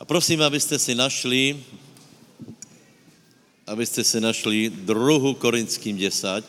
A 0.00 0.04
prosím, 0.08 0.40
abyste 0.40 0.80
si 0.80 0.96
našli, 0.96 1.60
abyste 3.68 4.00
si 4.00 4.16
našli 4.16 4.72
druhu 4.72 5.36
Korinským 5.36 5.92
10. 5.92 6.40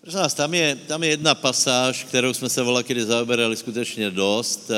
Prosím 0.00 0.20
vás, 0.20 0.34
tam 0.34 0.54
je, 0.54 0.68
tam 0.88 1.02
je 1.04 1.10
jedna 1.10 1.34
pasáž, 1.34 2.04
kterou 2.04 2.32
jsme 2.32 2.48
se 2.48 2.62
volali, 2.62 2.84
kdy 2.88 3.04
zaoberali 3.04 3.56
skutečně 3.56 4.10
dost, 4.10 4.72
uh, 4.72 4.76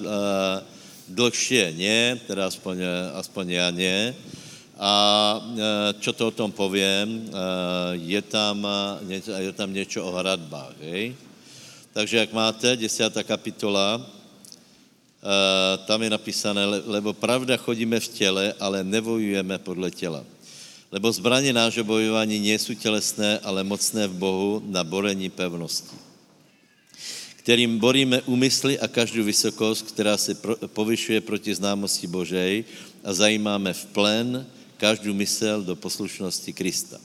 uh, 0.00 0.64
dlhšie 1.08 1.72
nie, 1.76 2.20
teda 2.26 2.46
aspoň, 2.46 2.76
aspoň 3.14 3.50
já 3.50 3.70
nie. 3.70 4.14
A 4.80 4.92
čo 6.00 6.12
to 6.12 6.28
o 6.28 6.36
tom 6.36 6.52
povím, 6.52 7.32
je 7.92 8.22
tam, 8.22 8.60
je 9.40 9.52
tam 9.52 9.72
něco 9.72 10.04
o 10.04 10.12
hradbách, 10.12 10.76
hej? 10.84 11.16
Takže 11.92 12.16
jak 12.16 12.32
máte, 12.32 12.76
desátá 12.76 13.24
kapitola, 13.24 14.15
tam 15.86 16.02
je 16.02 16.10
napísané, 16.10 16.66
lebo 16.66 17.12
pravda 17.12 17.56
chodíme 17.56 18.00
v 18.00 18.08
těle, 18.08 18.54
ale 18.60 18.84
nevojujeme 18.84 19.58
podle 19.58 19.90
těla. 19.90 20.24
Lebo 20.92 21.12
zbraně 21.12 21.52
nášho 21.52 21.84
bojování 21.84 22.38
nie 22.38 22.58
jsou 22.58 22.74
tělesné, 22.74 23.38
ale 23.38 23.64
mocné 23.64 24.06
v 24.06 24.14
Bohu 24.14 24.62
na 24.66 24.84
borení 24.84 25.30
pevnosti 25.30 26.06
kterým 27.46 27.78
boríme 27.78 28.22
úmysly 28.26 28.74
a 28.78 28.88
každou 28.88 29.22
vysokost, 29.22 29.94
která 29.94 30.18
se 30.18 30.34
povyšuje 30.66 31.20
proti 31.20 31.54
známosti 31.54 32.06
Božej 32.06 32.64
a 33.04 33.14
zajímáme 33.14 33.72
v 33.72 33.84
plen 33.86 34.46
každou 34.76 35.14
mysel 35.14 35.62
do 35.62 35.76
poslušnosti 35.76 36.52
Krista. 36.52 36.98
E, 36.98 37.00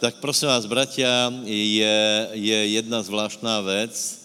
tak 0.00 0.24
prosím 0.24 0.48
vás, 0.48 0.64
bratia, 0.64 1.28
je, 1.44 2.28
je 2.32 2.66
jedna 2.66 3.02
zvláštná 3.02 3.60
věc. 3.60 4.19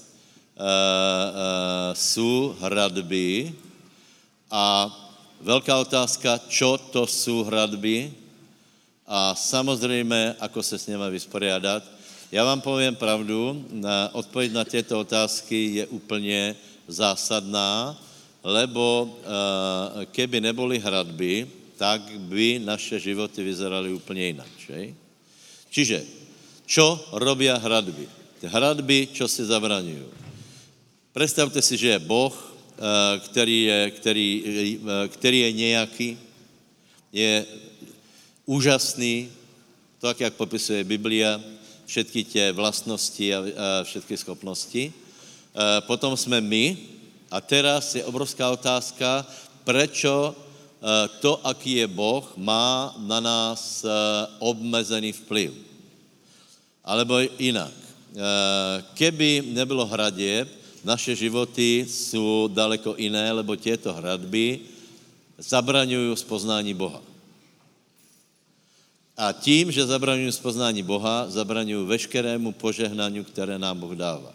E, 0.55 0.63
e, 0.63 1.95
jsou 1.95 2.55
hradby 2.59 3.53
a 4.51 4.87
velká 5.41 5.77
otázka, 5.77 6.39
čo 6.47 6.77
to 6.77 7.07
jsou 7.07 7.43
hradby 7.43 8.13
a 9.07 9.35
samozřejmě, 9.35 10.35
ako 10.39 10.63
se 10.63 10.77
s 10.79 10.87
nimi 10.87 11.05
vysporiadat. 11.09 11.83
Já 12.31 12.43
vám 12.43 12.61
povím 12.61 12.95
pravdu, 12.95 13.65
na 13.71 14.09
odpověď 14.13 14.51
na 14.51 14.63
tyto 14.65 14.99
otázky 14.99 15.65
je 15.73 15.87
úplně 15.87 16.55
zásadná, 16.87 17.95
lebo 18.43 19.03
uh, 19.03 20.05
keby 20.05 20.41
neboli 20.41 20.79
hradby, 20.79 21.47
tak 21.77 22.01
by 22.01 22.59
naše 22.59 22.99
životy 22.99 23.43
vyzeraly 23.43 23.93
úplně 23.93 24.25
jinak. 24.25 24.51
Že? 24.57 24.93
Čiže, 25.69 25.99
čo 26.65 27.05
robí 27.11 27.47
hradby? 27.49 28.09
Hradby, 28.45 29.09
čo 29.13 29.27
si 29.27 29.45
zabraňují? 29.45 30.05
Představte 31.15 31.61
si, 31.61 31.77
že 31.77 31.87
je 31.95 31.99
Boh, 31.99 32.35
uh, 32.35 32.83
který 33.23 33.63
je, 33.63 33.91
který, 33.91 34.27
uh, 34.83 34.89
který 35.07 35.39
je 35.39 35.51
nějaký, 35.51 36.17
je 37.13 37.45
úžasný, 38.45 39.31
tak, 39.99 40.19
jak 40.19 40.33
popisuje 40.33 40.83
Biblia, 40.83 41.39
všetky 41.85 42.23
tě 42.23 42.51
vlastnosti 42.51 43.35
a, 43.35 43.39
všetky 43.83 44.17
schopnosti. 44.17 44.93
Potom 45.87 46.17
jsme 46.17 46.41
my 46.41 46.77
a 47.31 47.41
teraz 47.41 47.95
je 47.95 48.03
obrovská 48.05 48.51
otázka, 48.51 49.25
prečo 49.63 50.35
to, 51.21 51.47
aký 51.47 51.71
je 51.71 51.87
Boh, 51.87 52.27
má 52.37 52.93
na 52.99 53.19
nás 53.19 53.85
obmezený 54.39 55.13
vplyv. 55.13 55.53
Alebo 56.83 57.19
jinak. 57.39 57.73
Keby 58.93 59.55
nebylo 59.55 59.85
hradě, 59.85 60.47
naše 60.85 61.15
životy 61.15 61.85
jsou 61.89 62.49
daleko 62.53 62.95
jiné, 62.97 63.31
lebo 63.31 63.55
těto 63.55 63.93
hradby 63.93 64.59
zabraňují 65.37 66.17
spoznání 66.17 66.73
Boha. 66.73 67.01
A 69.17 69.31
tím, 69.31 69.71
že 69.71 69.85
zabraňují 69.85 70.31
spoznání 70.31 70.83
Boha, 70.83 71.25
zabraňují 71.29 71.87
veškerému 71.87 72.51
požehnání, 72.51 73.23
které 73.23 73.59
nám 73.59 73.79
Boh 73.79 73.91
dává. 73.97 74.33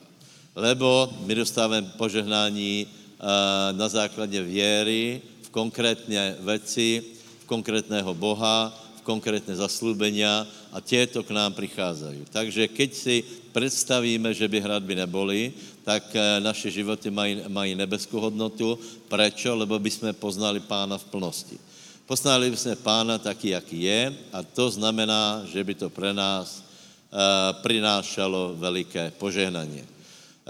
Lebo 0.57 1.13
my 1.27 1.35
dostáváme 1.35 1.95
požehnání 1.97 2.87
uh, 2.87 3.79
na 3.79 3.89
základě 3.89 4.43
věry 4.43 5.23
v 5.43 5.49
konkrétně 5.51 6.37
věci, 6.41 7.05
v 7.39 7.45
konkrétného 7.47 8.15
Boha, 8.15 8.75
v 9.11 9.19
konkrétné 9.19 9.59
zaslúbenia 9.59 10.47
a 10.71 10.79
těto 10.79 11.27
k 11.27 11.35
nám 11.35 11.51
přicházejí. 11.51 12.31
Takže 12.31 12.71
keď 12.71 12.91
si 12.95 13.17
představíme, 13.51 14.31
že 14.31 14.47
by 14.47 14.63
hradby 14.63 14.95
neboli, 14.95 15.51
tak 15.83 16.15
uh, 16.15 16.39
naše 16.39 16.71
životy 16.71 17.11
mají, 17.11 17.43
mají 17.51 17.75
nebeskou 17.75 18.23
hodnotu. 18.23 18.79
Prečo? 19.11 19.51
Lebo 19.59 19.75
by 19.83 19.91
jsme 19.91 20.15
poznali 20.15 20.63
Pána 20.63 20.95
v 20.95 21.11
plnosti. 21.11 21.59
Poznali 22.07 22.55
jsme 22.55 22.79
pána 22.79 23.19
taky, 23.19 23.59
jaký 23.59 23.83
je 23.83 24.15
a 24.31 24.43
to 24.43 24.71
znamená, 24.71 25.43
že 25.51 25.59
by 25.63 25.75
to 25.75 25.91
pre 25.91 26.15
nás 26.15 26.63
uh, 26.63 27.59
prinášalo 27.63 28.55
veliké 28.59 29.11
požehnání. 29.19 29.83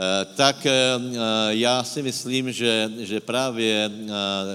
Uh, 0.01 0.33
tak 0.33 0.65
uh, 0.65 0.73
já 1.49 1.85
si 1.85 2.03
myslím, 2.03 2.53
že, 2.53 2.91
že 2.99 3.21
právě 3.21 3.91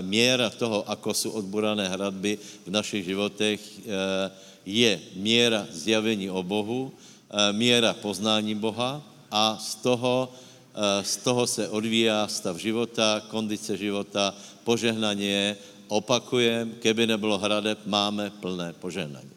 měra 0.01 0.49
toho, 0.49 0.89
ako 0.89 1.13
jsou 1.13 1.29
odborané 1.31 1.89
hradby 1.89 2.37
v 2.65 2.69
našich 2.69 3.05
životech, 3.05 3.61
je 4.65 5.01
měra 5.15 5.67
zjavení 5.69 6.29
o 6.29 6.43
Bohu, 6.43 6.91
měra 7.51 7.93
poznání 7.93 8.55
Boha 8.55 9.01
a 9.31 9.57
z 9.61 9.75
toho, 9.75 10.33
z 11.01 11.17
toho 11.17 11.47
se 11.47 11.69
odvíjá 11.69 12.27
stav 12.27 12.57
života, 12.57 13.21
kondice 13.29 13.77
života, 13.77 14.33
požehnání 14.63 15.53
opakujem, 15.87 16.73
keby 16.81 17.07
nebylo 17.07 17.37
hradeb, 17.37 17.79
máme 17.85 18.29
plné 18.29 18.73
požehnání. 18.73 19.35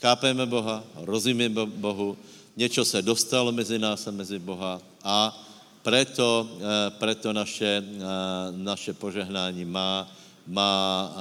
Chápeme 0.00 0.46
Boha, 0.46 0.84
rozumíme 0.94 1.66
Bohu, 1.66 2.16
něco 2.56 2.84
se 2.84 3.02
dostalo 3.02 3.52
mezi 3.52 3.78
nás 3.78 4.06
a 4.06 4.10
mezi 4.10 4.38
Boha 4.38 4.80
a 5.04 5.34
preto, 5.82 6.44
eh, 6.44 6.90
preto 6.98 7.32
naše, 7.32 7.80
eh, 7.80 7.84
naše 8.52 8.92
požehnání 8.92 9.64
má, 9.64 10.04
má 10.46 10.74
eh, 10.74 11.12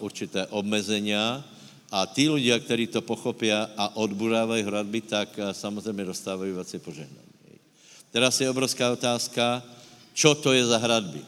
určité 0.00 0.46
obmezenia 0.48 1.44
a 1.92 2.06
tí 2.06 2.26
ľudia, 2.26 2.58
kteří 2.58 2.86
to 2.86 3.00
pochopí 3.06 3.52
a 3.52 3.86
odburávají 3.94 4.62
hradby, 4.66 5.00
tak 5.00 5.28
samozřejmě 5.52 6.04
dostávají 6.04 6.52
věci 6.52 6.78
požehnání. 6.78 7.34
Teraz 8.10 8.40
je 8.40 8.50
obrovská 8.50 8.90
otázka, 8.90 9.62
čo 10.14 10.34
to 10.34 10.52
je 10.52 10.66
za 10.66 10.78
hradby. 10.78 11.22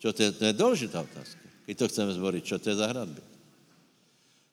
Čo 0.00 0.12
to 0.12 0.22
je, 0.22 0.32
to 0.32 0.44
je 0.44 0.52
důležitá 0.52 1.00
otázka. 1.00 1.40
I 1.66 1.74
to 1.74 1.88
chceme 1.88 2.12
zborit. 2.12 2.44
Čo 2.44 2.58
to 2.58 2.70
je 2.70 2.76
za 2.76 2.86
hradby? 2.86 3.31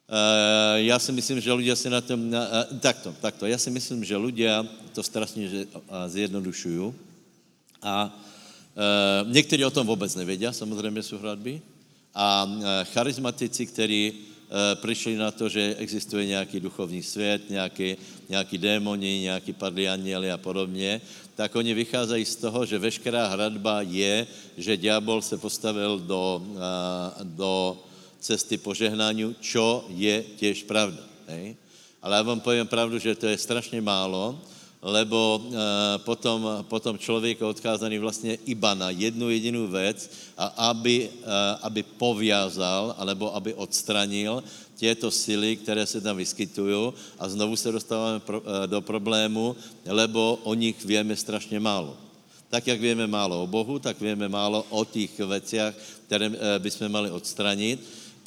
Uh, 0.10 0.82
já 0.82 1.00
si 1.00 1.12
myslím, 1.12 1.38
že 1.42 1.54
lidé 1.54 1.76
si 1.76 1.90
na 1.90 2.02
tom... 2.02 2.34
Uh, 2.34 2.80
takto, 2.80 3.14
takto. 3.22 3.46
Já 3.46 3.58
si 3.58 3.70
myslím, 3.70 4.06
že 4.06 4.18
lidé 4.18 4.66
to 4.94 5.04
strašně 5.04 5.66
zjednodušují. 6.08 6.94
A 7.82 8.06
uh, 8.06 9.32
někteří 9.32 9.66
o 9.66 9.70
tom 9.70 9.88
vůbec 9.88 10.16
nevědí, 10.16 10.46
samozřejmě 10.52 11.04
jsou 11.04 11.18
hradby. 11.18 11.62
A 12.16 12.50
charizmatici, 12.84 13.66
kteří 13.66 14.14
přišli 14.76 15.16
na 15.16 15.32
to, 15.32 15.50
že 15.50 15.76
existuje 15.78 16.26
nějaký 16.26 16.60
duchovní 16.60 17.04
svět, 17.04 17.50
nějaký, 17.50 17.98
nějaký 18.30 18.58
démoni, 18.58 19.20
nějaký 19.20 19.54
padlí 19.54 19.88
a 19.88 20.38
podobně, 20.38 21.02
tak 21.36 21.56
oni 21.56 21.74
vycházejí 21.74 22.26
z 22.26 22.36
toho, 22.36 22.66
že 22.66 22.80
veškerá 22.80 23.28
hradba 23.28 23.82
je, 23.82 24.28
že 24.58 24.78
ďábel 24.78 25.22
se 25.22 25.38
postavil 25.38 26.00
do, 26.00 26.42
do 27.24 27.78
cesty 28.20 28.58
požehnání, 28.58 29.36
čo 29.40 29.86
je 29.90 30.24
těž 30.38 30.64
pravda. 30.64 31.04
Ne? 31.28 31.56
Ale 32.02 32.16
já 32.16 32.22
vám 32.22 32.40
povím 32.40 32.68
pravdu, 32.68 33.00
že 33.00 33.16
to 33.16 33.28
je 33.28 33.38
strašně 33.38 33.82
málo, 33.82 34.40
lebo 34.82 35.44
potom, 35.98 36.48
potom 36.72 36.98
člověk 36.98 37.40
je 37.40 37.48
odkázaný 37.48 38.00
vlastně 38.00 38.38
iba 38.46 38.74
na 38.74 38.90
jednu 38.90 39.30
jedinou 39.30 39.68
věc 39.68 40.12
a 40.38 40.46
aby, 40.72 41.10
aby 41.62 41.84
poviazal, 41.84 42.96
alebo 42.98 43.36
aby 43.36 43.54
odstranil 43.54 44.44
těto 44.80 45.12
síly, 45.12 45.56
které 45.56 45.86
se 45.86 46.02
tam 46.02 46.18
vyskytují 46.18 46.94
a 47.20 47.30
znovu 47.30 47.56
se 47.56 47.72
dostáváme 47.72 48.20
pro, 48.20 48.42
eh, 48.42 48.68
do 48.68 48.82
problému, 48.82 49.56
lebo 49.86 50.40
o 50.44 50.54
nich 50.54 50.86
víme 50.86 51.16
strašně 51.16 51.60
málo. 51.60 51.98
Tak, 52.50 52.68
jak 52.68 52.82
víme 52.82 53.08
málo 53.08 53.44
o 53.44 53.48
Bohu, 53.48 53.80
tak 53.80 54.02
víme 54.02 54.30
málo 54.30 54.66
o 54.70 54.86
těch 54.86 55.20
věcech, 55.20 55.76
které 56.08 56.32
bychom 56.58 56.90
mali 56.90 57.12
odstranit. 57.12 57.80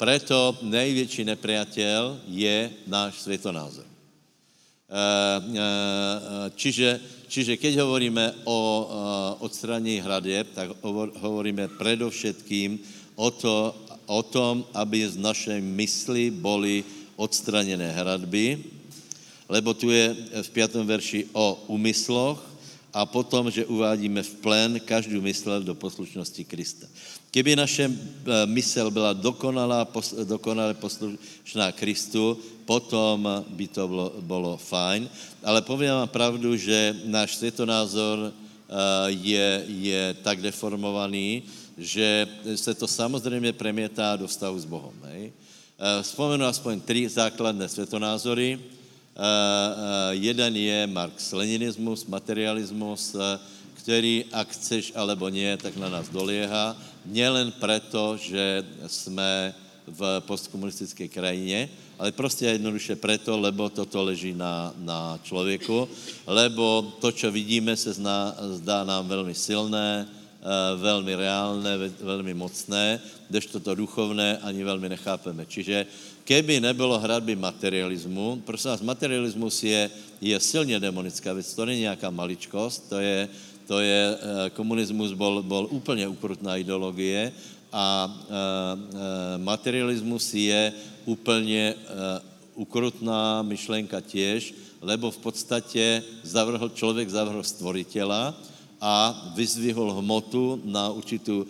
Proto 0.03 0.59
největší 0.61 1.23
nepriatel 1.23 2.19
je 2.27 2.71
náš 2.87 3.23
světonázor. 3.23 3.87
Eh, 3.87 3.95
čiže, 6.59 6.99
čiže 7.31 7.55
keď 7.55 7.87
hovoríme 7.87 8.43
o 8.43 8.59
odstranění 9.39 10.03
hradeb, 10.03 10.51
tak 10.51 10.75
hovoríme 11.23 11.79
predovšetkým 11.79 12.83
o 13.15 13.31
to, 13.31 13.71
o 14.05 14.19
tom, 14.27 14.67
aby 14.75 15.07
z 15.07 15.15
našej 15.23 15.63
mysli 15.63 16.35
boli 16.35 16.83
odstraněné 17.15 17.95
hradby, 17.95 18.59
lebo 19.47 19.71
tu 19.71 19.87
je 19.87 20.11
v 20.43 20.49
5. 20.51 20.83
verši 20.83 21.31
o 21.31 21.63
úmysloch 21.71 22.43
a 22.91 23.07
potom, 23.07 23.47
že 23.47 23.63
uvádíme 23.71 24.19
v 24.19 24.33
plén 24.43 24.71
každou 24.83 25.23
mysl 25.23 25.63
do 25.63 25.71
poslušnosti 25.79 26.43
Krista. 26.43 26.91
Keby 27.33 27.57
naše 27.57 27.89
eh, 27.89 28.45
mysl 28.45 28.93
byla 28.93 29.13
dokonalá, 29.17 29.89
dokonale 30.23 30.77
poslušná 30.77 31.73
Kristu, 31.73 32.37
potom 32.65 33.25
by 33.49 33.65
to 33.67 33.87
bylo, 33.87 34.07
bylo 34.21 34.53
fajn. 34.57 35.09
Ale 35.41 35.65
povím 35.65 35.89
vám 35.89 36.13
pravdu, 36.13 36.53
že 36.53 36.93
náš 37.09 37.41
světonázor 37.41 38.29
eh, 38.29 38.73
je, 39.09 39.65
je 39.65 40.03
tak 40.21 40.45
deformovaný, 40.45 41.43
že 41.77 42.29
se 42.53 42.73
to 42.77 42.85
samozřejmě 42.85 43.53
premětá 43.53 44.13
do 44.13 44.29
vztahu 44.29 44.59
s 44.59 44.69
Bohem. 44.69 44.93
Hej? 45.09 45.33
Eh, 45.33 46.03
vzpomenu 46.05 46.45
aspoň 46.45 46.85
tři 46.85 47.09
základné 47.09 47.65
světonázory. 47.69 48.59
Jeden 50.09 50.57
je 50.57 50.89
marx-leninismus, 50.89 52.05
materialismus, 52.09 53.13
který, 53.77 54.25
ak 54.33 54.47
chceš 54.57 54.89
alebo 54.97 55.29
nie, 55.29 55.53
tak 55.53 55.77
na 55.77 55.85
nás 55.85 56.09
dolieha. 56.09 56.73
Nielen 57.05 57.51
preto, 57.51 58.17
že 58.17 58.63
jsme 58.87 59.53
v 59.87 60.21
postkomunistické 60.25 61.07
krajině, 61.07 61.69
ale 61.99 62.11
prostě 62.11 62.45
jednoduše 62.45 62.95
preto, 62.95 63.39
lebo 63.39 63.69
toto 63.69 64.03
leží 64.03 64.33
na, 64.33 64.73
na 64.77 65.19
člověku, 65.23 65.89
lebo 66.27 66.93
to, 67.01 67.11
co 67.11 67.31
vidíme, 67.31 67.75
se 67.75 67.93
zná, 67.93 68.35
zdá 68.39 68.83
nám 68.83 69.07
velmi 69.07 69.33
silné, 69.33 70.07
eh, 70.07 70.45
velmi 70.77 71.15
reálné, 71.15 71.77
velmi 71.99 72.33
mocné, 72.33 72.99
kdežto 73.29 73.59
to 73.59 73.75
duchovné 73.75 74.37
ani 74.37 74.63
velmi 74.63 74.89
nechápeme. 74.89 75.45
Čiže 75.45 75.85
keby 76.23 76.59
nebylo 76.59 76.99
hradby 76.99 77.35
materialismu, 77.35 78.41
prosím 78.45 78.71
vás, 78.71 78.81
materialismus 78.81 79.63
je, 79.63 79.89
je 80.21 80.39
silně 80.39 80.79
demonická 80.79 81.33
věc, 81.33 81.53
to 81.53 81.65
není 81.65 81.81
nějaká 81.81 82.09
maličkost, 82.09 82.89
to 82.89 82.99
je, 82.99 83.29
to 83.67 83.79
je, 83.79 84.01
eh, 84.15 84.49
komunismus 84.49 85.11
bol, 85.13 85.43
bol 85.43 85.67
úplně 85.71 86.07
ukrutná 86.07 86.57
ideologie 86.57 87.31
a 87.73 88.05
materialismus 89.37 90.33
je 90.33 90.73
úplně 91.05 91.75
ukrutná 92.55 93.41
myšlenka 93.41 93.97
těž, 94.01 94.53
lebo 94.81 95.11
v 95.11 95.17
podstatě 95.17 96.03
zavrhl, 96.23 96.69
člověk 96.69 97.09
zavrhl 97.09 97.43
stvoritela 97.43 98.37
a 98.81 98.93
vyzvihl 99.35 99.89
hmotu 99.93 100.61
na 100.65 100.89
určitou, 100.93 101.45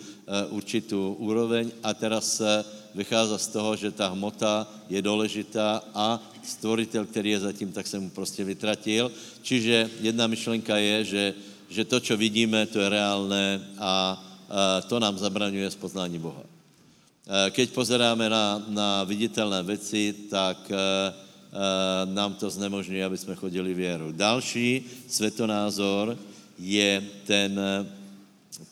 určitou 0.48 1.16
úroveň 1.20 1.70
a 1.82 1.94
teraz 1.94 2.36
se 2.40 2.64
vychází 2.94 3.34
z 3.36 3.46
toho, 3.46 3.76
že 3.76 3.90
ta 3.90 4.08
hmota 4.08 4.66
je 4.88 5.02
důležitá 5.02 5.82
a 5.94 6.22
stvoritel, 6.42 7.06
který 7.06 7.30
je 7.30 7.40
zatím, 7.40 7.72
tak 7.72 7.86
se 7.86 7.98
mu 7.98 8.10
prostě 8.10 8.44
vytratil. 8.44 9.10
Čiže 9.42 9.90
jedna 10.00 10.26
myšlenka 10.26 10.76
je, 10.76 11.04
že, 11.04 11.34
že 11.68 11.84
to, 11.84 12.00
co 12.00 12.16
vidíme, 12.16 12.66
to 12.66 12.80
je 12.80 12.88
reálné 12.88 13.60
a 13.78 14.22
to 14.88 15.00
nám 15.00 15.18
zabraňuje 15.18 15.70
spoznání 15.70 16.18
Boha. 16.18 16.42
Keď 17.50 17.70
pozeráme 17.70 18.28
na, 18.28 18.62
na 18.68 19.04
viditelné 19.04 19.62
věci, 19.62 20.14
tak 20.30 20.72
nám 22.04 22.34
to 22.34 22.50
znemožňuje, 22.50 23.04
aby 23.04 23.18
jsme 23.18 23.34
chodili 23.34 23.74
věru. 23.74 24.12
Další 24.12 24.84
světonázor 25.08 26.18
je 26.58 27.02
ten, 27.24 27.60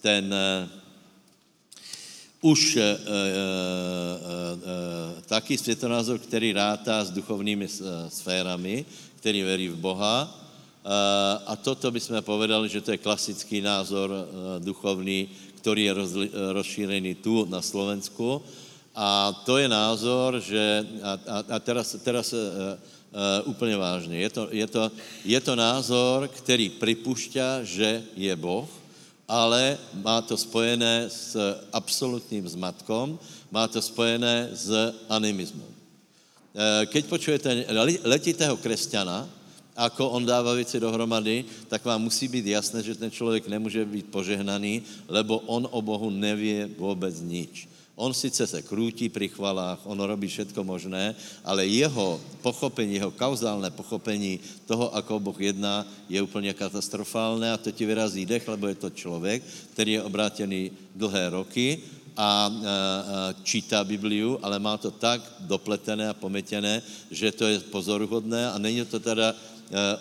ten 0.01 0.35
už 2.43 2.77
e, 2.77 2.83
e, 2.83 2.85
e, 2.85 2.97
taky 5.23 5.59
světonázor, 5.59 6.19
který 6.19 6.53
rátá 6.53 7.05
s 7.05 7.11
duchovními 7.11 7.69
sférami, 8.09 8.85
který 9.17 9.43
verí 9.43 9.69
v 9.69 9.77
Boha. 9.77 10.42
A 11.47 11.57
toto 11.57 11.91
bychom 11.91 12.23
povedali, 12.23 12.69
že 12.69 12.81
to 12.81 12.91
je 12.91 12.99
klasický 12.99 13.61
názor 13.61 14.11
duchovní, 14.59 15.31
který 15.63 15.85
je 15.85 15.95
rozšířený 16.53 17.15
tu 17.15 17.47
na 17.47 17.63
Slovensku. 17.63 18.43
A 18.95 19.33
to 19.47 19.57
je 19.57 19.69
názor, 19.69 20.41
že, 20.41 20.87
a, 21.03 21.13
a, 21.13 21.37
a 21.55 21.59
teraz, 21.59 21.97
teraz 22.05 22.33
uh, 22.33 22.39
uh, 22.39 23.49
úplně 23.49 23.77
vážně, 23.77 24.21
je 24.21 24.31
to, 24.31 24.49
je, 24.51 24.67
to, 24.67 24.91
je 25.25 25.41
to 25.41 25.57
názor, 25.57 26.29
který 26.29 26.69
připušťa, 26.69 27.65
že 27.65 28.03
je 28.17 28.37
Boh, 28.37 28.69
ale 29.29 29.79
má 30.05 30.21
to 30.21 30.37
spojené 30.37 31.09
s 31.09 31.33
absolutním 31.73 32.49
zmatkom, 32.49 33.17
má 33.49 33.69
to 33.69 33.81
spojené 33.83 34.53
s 34.53 34.69
animismem. 35.09 35.73
Keď 36.93 37.03
počujete 37.09 37.49
letitého 38.05 38.61
křesťana, 38.61 39.25
ako 39.77 40.09
on 40.09 40.27
dává 40.27 40.53
věci 40.53 40.81
dohromady, 40.81 41.45
tak 41.69 41.85
vám 41.85 42.03
musí 42.03 42.29
být 42.29 42.47
jasné, 42.47 42.83
že 42.83 42.95
ten 42.95 43.11
člověk 43.11 43.49
nemůže 43.49 43.85
být 43.85 44.07
požehnaný, 44.07 44.83
lebo 45.09 45.39
on 45.39 45.69
o 45.71 45.83
Bohu 45.83 46.11
nevě 46.11 46.69
vůbec 46.79 47.21
nič. 47.21 47.69
On 47.93 48.15
sice 48.17 48.47
se 48.49 48.65
krútí 48.65 49.13
pri 49.13 49.29
chvalách, 49.29 49.85
on 49.85 50.01
robí 50.01 50.25
všetko 50.25 50.65
možné, 50.65 51.13
ale 51.45 51.69
jeho 51.69 52.21
pochopení, 52.41 52.97
jeho 52.97 53.13
kauzálné 53.13 53.69
pochopení 53.71 54.41
toho, 54.65 54.89
ako 54.97 55.21
Boh 55.21 55.37
jedná, 55.37 55.85
je 56.09 56.17
úplně 56.23 56.57
katastrofálné 56.57 57.53
a 57.53 57.61
to 57.61 57.71
ti 57.71 57.85
vyrazí 57.85 58.25
dech, 58.25 58.49
lebo 58.49 58.67
je 58.73 58.75
to 58.75 58.91
člověk, 58.91 59.45
který 59.77 59.93
je 59.93 60.03
obrátený 60.03 60.73
dlhé 60.97 61.31
roky 61.31 61.85
a, 62.17 62.49
čítá 63.45 63.85
Bibliu, 63.85 64.41
ale 64.43 64.59
má 64.59 64.77
to 64.77 64.91
tak 64.91 65.21
dopletené 65.41 66.09
a 66.09 66.17
pometěné, 66.17 66.83
že 67.11 67.33
to 67.33 67.45
je 67.45 67.61
pozoruhodné 67.61 68.51
a 68.51 68.59
není 68.59 68.85
to 68.85 69.01
teda 69.01 69.37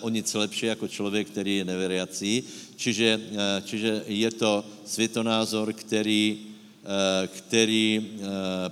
o 0.02 0.10
nic 0.10 0.34
lepší 0.34 0.66
jako 0.66 0.88
člověk, 0.88 1.28
který 1.28 1.58
je 1.58 1.66
neveriací. 1.66 2.44
Čiže, 2.76 3.20
eh, 3.32 3.62
čiže 3.66 4.04
je 4.08 4.32
to 4.32 4.66
světonázor, 4.86 5.74
který, 5.74 6.38
eh, 6.84 7.28
který 7.28 8.18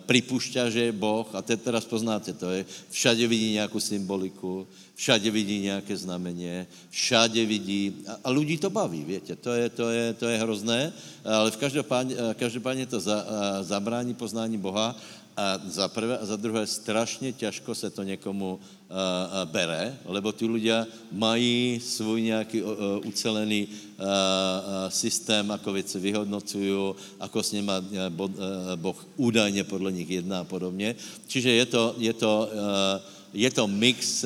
připušťa, 0.05 0.69
že 0.69 0.81
je 0.89 0.91
Boh, 0.91 1.29
a 1.33 1.41
teď 1.41 1.61
teraz 1.61 1.85
poznáte 1.85 2.33
to, 2.33 2.49
je, 2.49 2.65
všade 2.89 3.27
vidí 3.27 3.51
nějakou 3.51 3.79
symboliku, 3.79 4.67
všade 4.95 5.31
vidí 5.31 5.59
nějaké 5.59 5.97
znamení, 5.97 6.65
všade 6.89 7.45
vidí, 7.45 8.03
a, 8.07 8.19
a 8.23 8.29
lidi 8.29 8.57
to 8.57 8.69
baví, 8.69 9.03
větě, 9.03 9.35
to 9.35 9.53
je, 9.53 9.69
to 9.69 9.89
je, 9.89 10.13
to 10.13 10.25
je 10.25 10.37
hrozné, 10.37 10.93
ale 11.23 11.51
v 11.51 11.57
každopádně, 11.57 12.15
každopádně 12.33 12.85
to 12.85 12.99
za, 12.99 13.25
zabrání 13.61 14.13
poznání 14.13 14.57
Boha 14.57 14.97
a 15.39 15.55
za 15.71 15.87
prvé 15.87 16.19
a 16.19 16.25
za 16.25 16.35
druhé 16.35 16.67
strašně 16.67 17.31
těžko 17.31 17.71
se 17.75 17.89
to 17.89 18.03
někomu 18.03 18.59
uh, 18.59 18.59
uh, 18.59 19.47
bere, 19.47 19.95
lebo 20.03 20.35
ty 20.35 20.43
ľudia 20.43 20.83
mají 21.15 21.79
svůj 21.79 22.21
nějaký 22.21 22.59
uh, 22.63 22.73
ucelený 23.07 23.67
systém, 24.89 25.51
ako 25.51 25.73
věci 25.73 25.99
vyhodnocují, 25.99 26.95
ako 27.19 27.43
s 27.43 27.51
nima 27.51 27.83
Boh 28.75 28.95
údajně 29.17 29.63
podle 29.63 29.91
nich 29.91 30.09
jedná 30.09 30.39
a 30.39 30.47
podobně. 30.47 30.95
Čiže 31.27 31.51
je 31.51 31.65
to, 31.65 31.83
je 31.99 32.13
to, 32.13 32.49
je 33.33 33.49
to 33.51 33.67
mix, 33.67 34.23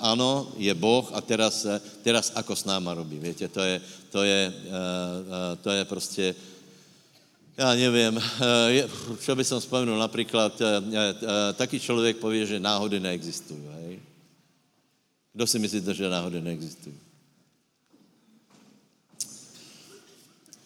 ano, 0.00 0.52
je 0.60 0.74
Boh 0.76 1.08
a 1.16 1.20
teraz, 1.24 1.64
teraz 2.04 2.28
ako 2.36 2.52
s 2.52 2.68
náma 2.68 2.92
robí, 2.94 3.16
víte, 3.16 3.48
to 3.48 3.60
je, 3.60 3.80
to 4.12 4.20
je, 4.22 4.52
to 5.64 5.70
je 5.70 5.84
prostě 5.84 6.24
já 7.56 7.74
nevím, 7.74 8.18
eh, 8.18 8.88
čo 9.20 9.36
by 9.36 9.44
som 9.44 9.60
spomenul, 9.60 9.98
například 9.98 10.60
eh, 10.60 10.66
eh, 10.66 11.52
taký 11.52 11.80
člověk 11.80 12.16
pově, 12.16 12.46
že 12.46 12.60
náhody 12.60 13.00
neexistují. 13.00 13.60
Hej? 13.74 14.00
Kdo 15.32 15.46
si 15.46 15.58
myslíte, 15.58 15.94
že 15.94 16.08
náhody 16.08 16.40
neexistují? 16.40 16.96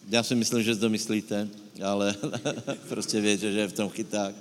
Já 0.09 0.23
si 0.23 0.35
myslím, 0.35 0.63
že 0.63 0.75
to 0.75 0.89
myslíte, 0.89 1.49
ale 1.83 2.15
prostě 2.89 3.21
víte, 3.21 3.51
že 3.51 3.59
je 3.59 3.67
v 3.67 3.73
tom 3.73 3.89
chyták. 3.89 4.35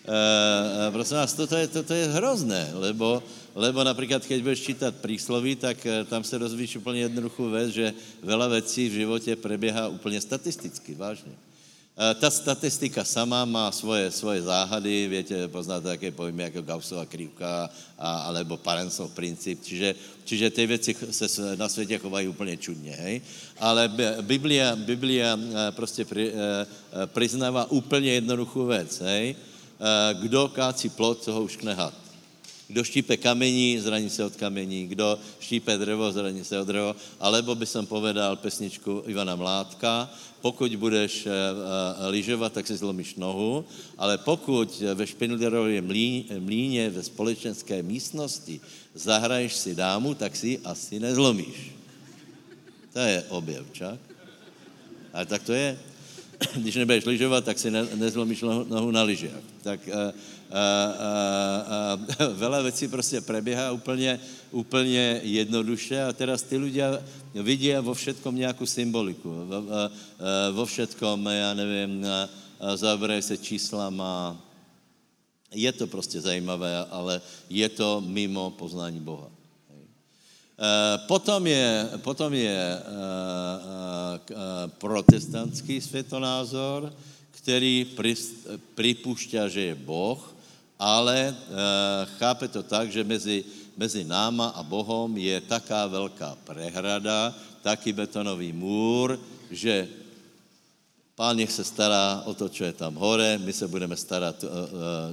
Uh, 0.00 0.92
prosím 0.92 1.16
vás, 1.16 1.32
toto 1.32 1.56
je, 1.56 1.68
toto 1.68 1.92
je 1.94 2.08
hrozné, 2.08 2.72
lebo, 2.72 3.22
lebo 3.54 3.84
například, 3.84 4.24
keď 4.26 4.42
budeš 4.42 4.60
čítat 4.60 4.96
prísloví, 4.96 5.56
tak 5.56 5.86
tam 6.08 6.24
se 6.24 6.38
dozvíš 6.38 6.76
úplně 6.76 7.00
jednoduchou 7.00 7.50
věc, 7.50 7.68
že 7.68 7.86
veľa 8.24 8.48
věcí 8.48 8.88
v 8.88 8.92
životě 8.92 9.36
preběhá 9.36 9.88
úplně 9.88 10.20
statisticky, 10.20 10.94
vážně. 10.94 11.49
Eh, 12.00 12.16
ta 12.16 12.32
statistika 12.32 13.04
sama 13.04 13.44
má 13.44 13.68
svoje, 13.68 14.08
svoje 14.08 14.40
záhady, 14.48 15.04
větě, 15.04 15.36
poznáte 15.52 15.84
také 15.92 16.08
pojmy 16.08 16.42
jako 16.42 16.62
Gaussova 16.62 17.04
krivka 17.04 17.68
a, 17.98 18.24
alebo 18.24 18.56
Parensov 18.56 19.12
princip, 19.12 19.60
čiže, 19.60 19.94
čiže 20.24 20.50
ty 20.50 20.66
věci 20.66 20.96
se 21.12 21.56
na 21.60 21.68
světě 21.68 21.98
chovají 22.00 22.28
úplně 22.28 22.56
čudně, 22.56 22.96
hej? 22.96 23.20
Ale 23.60 23.92
Biblia, 24.24 24.76
Biblia 24.76 25.36
eh, 25.36 25.72
prostě 25.76 26.08
pri, 26.08 26.32
eh, 26.32 26.66
přiznává 27.12 27.68
úplně 27.68 28.12
jednoduchou 28.12 28.66
věc, 28.66 29.00
hej? 29.00 29.36
Kdo 30.20 30.48
kácí 30.48 30.88
plot, 30.88 31.24
toho 31.24 31.42
už 31.42 31.56
had. 31.72 32.09
Kdo 32.70 32.84
štípe 32.86 33.16
kamení, 33.18 33.82
zraní 33.82 34.10
se 34.10 34.24
od 34.24 34.36
kamení. 34.38 34.86
Kdo 34.86 35.18
štípe 35.40 35.78
dřevo, 35.78 36.12
zraní 36.12 36.44
se 36.44 36.54
od 36.54 36.68
dřevo. 36.70 36.96
Alebo 37.20 37.54
by 37.54 37.66
som 37.66 37.82
povedal 37.86 38.38
pesničku 38.38 39.02
Ivana 39.10 39.34
Mládka, 39.34 40.06
pokud 40.40 40.70
budeš 40.76 41.26
uh, 41.26 41.32
lyžovat, 42.08 42.52
tak 42.52 42.66
si 42.66 42.76
zlomíš 42.76 43.14
nohu, 43.14 43.64
ale 43.98 44.18
pokud 44.18 44.70
ve 44.94 45.06
Špindlerově 45.06 45.82
mlíně 46.38 46.90
ve 46.90 47.02
společenské 47.02 47.82
místnosti 47.82 48.60
zahraješ 48.94 49.52
si 49.54 49.74
dámu, 49.74 50.14
tak 50.14 50.36
si 50.36 50.58
asi 50.64 51.00
nezlomíš. 51.00 51.74
To 52.92 52.98
je 52.98 53.18
objev, 53.28 53.66
čak? 53.72 53.98
Ale 55.12 55.26
tak 55.26 55.42
to 55.42 55.52
je. 55.52 55.78
Když 56.56 56.74
nebudeš 56.74 57.04
lyžovat, 57.04 57.44
tak 57.44 57.58
si 57.58 57.70
ne, 57.70 57.84
nezlomíš 57.94 58.40
nohu 58.68 58.90
na 58.90 59.02
lyžiach. 59.02 59.44
Tak 59.62 59.80
uh, 60.54 61.94
uh, 61.94 62.28
uh, 62.28 62.34
veľa 62.34 62.62
věcí 62.62 62.88
prostě 62.88 63.20
preběhá 63.20 63.72
úplně, 63.72 64.20
úplně 64.50 65.20
jednoduše 65.22 66.02
a 66.02 66.12
teraz 66.12 66.42
ty 66.42 66.58
ľudia 66.58 66.98
vidí 67.34 67.70
vo 67.80 67.94
všetkom 67.94 68.34
nějakou 68.34 68.66
symboliku. 68.66 69.30
Vo, 69.30 69.62
vo 70.52 70.64
všetkom, 70.66 71.26
já 71.26 71.54
nevím, 71.54 72.06
zaberají 72.74 73.22
se 73.22 73.36
číslama. 73.38 74.36
Je 75.54 75.72
to 75.72 75.86
prostě 75.86 76.20
zajímavé, 76.20 76.84
ale 76.90 77.22
je 77.50 77.68
to 77.68 78.02
mimo 78.02 78.50
poznání 78.50 79.00
Boha. 79.00 79.30
Eh, 80.60 80.98
potom 81.08 81.40
je, 81.46 81.88
potom 82.04 82.28
je 82.36 82.60
protestantský 84.76 85.80
světonázor, 85.80 86.92
který 87.30 87.96
připouští, 88.76 89.36
že 89.48 89.60
je 89.60 89.74
Boh, 89.74 90.20
ale 90.80 91.36
chápe 92.16 92.48
to 92.48 92.64
tak, 92.64 92.88
že 92.88 93.04
mezi, 93.04 93.44
mezi 93.76 94.00
náma 94.04 94.56
a 94.56 94.64
Bohom 94.64 95.12
je 95.12 95.40
taká 95.44 95.86
velká 95.86 96.40
prehrada, 96.48 97.36
taký 97.60 97.92
betonový 97.92 98.52
můr, 98.52 99.20
že 99.52 99.88
Pán 101.20 101.36
nech 101.36 101.52
se 101.52 101.64
stará 101.64 102.22
o 102.24 102.32
to, 102.32 102.48
co 102.48 102.64
je 102.64 102.72
tam 102.72 102.96
hore, 102.96 103.36
my 103.38 103.52
se 103.52 103.68
budeme 103.68 103.92
starat, 103.92 104.44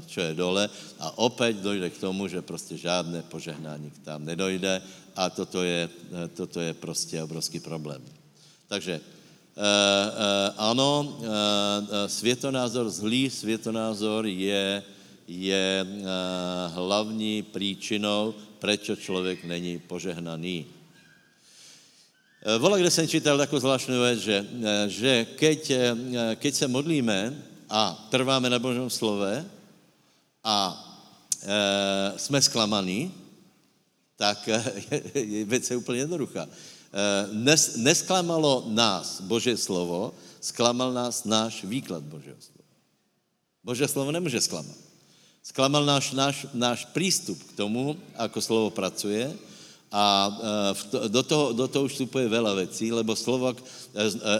co 0.08 0.22
je 0.22 0.34
dole 0.34 0.70
a 1.00 1.18
opět 1.18 1.60
dojde 1.60 1.90
k 1.90 2.00
tomu, 2.00 2.28
že 2.32 2.42
prostě 2.42 2.78
žádné 2.78 3.28
požehnání 3.28 3.92
tam 4.08 4.24
nedojde 4.24 4.82
a 5.16 5.30
toto 5.30 5.64
je, 5.64 5.90
toto 6.34 6.64
je 6.64 6.74
prostě 6.74 7.24
obrovský 7.24 7.60
problém. 7.60 8.00
Takže 8.68 9.02
ano, 10.58 11.20
světonázor, 12.08 12.90
zlý 12.90 13.30
světonázor 13.30 14.26
je, 14.26 14.84
je 15.28 15.86
hlavní 16.68 17.44
příčinou, 17.44 18.34
proč 18.60 18.92
člověk 19.00 19.44
není 19.44 19.80
požehnaný. 19.80 20.66
Vola, 22.58 22.78
kde 22.78 22.92
jsem 22.92 23.08
čítal 23.08 23.38
takovou 23.38 23.60
zvláštní 23.60 23.96
věc, 24.00 24.20
že, 24.20 24.46
že 24.88 25.26
keď, 25.26 25.72
keď 26.36 26.56
se 26.56 26.68
modlíme 26.68 27.44
a 27.70 28.08
trváme 28.10 28.50
na 28.50 28.60
Božom 28.60 28.90
slove 28.90 29.46
a 30.44 30.58
e, 31.44 32.20
jsme 32.20 32.42
zklamaní, 32.42 33.12
tak 34.16 34.48
je, 35.14 35.46
věc 35.46 35.72
je 35.72 35.78
úplně 35.78 36.00
jednoduchá. 36.00 36.48
Nes, 37.32 37.76
nesklamalo 37.76 38.64
nás 38.68 39.22
Bože 39.22 39.58
slovo, 39.58 40.14
sklamal 40.42 40.94
nás 40.94 41.24
náš 41.28 41.64
výklad 41.64 42.04
Božího 42.04 42.36
slova. 42.40 42.72
Bože 43.64 43.88
slovo 43.88 44.12
nemůže 44.12 44.42
zklamat. 44.42 44.87
Sklamal 45.48 45.88
náš, 45.88 46.12
náš, 46.12 46.44
náš 46.52 46.84
přístup 46.92 47.40
k 47.40 47.56
tomu, 47.64 47.96
ako 48.20 48.40
slovo 48.44 48.68
pracuje, 48.76 49.32
a 49.88 50.28
e, 50.92 51.08
do 51.08 51.24
toho, 51.24 51.56
do 51.56 51.68
toho 51.72 51.88
už 51.88 51.96
vstupuje 51.96 52.28
veľa 52.28 52.68
vecí, 52.68 52.92
lebo 52.92 53.16
slovo, 53.16 53.56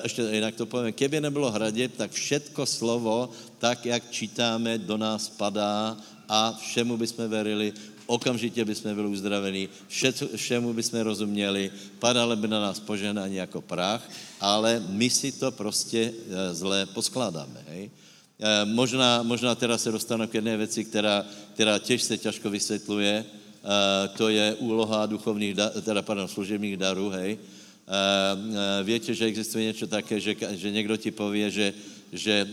ještě 0.04 0.22
e, 0.22 0.36
jinak 0.36 0.60
to 0.60 0.68
povím, 0.68 0.92
keby 0.92 1.24
nebylo 1.24 1.48
hradě, 1.52 1.88
tak 1.88 2.12
všetko 2.12 2.66
slovo, 2.68 3.32
tak 3.56 3.86
jak 3.88 4.12
čítáme, 4.12 4.78
do 4.78 5.00
nás 5.00 5.32
padá 5.32 5.96
a 6.28 6.52
všemu 6.60 6.98
bychom 6.98 7.32
verili, 7.32 7.74
okamžitě 8.06 8.66
bychom 8.66 8.96
byli 8.96 9.08
uzdravení, 9.08 9.70
všemu 10.36 10.74
bychom 10.74 11.00
rozuměli, 11.00 11.72
padalo 12.00 12.36
by 12.36 12.48
na 12.48 12.60
nás 12.62 12.80
požehnání 12.84 13.36
jako 13.36 13.62
prach, 13.62 14.04
ale 14.44 14.84
my 14.92 15.10
si 15.10 15.32
to 15.32 15.52
prostě 15.56 16.12
e, 16.12 16.54
zle 16.54 16.86
poskládáme. 16.92 17.64
Hej? 17.72 17.90
Možná, 18.66 19.24
možná 19.24 19.56
teda 19.56 19.78
se 19.78 19.92
dostanu 19.92 20.28
k 20.28 20.34
jedné 20.34 20.58
věci, 20.58 20.86
která, 20.86 21.26
která 21.54 21.80
těž 21.80 22.04
se 22.04 22.18
těžko 22.18 22.50
vysvětluje, 22.50 23.26
to 24.18 24.30
je 24.30 24.56
úloha 24.56 25.06
duchovních, 25.06 25.56
teda 25.82 26.02
pardon, 26.02 26.28
služebních 26.28 26.78
darů, 26.78 27.10
hej. 27.10 27.38
Víte, 28.84 29.14
že 29.14 29.26
existuje 29.26 29.66
něco 29.66 29.88
také, 29.88 30.20
že, 30.20 30.36
že 30.52 30.72
někdo 30.72 30.98
ti 30.98 31.12
pově, 31.12 31.52
že, 31.52 31.74
že 32.14 32.48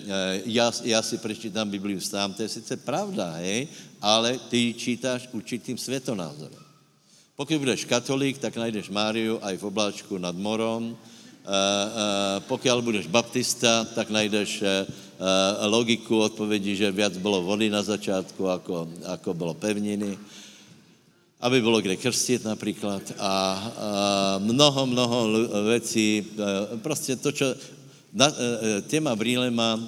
já, 0.45 0.73
já 0.83 1.03
si 1.03 1.19
prečítám 1.19 1.71
Bibliu 1.71 2.00
sám, 2.00 2.35
to 2.35 2.43
je 2.43 2.49
sice 2.49 2.76
pravda, 2.76 3.31
hej, 3.31 3.69
ale 4.00 4.38
ty 4.49 4.75
čítáš 4.79 5.29
určitým 5.33 5.79
světonázorem. 5.79 6.64
Pokud 7.37 7.59
budeš 7.59 7.85
katolík, 7.85 8.38
tak 8.38 8.57
najdeš 8.57 8.88
Máriu 8.88 9.38
aj 9.43 9.57
v 9.57 9.64
obláčku 9.64 10.19
nad 10.19 10.37
morom. 10.37 10.97
Pokud 12.48 12.80
budeš 12.80 13.06
baptista, 13.06 13.84
tak 13.84 14.10
najdeš 14.10 14.64
logiku 15.68 16.18
odpovědi, 16.18 16.76
že 16.76 16.90
viac 16.90 17.16
bylo 17.18 17.42
vody 17.42 17.70
na 17.70 17.82
začátku, 17.82 18.48
ako, 18.48 18.88
ako 19.04 19.34
bylo 19.34 19.54
pevniny. 19.54 20.18
Aby 21.40 21.60
bylo 21.60 21.80
kde 21.80 21.96
krstit 21.96 22.44
například. 22.44 23.02
A, 23.18 23.28
a 23.28 23.40
mnoho, 24.38 24.86
mnoho 24.86 25.18
věcí, 25.68 26.26
prostě 26.82 27.16
to, 27.16 27.32
čo 27.32 27.54
na, 28.12 28.32
těma 28.88 29.16
brýlema 29.16 29.80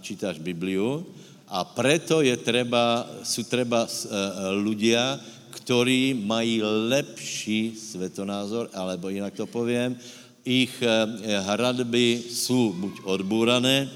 čítáš 0.00 0.38
Bibliu. 0.38 1.06
A 1.48 1.64
preto 1.64 2.20
je 2.20 2.36
treba, 2.36 3.06
jsou 3.22 3.42
treba 3.46 3.86
ľudia, 4.58 5.20
ktorí 5.54 6.18
mají 6.18 6.62
lepší 6.90 7.78
svetonázor, 7.78 8.74
alebo 8.74 9.08
jinak 9.08 9.38
to 9.38 9.46
povím, 9.46 9.94
ich 10.44 10.82
hradby 11.40 12.22
jsou 12.30 12.72
buď 12.72 13.00
odbúrané, 13.04 13.90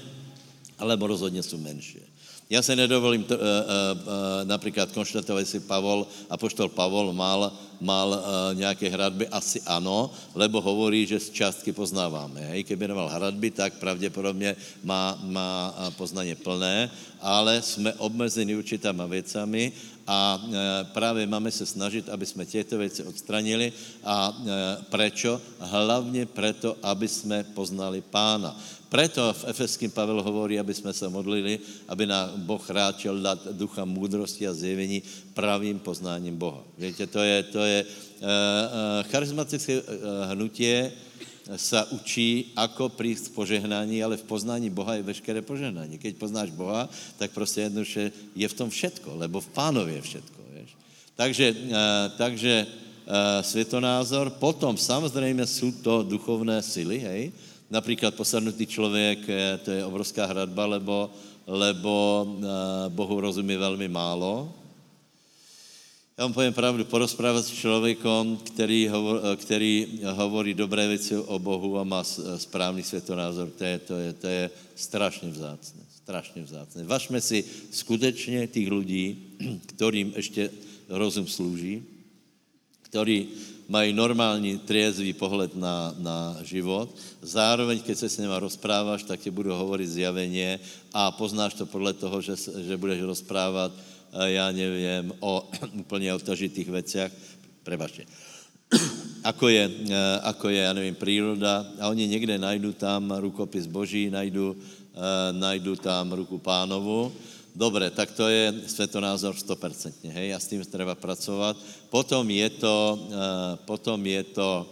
alebo 0.79 1.07
rozhodně 1.07 1.43
jsou 1.43 1.57
menší. 1.57 1.99
Já 2.49 2.61
se 2.61 2.75
nedovolím 2.75 3.23
to, 3.23 3.35
uh, 3.35 3.41
uh, 3.41 4.09
například 4.43 4.91
konštatovat, 4.91 5.39
jestli 5.39 5.59
Pavol, 5.59 6.07
apoštol 6.29 6.69
Pavol 6.69 7.13
mal, 7.13 7.53
mal 7.81 8.09
uh, 8.09 8.57
nějaké 8.57 8.89
hradby, 8.89 9.27
asi 9.27 9.61
ano, 9.65 10.11
lebo 10.35 10.61
hovorí, 10.61 11.05
že 11.05 11.19
z 11.19 11.29
částky 11.29 11.71
poznáváme. 11.71 12.41
Hej? 12.41 12.63
Kdyby 12.63 12.87
nemal 12.87 13.09
hradby, 13.09 13.51
tak 13.51 13.73
pravděpodobně 13.73 14.55
má, 14.83 15.19
má 15.23 15.75
poznaně 15.97 16.35
plné, 16.35 16.89
ale 17.21 17.61
jsme 17.61 17.93
obmezeni 17.93 18.55
určitýma 18.55 19.05
věcami 19.05 19.71
a 20.09 20.41
právě 20.93 21.27
máme 21.27 21.51
se 21.51 21.65
snažit, 21.65 22.09
aby 22.09 22.25
jsme 22.25 22.45
těto 22.45 22.77
věci 22.77 23.03
odstranili 23.03 23.73
a 24.03 24.33
prečo? 24.89 25.41
Hlavně 25.59 26.25
proto, 26.25 26.77
aby 26.83 27.07
jsme 27.07 27.43
poznali 27.53 28.01
pána. 28.01 28.57
Preto 28.89 29.33
v 29.33 29.45
Efeským 29.53 29.91
Pavel 29.91 30.23
hovorí, 30.25 30.59
aby 30.59 30.73
jsme 30.73 30.93
se 30.93 31.09
modlili, 31.09 31.59
aby 31.87 32.05
nám 32.05 32.41
Boh 32.41 32.69
ráčel 32.69 33.21
dát 33.21 33.47
ducha 33.53 33.85
moudrosti 33.85 34.47
a 34.47 34.53
zjevení 34.53 35.01
pravým 35.33 35.79
poznáním 35.79 36.37
Boha. 36.37 36.65
Víte, 36.77 37.07
to 37.07 37.19
je, 37.19 37.43
to 37.43 37.61
je 37.61 37.85
uh, 37.85 38.27
charizmatické 39.13 39.81
hnutie 40.25 40.91
sa 41.57 41.89
učí, 41.89 42.53
ako 42.53 42.93
prísť 42.93 43.33
k 43.33 43.35
požehnání, 43.35 44.03
ale 44.03 44.17
v 44.17 44.27
poznání 44.29 44.69
Boha 44.69 44.99
je 44.99 45.07
veškeré 45.07 45.41
požehnání. 45.41 45.97
Keď 45.97 46.21
poznáš 46.21 46.49
Boha, 46.53 46.89
tak 47.17 47.31
prostě 47.31 47.61
jednoduše 47.61 48.11
je 48.35 48.47
v 48.47 48.53
tom 48.53 48.69
všetko, 48.69 49.17
lebo 49.17 49.41
v 49.41 49.47
pánovi 49.47 49.93
je 49.93 50.01
všetko. 50.01 50.41
Vieš? 50.53 50.69
Takže, 51.15 51.45
uh, 51.51 51.77
takže 52.17 52.53
uh, 52.65 53.41
světonázor, 53.41 54.29
potom 54.29 54.77
samozřejmě 54.77 55.45
jsou 55.45 55.71
to 55.71 56.03
duchovné 56.03 56.61
sily, 56.61 56.99
hej, 56.99 57.31
Například 57.69 58.15
posadnutý 58.15 58.65
člověk, 58.65 59.19
to 59.63 59.71
je 59.71 59.85
obrovská 59.85 60.25
hradba, 60.25 60.65
lebo, 60.65 61.09
lebo 61.47 62.25
eh, 62.25 62.89
Bohu 62.89 63.21
rozumí 63.21 63.55
velmi 63.55 63.87
málo. 63.87 64.53
Já 66.19 66.25
vám 66.25 66.33
povím 66.33 66.53
pravdu, 66.53 66.85
porozprávat 66.85 67.45
s 67.45 67.51
člověkem, 67.51 68.37
který, 68.43 68.87
hovor, 68.87 69.21
eh, 69.23 69.35
který 69.35 69.99
hovorí 70.03 70.53
dobré 70.53 70.87
věci 70.87 71.15
o 71.15 71.39
Bohu 71.39 71.79
a 71.79 71.83
má 71.83 72.03
správný 72.37 72.83
světonázor, 72.83 73.47
to 73.55 73.63
je, 73.63 73.79
to 73.79 73.95
je, 73.95 74.13
to 74.13 74.27
je 74.27 74.49
strašně 74.75 75.29
vzácné. 75.29 75.81
Strašně 75.95 76.41
vzácné. 76.43 76.83
Vašme 76.83 77.21
si 77.21 77.43
skutečně 77.71 78.47
těch 78.47 78.71
lidí, 78.71 79.17
kterým 79.65 80.13
ještě 80.15 80.51
rozum 80.89 81.27
slouží, 81.27 81.83
který 82.81 83.27
mají 83.67 83.93
normální 83.93 84.57
triezvý 84.57 85.13
pohled 85.13 85.55
na, 85.55 85.95
na 85.97 86.37
život. 86.43 86.95
Zároveň, 87.21 87.79
keď 87.79 87.97
se 87.97 88.09
s 88.09 88.17
nimi 88.17 88.33
rozpráváš, 88.43 89.03
tak 89.03 89.19
ti 89.19 89.31
budu 89.31 89.55
hovorit 89.55 89.87
zjaveně 89.87 90.59
a 90.93 91.11
poznáš 91.11 91.53
to 91.53 91.65
podle 91.65 91.93
toho, 91.93 92.21
že, 92.21 92.35
že 92.67 92.77
budeš 92.77 93.01
rozprávat, 93.07 93.71
eh, 93.71 93.88
já 94.23 94.51
nevím, 94.51 95.13
o 95.19 95.49
úplně 95.73 96.13
otažitých 96.13 96.69
věcech. 96.69 97.11
Prebačte. 97.63 98.03
ako 99.23 99.49
je, 99.49 99.65
eh, 99.89 100.19
ako 100.23 100.49
je, 100.49 100.61
já 100.61 100.73
nevím, 100.73 100.95
příroda 100.95 101.65
a 101.79 101.89
oni 101.89 102.07
někde 102.07 102.37
najdou 102.37 102.71
tam 102.71 103.11
rukopis 103.11 103.65
Boží, 103.65 104.09
najdou, 104.09 104.55
eh, 104.55 105.33
najdou 105.33 105.75
tam 105.75 106.13
ruku 106.13 106.37
pánovu 106.37 107.11
Dobre, 107.55 107.89
tak 107.89 108.13
to 108.13 108.29
je 108.29 108.53
svetonázor 108.71 109.35
100%, 109.35 110.07
hej, 110.13 110.31
a 110.31 110.39
s 110.39 110.47
tím 110.47 110.63
treba 110.63 110.95
pracovat. 110.95 111.57
Potom 111.89 112.23
je 112.29 112.49
to, 112.55 112.95
uh, 112.95 113.15
potom 113.65 113.99
je 114.05 114.23
to 114.23 114.69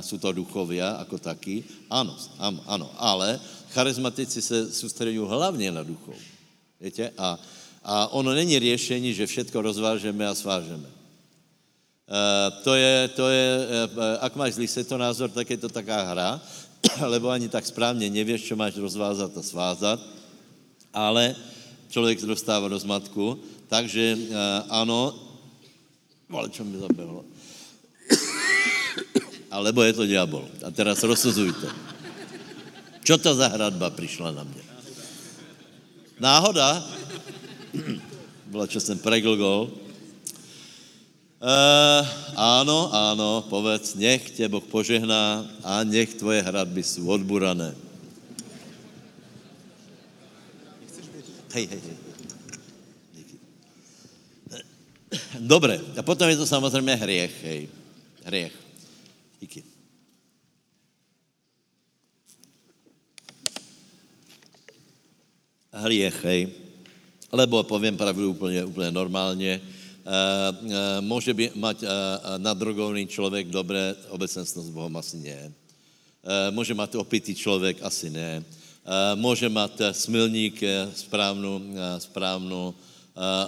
jsou 0.00 0.18
to 0.18 0.32
duchovia 0.32 0.96
jako 0.98 1.18
taky. 1.18 1.64
Ano, 1.90 2.16
ano, 2.38 2.60
ano, 2.66 2.90
ale 2.96 3.40
charizmatici 3.72 4.42
se 4.42 4.72
soustředují 4.72 5.18
hlavně 5.18 5.72
na 5.72 5.82
duchov. 5.82 6.16
Víte? 6.80 7.10
A, 7.18 7.38
a 7.86 8.10
ono 8.10 8.34
není 8.34 8.58
řešení, 8.58 9.14
že 9.14 9.30
všetko 9.30 9.62
rozvážeme 9.62 10.26
a 10.26 10.34
svážeme. 10.34 10.90
Uh, 12.06 12.50
to 12.66 12.74
je, 12.74 12.94
to 13.14 13.26
je, 13.30 13.46
uh, 13.94 14.26
ak 14.26 14.34
máš 14.34 14.58
zlý 14.58 14.66
názor, 14.98 15.30
tak 15.30 15.46
je 15.50 15.58
to 15.58 15.70
taká 15.70 16.02
hra, 16.02 16.42
lebo 17.14 17.30
ani 17.30 17.46
tak 17.48 17.66
správně 17.66 18.10
nevíš, 18.10 18.50
co 18.50 18.54
máš 18.58 18.74
rozvázat 18.78 19.30
a 19.38 19.42
svázat, 19.42 20.00
ale 20.94 21.34
člověk 21.90 22.22
dostává 22.22 22.68
do 22.68 22.78
zmatku, 22.78 23.38
takže 23.70 24.18
uh, 24.18 24.34
ano, 24.70 25.14
ale 26.30 26.50
čo 26.50 26.66
mi 26.66 26.78
zabehlo. 26.78 27.22
Alebo 29.56 29.82
je 29.86 29.94
to 29.94 30.10
diabol. 30.10 30.42
A 30.66 30.74
teraz 30.74 31.02
rozsuzujte. 31.06 31.70
Čo 33.06 33.14
to 33.18 33.34
za 33.34 33.46
hradba 33.46 33.90
přišla 33.90 34.34
na 34.34 34.42
mě? 34.42 34.62
Náhoda? 36.18 36.82
Byla, 38.46 38.66
čo 38.66 38.80
jsem 38.80 38.98
preglgol. 38.98 39.70
Uh, 41.36 42.02
áno, 42.32 42.88
áno, 42.96 43.44
povedz, 43.52 43.94
nech 43.94 44.30
tě 44.30 44.48
Boh 44.48 44.64
požehná 44.64 45.44
a 45.60 45.84
nech 45.84 46.14
tvoje 46.14 46.42
hradby 46.42 46.82
jsou 46.82 47.06
odburané. 47.12 47.76
Hej, 51.52 51.66
hej, 51.66 51.80
hej. 51.80 51.96
Dobre, 55.40 55.80
a 55.96 56.02
potom 56.02 56.28
je 56.28 56.36
to 56.36 56.46
samozřejmě 56.46 56.94
hriech, 56.94 57.44
hej. 57.44 57.68
Hriech. 58.24 58.56
Díky. 59.40 59.64
Hriech, 65.72 66.24
hej. 66.24 66.65
Lebo 67.32 67.62
povím 67.62 67.96
pravdu 67.96 68.30
úplně, 68.30 68.64
úplně 68.64 68.90
normálně, 68.90 69.60
Uh, 70.06 70.54
uh, 70.62 70.72
může 71.00 71.34
by, 71.34 71.50
mať 71.58 71.82
uh, 71.82 71.88
nadrogovný 72.38 73.06
člověk 73.10 73.50
dobré 73.50 73.94
obecenstvo 74.08 74.62
s 74.62 74.70
Bohem? 74.70 74.96
Asi 74.96 75.18
ne. 75.18 75.52
Může 76.50 76.74
mít 76.74 76.94
opitý 76.94 77.34
člověk? 77.34 77.82
Asi 77.82 78.10
ne. 78.10 78.44
Může 79.14 79.48
mít 79.48 79.82
smilník 79.92 80.62
správnou, 80.94 81.60
správnou 81.98 82.74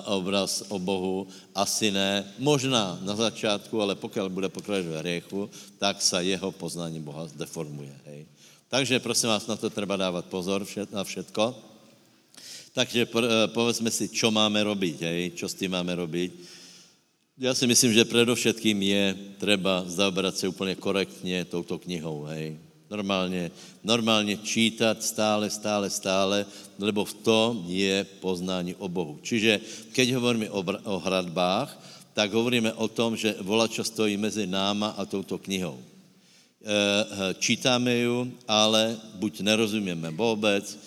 obraz 0.05 0.67
o 0.69 0.79
Bohu? 0.79 1.27
Asi 1.55 1.91
ne. 1.91 2.27
Možná 2.39 2.99
na 3.03 3.15
začátku, 3.15 3.83
ale 3.83 3.95
pokud 3.95 4.27
bude 4.29 4.49
pokračovat 4.49 4.95
v 4.95 4.99
hriechu, 4.99 5.51
tak 5.79 6.03
se 6.03 6.25
jeho 6.25 6.53
poznání 6.53 7.01
Boha 7.01 7.31
deformuje. 7.39 7.95
Hej. 8.07 8.27
Takže 8.69 8.99
prosím 8.99 9.29
vás, 9.29 9.47
na 9.47 9.57
to 9.57 9.71
treba 9.71 9.97
dávat 9.97 10.27
pozor 10.27 10.67
na 10.91 11.05
všetko. 11.05 11.55
Takže 12.73 13.09
povedzme 13.53 13.91
si, 13.91 14.09
čo 14.09 14.31
máme 14.31 14.63
robiť, 14.63 14.97
hej, 15.03 15.23
čo 15.35 15.49
s 15.49 15.57
tím 15.57 15.73
máme 15.75 15.95
robiť. 15.95 16.31
Já 17.39 17.55
si 17.55 17.67
myslím, 17.67 17.93
že 17.95 18.05
předovšetkým 18.05 18.83
je 18.83 19.15
treba 19.39 19.85
zaobrat 19.87 20.37
se 20.37 20.49
úplně 20.49 20.75
korektně 20.75 21.45
touto 21.45 21.79
knihou, 21.79 22.25
hej. 22.25 22.59
Normálně, 22.91 23.51
normálně 23.85 24.37
čítat 24.37 25.03
stále, 25.03 25.51
stále, 25.51 25.91
stále, 25.91 26.47
lebo 26.79 27.05
v 27.05 27.15
tom 27.15 27.65
je 27.69 28.07
poznání 28.21 28.75
o 28.75 28.89
Bohu. 28.89 29.21
Čiže 29.23 29.61
keď 29.93 30.19
hovoríme 30.19 30.51
o, 30.51 30.65
o 30.85 30.99
hradbách, 30.99 31.71
tak 32.11 32.33
hovoríme 32.33 32.73
o 32.73 32.89
tom, 32.89 33.15
že 33.15 33.39
volačo 33.39 33.85
stojí 33.85 34.17
mezi 34.17 34.47
náma 34.47 34.99
a 34.99 35.07
touto 35.07 35.39
knihou. 35.39 35.79
E, 35.79 35.85
čítáme 37.39 38.03
ju, 38.03 38.33
ale 38.49 38.97
buď 39.15 39.41
nerozumíme 39.41 40.11
vůbec, 40.11 40.79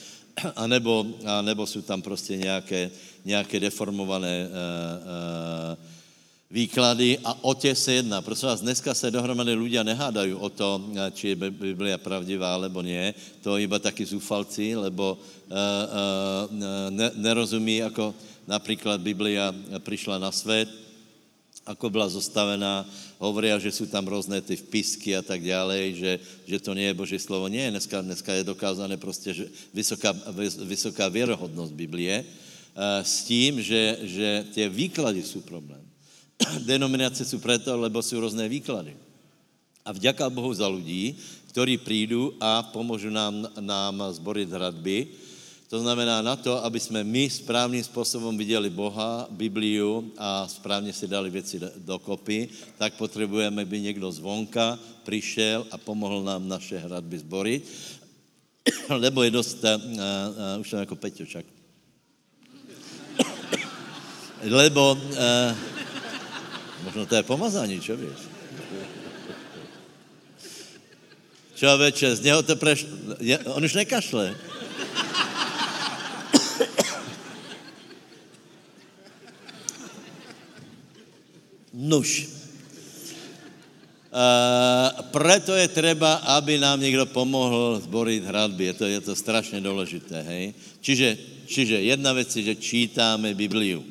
anebo, 0.56 1.06
anebo 1.26 1.66
jsou 1.68 1.82
tam 1.82 2.02
prostě 2.02 2.38
nějaké, 2.38 2.92
nějaké 3.26 3.60
deformované 3.60 4.28
e, 4.28 4.48
e, 4.48 6.02
výklady 6.52 7.18
a 7.24 7.44
o 7.44 7.54
tě 7.54 7.76
se 7.76 7.94
jedná. 7.94 8.22
Prosím 8.22 8.48
vás, 8.48 8.62
dneska 8.62 8.94
se 8.94 9.12
dohromady 9.12 9.56
ľudia 9.56 9.88
nehádají 9.88 10.36
o 10.36 10.50
to, 10.52 10.84
či 11.16 11.32
je 11.32 11.36
Biblia 11.48 11.96
pravdivá, 11.98 12.60
nebo 12.60 12.84
ne. 12.84 13.16
To 13.40 13.56
iba 13.56 13.80
taky 13.80 14.04
zúfalci, 14.04 14.76
lebo 14.76 15.16
uh, 15.16 15.56
uh, 15.56 16.92
ne, 16.92 17.12
nerozumí, 17.16 17.88
jako 17.88 18.14
například 18.48 19.02
Biblia 19.02 19.56
přišla 19.80 20.20
na 20.20 20.32
svět, 20.32 20.68
ako 21.66 21.90
byla 21.90 22.10
zostavená, 22.10 22.90
hovoria, 23.22 23.60
že 23.60 23.72
jsou 23.72 23.86
tam 23.86 24.08
různé 24.08 24.42
ty 24.42 24.56
vpisky 24.56 25.18
a 25.18 25.22
tak 25.22 25.46
dále, 25.46 25.94
že, 25.94 26.20
že 26.50 26.58
to 26.60 26.74
nie 26.74 26.90
je 26.90 26.98
Boží 26.98 27.20
slovo. 27.22 27.48
Nie, 27.48 27.70
dneska, 27.70 28.02
dneska 28.02 28.34
je 28.34 28.44
dokázané 28.44 28.98
prostě, 28.98 29.34
že 29.34 29.46
vysoká, 29.74 30.16
vysoká 30.66 31.08
věrohodnost 31.08 31.74
Biblie, 31.74 32.26
uh, 32.26 33.06
s 33.06 33.24
tím, 33.24 33.62
že, 33.62 33.98
že 34.02 34.46
tie 34.54 34.70
výklady 34.70 35.22
jsou 35.22 35.42
problém. 35.46 35.82
denominace 36.66 37.26
jsou 37.26 37.40
preto, 37.40 37.78
lebo 37.78 38.02
jsou 38.02 38.20
různé 38.20 38.50
výklady. 38.50 38.98
A 39.86 39.92
vďaka 39.92 40.30
Bohu 40.30 40.54
za 40.54 40.68
lidí, 40.68 41.18
kteří 41.48 41.78
přijdou 41.78 42.34
a 42.40 42.64
pomůžu 42.64 43.10
nám, 43.10 43.48
nám 43.60 44.04
zborit 44.12 44.50
hradby. 44.50 45.08
To 45.72 45.80
znamená 45.80 46.20
na 46.20 46.36
to, 46.36 46.60
aby 46.68 46.80
jsme 46.84 47.00
my 47.04 47.30
správným 47.32 47.84
způsobem 47.84 48.38
viděli 48.38 48.70
Boha, 48.70 49.28
Bibliu 49.32 50.12
a 50.18 50.48
správně 50.48 50.92
si 50.94 51.08
dali 51.08 51.30
věci 51.30 51.64
dokopy, 51.78 52.50
tak 52.78 53.00
potřebujeme, 53.00 53.62
aby 53.62 53.82
někdo 53.82 54.12
zvonka 54.12 54.80
přišel 55.04 55.68
a 55.72 55.78
pomohl 55.78 56.24
nám 56.24 56.48
naše 56.48 56.78
hradby 56.78 57.20
zborit. 57.20 57.64
Lebo 58.90 59.24
je 59.28 59.32
dost, 59.32 59.64
uh, 59.64 59.70
uh, 59.80 60.60
už 60.60 60.70
jsem 60.70 60.80
jako 60.80 60.96
Peťočak. 60.96 61.46
Lebo 64.44 64.92
uh, 64.92 65.56
Možno 66.84 67.06
to 67.06 67.16
je 67.16 67.24
pomazání, 67.24 67.80
čo 67.80 67.96
víš? 67.96 68.20
Čověče, 71.56 72.16
z 72.16 72.22
něho 72.22 72.44
to 72.44 72.56
preš... 72.56 72.86
On 73.46 73.64
už 73.64 73.74
nekašle. 73.74 74.36
Nuž. 81.82 82.30
Uh, 84.12 85.02
preto 85.10 85.56
je 85.56 85.68
třeba, 85.68 86.14
aby 86.14 86.60
nám 86.60 86.82
někdo 86.82 87.06
pomohl 87.06 87.82
zborit 87.84 88.24
hradby. 88.24 88.66
Je 88.66 88.74
to, 88.74 88.86
je 88.86 89.02
to 89.02 89.16
strašně 89.16 89.62
důležité, 89.62 90.22
hej? 90.22 90.54
Čiže, 90.82 91.18
čiže 91.46 91.82
jedna 91.82 92.14
věc 92.14 92.36
je, 92.36 92.44
že 92.44 92.56
čítáme 92.56 93.34
Bibliu. 93.34 93.86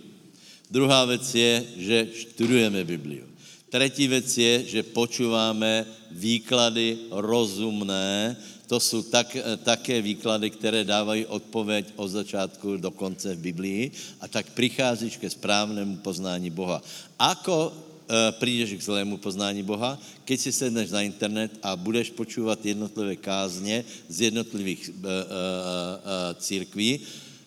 Druhá 0.71 1.05
věc 1.05 1.35
je, 1.35 1.65
že 1.77 2.09
študujeme 2.15 2.85
Bibliu. 2.85 3.27
Třetí 3.71 4.09
věc 4.09 4.39
je, 4.39 4.65
že 4.67 4.83
počíváme 4.83 5.87
výklady 6.11 6.99
rozumné. 7.11 8.37
To 8.71 8.81
jsou 8.81 9.03
tak, 9.03 9.37
také 9.67 9.99
výklady, 10.03 10.51
které 10.51 10.85
dávají 10.85 11.27
odpověď 11.27 11.87
od 11.97 12.09
začátku 12.09 12.77
do 12.77 12.91
konce 12.91 13.35
v 13.35 13.39
Biblii. 13.51 13.91
A 14.21 14.29
tak 14.29 14.47
přicházíš 14.55 15.17
ke 15.17 15.31
správnému 15.31 15.97
poznání 15.97 16.51
Boha. 16.55 16.79
Ako 17.19 17.75
e, 17.75 18.33
přijdeš 18.33 18.79
k 18.79 18.87
zlému 18.95 19.19
poznání 19.19 19.67
Boha, 19.67 19.99
keď 20.23 20.39
si 20.41 20.51
sedneš 20.55 20.95
na 20.95 21.03
internet 21.03 21.51
a 21.67 21.75
budeš 21.75 22.15
počúvat 22.15 22.63
jednotlivé 22.63 23.19
kázně 23.19 23.83
z 24.07 24.31
jednotlivých 24.31 24.83
e, 24.87 24.93
e, 24.95 24.95
e, 24.95 26.35
církví, 26.39 27.01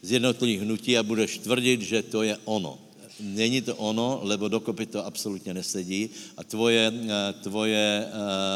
z 0.04 0.20
jednotlivých 0.20 0.62
hnutí 0.68 0.92
a 1.00 1.08
budeš 1.08 1.40
tvrdit, 1.40 1.88
že 1.88 2.04
to 2.04 2.28
je 2.28 2.36
ono 2.44 2.76
není 3.20 3.62
to 3.62 3.76
ono, 3.76 4.20
lebo 4.24 4.48
dokopy 4.48 4.86
to 4.86 5.06
absolutně 5.06 5.54
nesedí 5.54 6.10
a 6.38 6.44
tvoje, 6.44 6.94
eh, 6.94 7.34
tvoje 7.34 8.06
eh, 8.06 8.10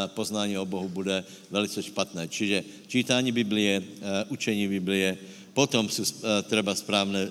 poznání 0.08 0.58
o 0.58 0.66
Bohu 0.66 0.88
bude 0.88 1.24
velice 1.50 1.82
špatné. 1.82 2.28
Čiže 2.28 2.64
čítání 2.86 3.32
Biblie, 3.32 3.82
eh, 3.82 4.24
učení 4.28 4.68
Biblie, 4.68 5.18
potom 5.52 5.88
jsou 5.88 6.04
třeba 6.42 6.74
správné 6.74 7.28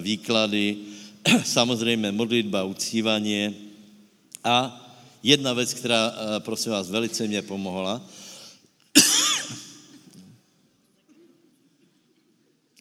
výklady, 0.00 0.76
samozřejmě 1.44 2.12
modlitba, 2.12 2.64
uctívání 2.64 3.54
a 4.44 4.78
jedna 5.22 5.52
věc, 5.52 5.74
která, 5.74 6.14
prosím 6.38 6.72
vás, 6.72 6.90
velice 6.90 7.26
mě 7.26 7.42
pomohla, 7.42 8.02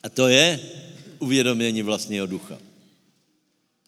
a 0.04 0.10
to 0.10 0.28
je, 0.28 0.60
uvědomění 1.21 1.81
vlastního 1.81 2.25
ducha. 2.25 2.57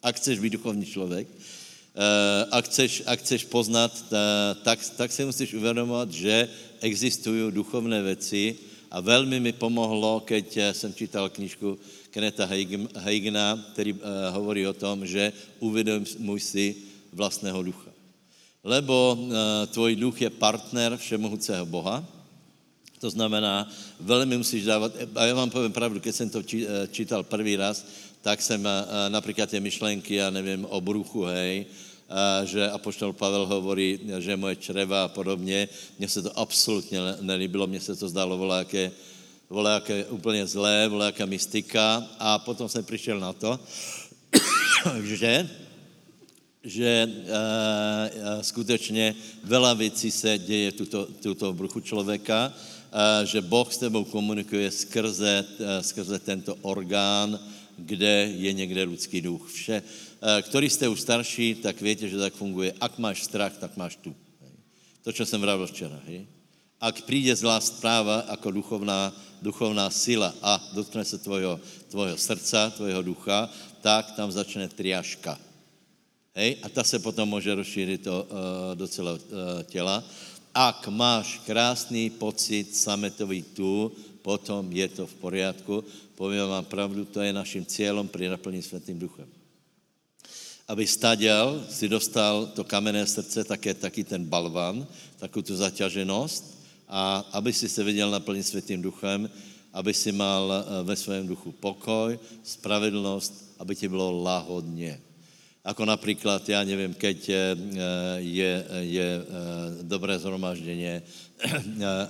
A 0.03 0.11
chceš 0.11 0.39
být 0.39 0.53
duchovní 0.53 0.85
člověk, 0.85 1.27
eh, 1.27 2.45
a 2.51 2.61
chceš, 2.61 3.03
a 3.05 3.15
chceš 3.15 3.43
poznat, 3.49 3.91
eh, 4.11 4.55
tak, 4.63 4.79
tak 4.97 5.11
si 5.11 5.25
musíš 5.25 5.53
uvědomovat, 5.53 6.11
že 6.11 6.47
existují 6.81 7.51
duchovné 7.51 8.01
věci 8.01 8.55
a 8.91 9.01
velmi 9.01 9.39
mi 9.39 9.51
pomohlo, 9.51 10.19
keď 10.19 10.57
eh, 10.57 10.73
jsem 10.73 10.93
čítal 10.93 11.29
knižku 11.29 11.79
Keneta 12.13 12.45
Heigna, 12.95 13.57
který 13.73 13.97
hovorí 14.29 14.67
o 14.67 14.73
tom, 14.73 15.01
že 15.01 15.33
uvědomuj 15.59 16.39
si 16.39 16.75
vlastného 17.13 17.63
ducha. 17.63 17.89
lebo 18.63 19.17
tvoj 19.75 19.95
duch 19.95 20.21
je 20.21 20.29
partner 20.29 20.95
všemohúceho 20.95 21.65
Boha, 21.65 21.99
to 23.03 23.11
znamená, 23.11 23.67
velmi 23.99 24.39
musíš 24.39 24.63
dávat, 24.63 24.95
a 25.15 25.25
já 25.25 25.35
vám 25.35 25.49
povím 25.51 25.75
pravdu, 25.75 25.99
když 25.99 26.15
jsem 26.15 26.29
to 26.31 26.39
čítal 26.87 27.23
první 27.27 27.59
raz, 27.59 27.83
tak 28.23 28.39
jsem 28.39 28.63
například 29.11 29.51
ty 29.51 29.59
myšlenky, 29.59 30.15
já 30.15 30.31
nevím, 30.31 30.63
o 30.71 30.79
bruchu, 30.79 31.27
hej, 31.27 31.65
že 32.47 32.71
apoštol 32.71 33.11
Pavel 33.11 33.43
hovorí, 33.45 33.99
že 34.23 34.39
moje 34.39 34.55
čreva 34.55 35.03
a 35.03 35.11
podobně. 35.11 35.67
Mně 35.99 36.07
se 36.07 36.21
to 36.23 36.31
absolutně 36.39 36.99
nelíbilo, 37.19 37.67
mně 37.67 37.83
se 37.83 37.95
to 37.95 38.07
zdálo 38.07 38.37
voláké, 38.37 38.91
voláké 39.49 40.05
úplně 40.07 40.47
zlé, 40.47 40.87
voláká 40.87 41.25
mystika 41.27 42.07
a 42.19 42.39
potom 42.39 42.69
jsem 42.71 42.85
přišel 42.87 43.19
na 43.19 43.33
to, 43.35 43.59
že 45.03 45.49
že 46.63 47.07
uh, 47.07 48.41
skutečně 48.41 49.15
veľa 49.43 49.75
věcí 49.75 50.11
se 50.11 50.37
děje 50.39 50.71
tuto, 50.71 51.05
tuto 51.19 51.51
v 51.51 51.55
bruchu 51.55 51.79
člověka, 51.79 52.53
že 53.23 53.41
Boh 53.41 53.73
s 53.73 53.77
tebou 53.77 54.03
komunikuje 54.03 54.71
skrze, 54.71 55.45
uh, 55.45 55.65
skrze 55.81 56.19
tento 56.19 56.55
orgán, 56.61 57.39
kde 57.77 58.29
je 58.37 58.53
někde 58.53 58.83
lidský 58.83 59.21
duch. 59.21 59.49
Vše, 59.49 59.81
Eh, 60.23 60.41
který 60.41 60.69
jste 60.69 60.87
už 60.87 61.01
starší, 61.01 61.55
tak 61.55 61.81
víte, 61.81 62.07
že 62.07 62.17
tak 62.17 62.33
funguje. 62.33 62.73
Ak 62.79 62.95
máš 62.95 63.27
strach, 63.27 63.51
tak 63.59 63.75
máš 63.77 63.95
tu. 63.95 64.15
To, 65.03 65.11
co 65.11 65.25
jsem 65.25 65.41
vravil 65.41 65.67
včera. 65.67 65.99
Hej? 66.07 66.27
Ak 66.79 67.01
přijde 67.01 67.35
zlá 67.35 67.59
zpráva 67.59 68.23
jako 68.31 68.51
duchovná, 68.51 69.11
duchovná 69.41 69.89
sila 69.89 70.33
a 70.41 70.63
dotkne 70.73 71.05
se 71.05 71.17
tvojho, 71.17 71.59
tvojho 71.87 72.17
srdca, 72.17 72.69
tvojho 72.69 73.01
ducha, 73.01 73.49
tak 73.81 74.15
tam 74.15 74.31
začne 74.31 74.71
triaška. 74.71 75.39
Hej? 76.35 76.57
A 76.63 76.69
ta 76.69 76.83
se 76.83 76.99
potom 76.99 77.29
může 77.29 77.55
rozšířit 77.55 78.07
uh, 78.07 78.13
do 78.75 78.87
celého 78.87 79.19
těla. 79.67 80.03
Ak 80.53 80.87
máš 80.87 81.41
krásný 81.45 82.09
pocit 82.09 82.75
sametový 82.75 83.41
tu, 83.41 83.91
potom 84.21 84.71
je 84.71 84.87
to 84.87 85.07
v 85.07 85.13
poriadku. 85.13 85.83
Povím 86.15 86.47
vám 86.47 86.65
pravdu, 86.65 87.05
to 87.05 87.21
je 87.21 87.33
naším 87.33 87.65
cílem 87.65 88.07
při 88.07 88.27
naplní 88.27 88.61
světým 88.61 88.99
duchem 88.99 89.27
aby 90.67 90.87
staděl, 90.87 91.65
si 91.69 91.89
dostal 91.89 92.45
to 92.45 92.63
kamenné 92.63 93.07
srdce, 93.07 93.43
také 93.43 93.73
taky 93.73 94.03
ten 94.03 94.25
balvan, 94.25 94.87
takovou 95.19 95.43
tu 95.43 95.55
zaťaženost 95.55 96.57
a 96.87 97.25
aby 97.31 97.53
si 97.53 97.69
se 97.69 97.83
viděl 97.83 98.11
naplnit 98.11 98.43
světým 98.43 98.81
duchem, 98.81 99.29
aby 99.73 99.93
si 99.93 100.11
mal 100.11 100.53
eh, 100.53 100.83
ve 100.83 100.95
svém 100.95 101.27
duchu 101.27 101.51
pokoj, 101.51 102.19
spravedlnost, 102.43 103.55
aby 103.59 103.75
ti 103.75 103.87
bylo 103.87 104.23
lahodně. 104.23 105.01
Ako 105.63 105.85
například, 105.85 106.49
já 106.49 106.63
nevím, 106.63 106.93
keď 106.93 107.29
je, 107.29 107.57
eh, 107.57 107.79
je, 108.19 108.65
je 108.79 109.09
eh, 109.15 109.83
dobré 109.83 110.19
zhromaždění, 110.19 111.01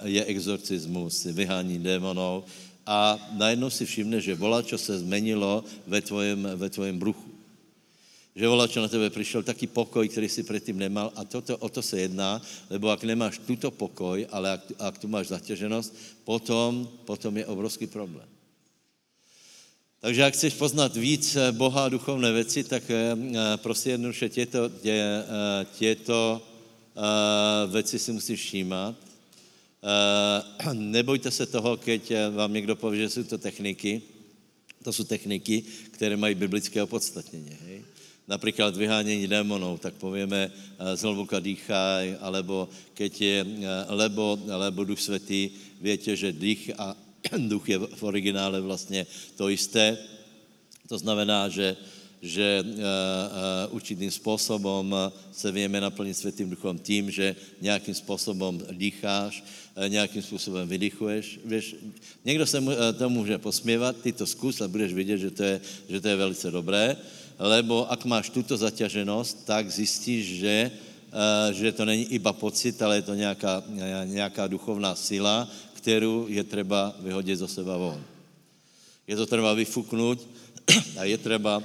je 0.03 0.25
exorcismus, 0.25 1.23
vyhání 1.25 1.79
démonů 1.79 2.43
a 2.85 3.17
najednou 3.37 3.69
si 3.69 3.85
všimne, 3.85 4.21
že 4.21 4.35
volá, 4.35 4.61
čo 4.61 4.77
se 4.77 4.99
zmenilo 4.99 5.63
ve 5.87 6.01
tvojem, 6.01 6.49
ve 6.55 6.69
tvojem 6.69 6.99
bruchu 6.99 7.33
že 8.35 8.49
čo 8.49 8.81
na 8.81 8.89
tebe 8.89 9.09
přišel 9.09 9.43
taký 9.43 9.67
pokoj, 9.67 10.09
který 10.09 10.29
si 10.29 10.43
předtím 10.43 10.77
nemal 10.77 11.13
a 11.15 11.21
toto, 11.23 11.57
o 11.57 11.69
to 11.69 11.81
se 11.81 11.99
jedná, 11.99 12.41
lebo 12.69 12.89
ak 12.89 13.05
nemáš 13.05 13.37
tuto 13.37 13.69
pokoj, 13.69 14.25
ale 14.33 14.57
ak, 14.57 14.61
ak 14.79 14.97
tu 14.97 15.07
máš 15.07 15.27
zatěženost, 15.27 15.93
potom, 16.25 16.89
potom 17.05 17.37
je 17.37 17.45
obrovský 17.45 17.87
problém. 17.87 18.32
Takže 20.03 20.19
ak 20.19 20.35
chceš 20.35 20.59
poznat 20.59 20.91
víc 20.99 21.31
eh, 21.39 21.55
Boha 21.55 21.87
a 21.87 21.89
duchovné 21.89 22.27
věci, 22.35 22.67
tak 22.67 22.83
eh, 22.91 23.15
eh, 23.15 23.57
prostě 23.63 23.95
jednoduše 23.95 24.29
těto, 24.29 24.69
tě, 24.69 25.23
těto 25.79 26.41
věci 27.71 27.99
si 27.99 28.11
musíš 28.11 28.39
všímat. 28.39 28.95
Nebojte 30.73 31.31
se 31.31 31.45
toho, 31.45 31.77
keď 31.77 32.11
vám 32.35 32.53
někdo 32.53 32.75
pově, 32.75 32.99
že 32.99 33.09
jsou 33.09 33.23
to 33.23 33.37
techniky. 33.37 34.01
To 34.83 34.93
jsou 34.93 35.03
techniky, 35.03 35.63
které 35.91 36.17
mají 36.17 36.35
biblické 36.35 36.83
opodstatnění. 36.83 37.57
Hej? 37.65 37.81
například 38.27 38.77
vyhánění 38.77 39.27
démonů, 39.27 39.77
tak 39.77 39.93
povíme 39.93 40.51
zhlboka 40.95 41.39
dýchaj, 41.39 42.17
alebo 42.21 42.69
keď 42.93 43.21
je, 43.21 43.45
lebo, 43.87 44.39
lebo 44.47 44.83
Duch 44.83 45.01
Svatý, 45.01 45.49
větě, 45.81 46.15
že 46.15 46.31
dých 46.31 46.71
a 46.77 46.95
duch 47.49 47.69
je 47.69 47.77
v 47.79 48.03
originále 48.03 48.61
vlastně 48.61 49.07
to 49.35 49.49
jisté. 49.49 49.97
To 50.87 50.97
znamená, 50.97 51.49
že, 51.49 51.77
že 52.21 52.63
uh, 52.65 52.71
uh, 52.71 53.75
určitým 53.75 54.11
způsobem 54.11 54.95
se 55.31 55.51
víme 55.51 55.81
naplnit 55.81 56.13
Světým 56.13 56.49
duchom 56.49 56.79
tím, 56.79 57.11
že 57.11 57.35
nějakým 57.61 57.93
způsobem 57.93 58.61
dýcháš, 58.71 59.43
uh, 59.77 59.89
nějakým 59.89 60.21
způsobem 60.21 60.67
vydychuješ. 60.67 61.39
Víš, 61.45 61.75
někdo 62.25 62.45
se 62.45 62.59
mu, 62.59 62.71
uh, 62.71 62.77
to 62.97 63.09
může 63.09 63.37
posměvat, 63.37 64.01
ty 64.01 64.11
to 64.11 64.27
zkus 64.27 64.61
a 64.61 64.67
budeš 64.67 64.93
vidět, 64.93 65.17
že 65.17 65.31
to 65.31 65.43
je, 65.43 65.61
že 65.89 66.01
to 66.01 66.07
je 66.07 66.15
velice 66.15 66.51
dobré 66.51 66.97
lebo 67.39 67.89
ak 67.89 68.05
máš 68.05 68.29
tuto 68.29 68.57
zaťaženost, 68.57 69.45
tak 69.45 69.69
zjistíš, 69.69 70.23
že, 70.39 70.71
že 71.51 71.71
to 71.71 71.85
není 71.85 72.05
iba 72.13 72.33
pocit, 72.33 72.81
ale 72.81 73.01
je 73.01 73.05
to 73.09 73.15
nějaká, 73.15 73.63
nějaká 74.05 74.47
duchovná 74.47 74.95
sila, 74.95 75.49
kterou 75.83 76.31
je 76.31 76.43
třeba 76.43 76.95
vyhodit 77.03 77.43
zo 77.43 77.47
seba 77.47 77.75
von. 77.75 77.99
Je 79.03 79.15
to 79.19 79.27
třeba 79.27 79.51
vyfuknout 79.53 80.23
a 80.99 81.03
je 81.03 81.17
třeba 81.19 81.59
uh, 81.59 81.63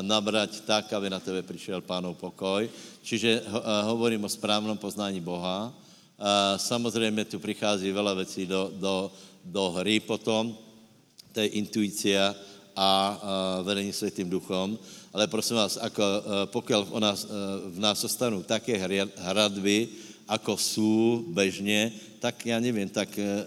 nabrať 0.00 0.64
tak, 0.64 0.88
aby 0.96 1.12
na 1.12 1.20
tebe 1.20 1.44
přišel 1.44 1.84
pánov 1.84 2.16
pokoj. 2.16 2.64
Čiže 3.04 3.44
uh, 3.44 3.60
hovorím 3.84 4.24
o 4.24 4.32
správnom 4.32 4.80
poznání 4.80 5.20
Boha. 5.20 5.68
Uh, 5.68 6.56
samozřejmě 6.56 7.24
tu 7.24 7.36
přichází 7.36 7.92
veľa 7.92 8.14
věcí 8.16 8.48
do, 8.48 8.72
do, 8.80 9.12
do 9.44 9.76
hry 9.76 10.00
potom, 10.00 10.56
to 11.36 11.40
je 11.44 11.60
intuicia, 11.60 12.32
a 12.76 13.20
vedení 13.62 13.92
světým 13.92 14.30
duchom. 14.30 14.78
Ale 15.14 15.26
prosím 15.26 15.56
vás, 15.56 15.78
ako, 15.78 16.02
pokud 16.50 16.74
v 16.90 17.00
nás, 17.00 17.26
v 17.70 17.78
nás 17.78 18.04
ostanou 18.04 18.42
také 18.42 18.74
hradby, 19.16 19.88
ako 20.28 20.56
jsou 20.56 21.24
bežně, 21.28 21.92
tak 22.18 22.46
já 22.46 22.60
nevím, 22.60 22.88
tak 22.88 23.18
e, 23.18 23.44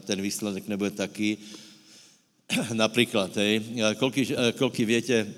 ten 0.00 0.22
výsledek 0.22 0.68
nebude 0.68 0.90
taký. 0.90 1.38
Například, 2.72 3.36
hej, 3.36 3.60
kolky, 3.98 4.28
kolky 4.58 4.84
větě, 4.84 5.34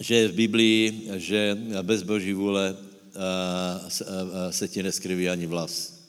že 0.00 0.14
je 0.14 0.28
v 0.28 0.34
Biblii, 0.34 1.08
že 1.16 1.58
bez 1.82 2.02
Boží 2.02 2.32
vůle 2.32 2.76
se 4.50 4.68
ti 4.68 4.82
neskryví 4.82 5.28
ani 5.28 5.46
vlas. 5.46 6.02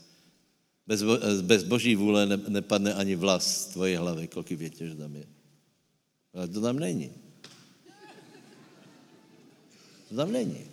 Bez, 0.88 1.03
bez 1.41 1.63
Boží 1.63 1.95
vůle 1.95 2.27
nepadne 2.47 2.93
ani 2.93 3.15
vlas 3.15 3.62
z 3.62 3.65
tvoje 3.65 3.99
hlavy, 3.99 4.27
kolky 4.27 4.55
větě, 4.55 4.88
že 4.88 4.95
tam 4.95 5.15
je. 5.15 5.25
Ale 6.33 6.47
to 6.47 6.62
tam 6.62 6.79
není. 6.79 7.12
To 10.09 10.15
tam 10.15 10.31
není. 10.31 10.65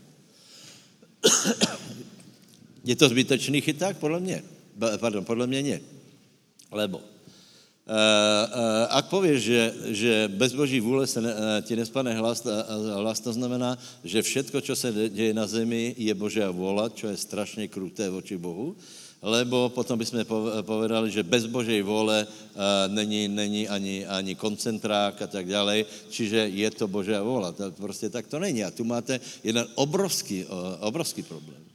Je 2.85 2.97
to 2.97 3.09
zbytečný 3.09 3.61
chyták? 3.61 3.97
Podle 3.97 4.21
mě. 4.21 4.43
Pardon, 5.01 5.25
podle 5.25 5.47
mě 5.47 5.63
ne. 5.63 5.81
Lebo 6.73 6.99
uh, 6.99 7.03
uh, 7.03 8.87
ak 8.89 9.11
pověš, 9.11 9.43
že, 9.43 9.61
že 9.91 10.13
bez 10.31 10.55
boží 10.55 10.81
vůle 10.81 11.07
se 11.07 11.21
ne, 11.21 11.35
uh, 11.35 11.41
ti 11.63 11.77
nespane 11.77 12.15
hlas, 12.15 12.47
hlas, 12.95 13.21
to 13.21 13.33
znamená, 13.33 13.79
že 14.05 14.23
všetko, 14.23 14.61
co 14.61 14.77
se 14.77 14.89
děje 15.09 15.35
na 15.35 15.47
zemi, 15.47 15.95
je 15.99 16.15
Božia 16.15 16.51
vůle, 16.51 16.91
čo 16.95 17.09
je 17.09 17.17
strašně 17.17 17.69
kruté 17.69 18.11
voči 18.11 18.37
Bohu 18.37 18.77
lebo 19.21 19.69
potom 19.69 20.01
bychom 20.01 20.25
povedali, 20.65 21.13
že 21.13 21.21
bez 21.21 21.45
Božej 21.45 21.85
vole 21.85 22.25
uh, 22.25 22.89
není, 22.89 23.29
není 23.29 23.69
ani, 23.69 24.09
ani 24.09 24.33
koncentrák 24.33 25.23
a 25.23 25.27
tak 25.29 25.45
dále, 25.45 25.85
čiže 26.09 26.49
je 26.49 26.71
to 26.73 26.89
Božia 26.89 27.21
vůle. 27.21 27.53
Prostě 27.77 28.09
tak 28.09 28.33
to 28.33 28.41
není. 28.41 28.65
A 28.65 28.73
tu 28.73 28.81
máte 28.81 29.21
jeden 29.45 29.69
obrovský, 29.77 30.49
obrovský 30.81 31.21
problém. 31.23 31.70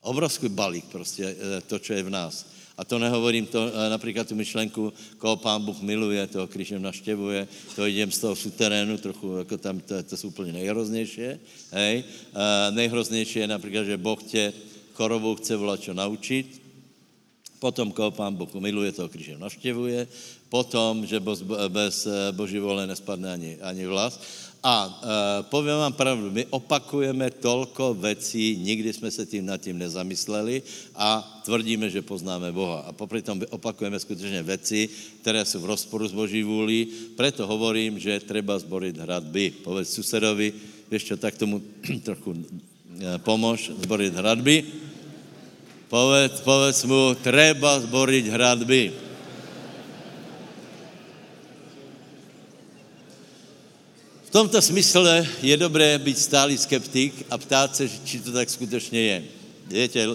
Obrovský 0.00 0.48
balík 0.48 0.84
prostě, 0.84 1.34
uh, 1.34 1.40
to, 1.66 1.78
co 1.78 1.92
je 1.92 2.02
v 2.02 2.10
nás. 2.10 2.46
A 2.76 2.84
to 2.84 2.98
nehovorím 2.98 3.46
to, 3.46 3.64
uh, 3.64 3.72
například 3.90 4.28
tu 4.28 4.34
myšlenku, 4.34 4.92
koho 5.18 5.36
pán 5.36 5.64
Bůh 5.64 5.80
miluje, 5.80 6.26
toho 6.26 6.46
křížem 6.46 6.82
naštěvuje, 6.82 7.48
to 7.76 7.86
jdem 7.86 8.12
z 8.12 8.18
toho 8.18 8.36
suterénu, 8.36 8.98
trochu, 8.98 9.36
jako 9.36 9.58
tam, 9.58 9.80
to, 9.80 10.02
to 10.02 10.16
jsou 10.16 10.28
úplně 10.28 10.52
nejhroznější, 10.52 11.22
hej. 11.70 12.04
Uh, 12.32 12.74
nejhroznější 12.74 13.38
je 13.38 13.46
například, 13.46 13.84
že 13.84 13.96
Boh 13.96 14.22
tě 14.22 14.52
chorobou 14.94 15.34
chce 15.34 15.54
čo 15.78 15.94
naučit, 15.94 16.68
potom, 17.58 17.92
koho 17.92 18.10
pán 18.10 18.34
Bůh 18.34 18.54
miluje, 18.54 18.92
toho 18.92 19.08
křížem 19.08 19.40
navštěvuje, 19.40 20.06
potom, 20.48 21.06
že 21.06 21.20
bez, 21.20 21.42
bez 21.68 22.06
eh, 22.06 22.32
boží 22.32 22.58
vole 22.58 22.86
nespadne 22.86 23.32
ani, 23.32 23.58
ani 23.60 23.86
vlas. 23.86 24.20
A 24.62 24.74
e, 24.90 25.42
povím 25.42 25.78
vám 25.78 25.92
pravdu, 25.92 26.30
my 26.30 26.46
opakujeme 26.50 27.30
tolko 27.30 27.94
věcí, 27.94 28.58
nikdy 28.58 28.92
jsme 28.92 29.10
se 29.10 29.26
tím 29.26 29.46
nad 29.46 29.60
tím 29.60 29.78
nezamysleli 29.78 30.62
a 30.98 31.22
tvrdíme, 31.44 31.90
že 31.90 32.02
poznáme 32.02 32.52
Boha. 32.52 32.80
A 32.80 32.92
popri 32.92 33.22
tom 33.22 33.38
opakujeme 33.50 33.98
skutečně 33.98 34.42
věci, 34.42 34.88
které 35.20 35.44
jsou 35.44 35.60
v 35.60 35.70
rozporu 35.78 36.08
s 36.08 36.12
Boží 36.12 36.42
vůli. 36.42 36.86
Preto 37.16 37.46
hovorím, 37.46 37.98
že 37.98 38.20
treba 38.20 38.58
zborit 38.58 38.98
hradby. 38.98 39.50
Povedz 39.62 39.94
susedovi, 39.94 40.52
ještě 40.90 41.16
tak 41.16 41.38
tomu 41.38 41.62
trochu 42.02 42.34
pomož 43.22 43.70
zborit 43.78 44.14
hradby. 44.14 44.64
Povedz, 45.88 46.44
povedz 46.44 46.84
mu, 46.84 47.16
treba 47.16 47.80
zboriť 47.80 48.24
hradby. 48.28 49.07
Tomto 54.38 54.62
smysle 54.62 55.26
je 55.42 55.56
dobré 55.56 55.98
být 55.98 56.18
stálý 56.18 56.54
skeptik 56.54 57.26
a 57.26 57.38
ptát 57.38 57.74
se, 57.74 57.90
či 58.06 58.22
to 58.22 58.30
tak 58.30 58.46
skutečně 58.46 59.00
je. 59.00 59.18
Viete, 59.66 59.98
e, 59.98 60.14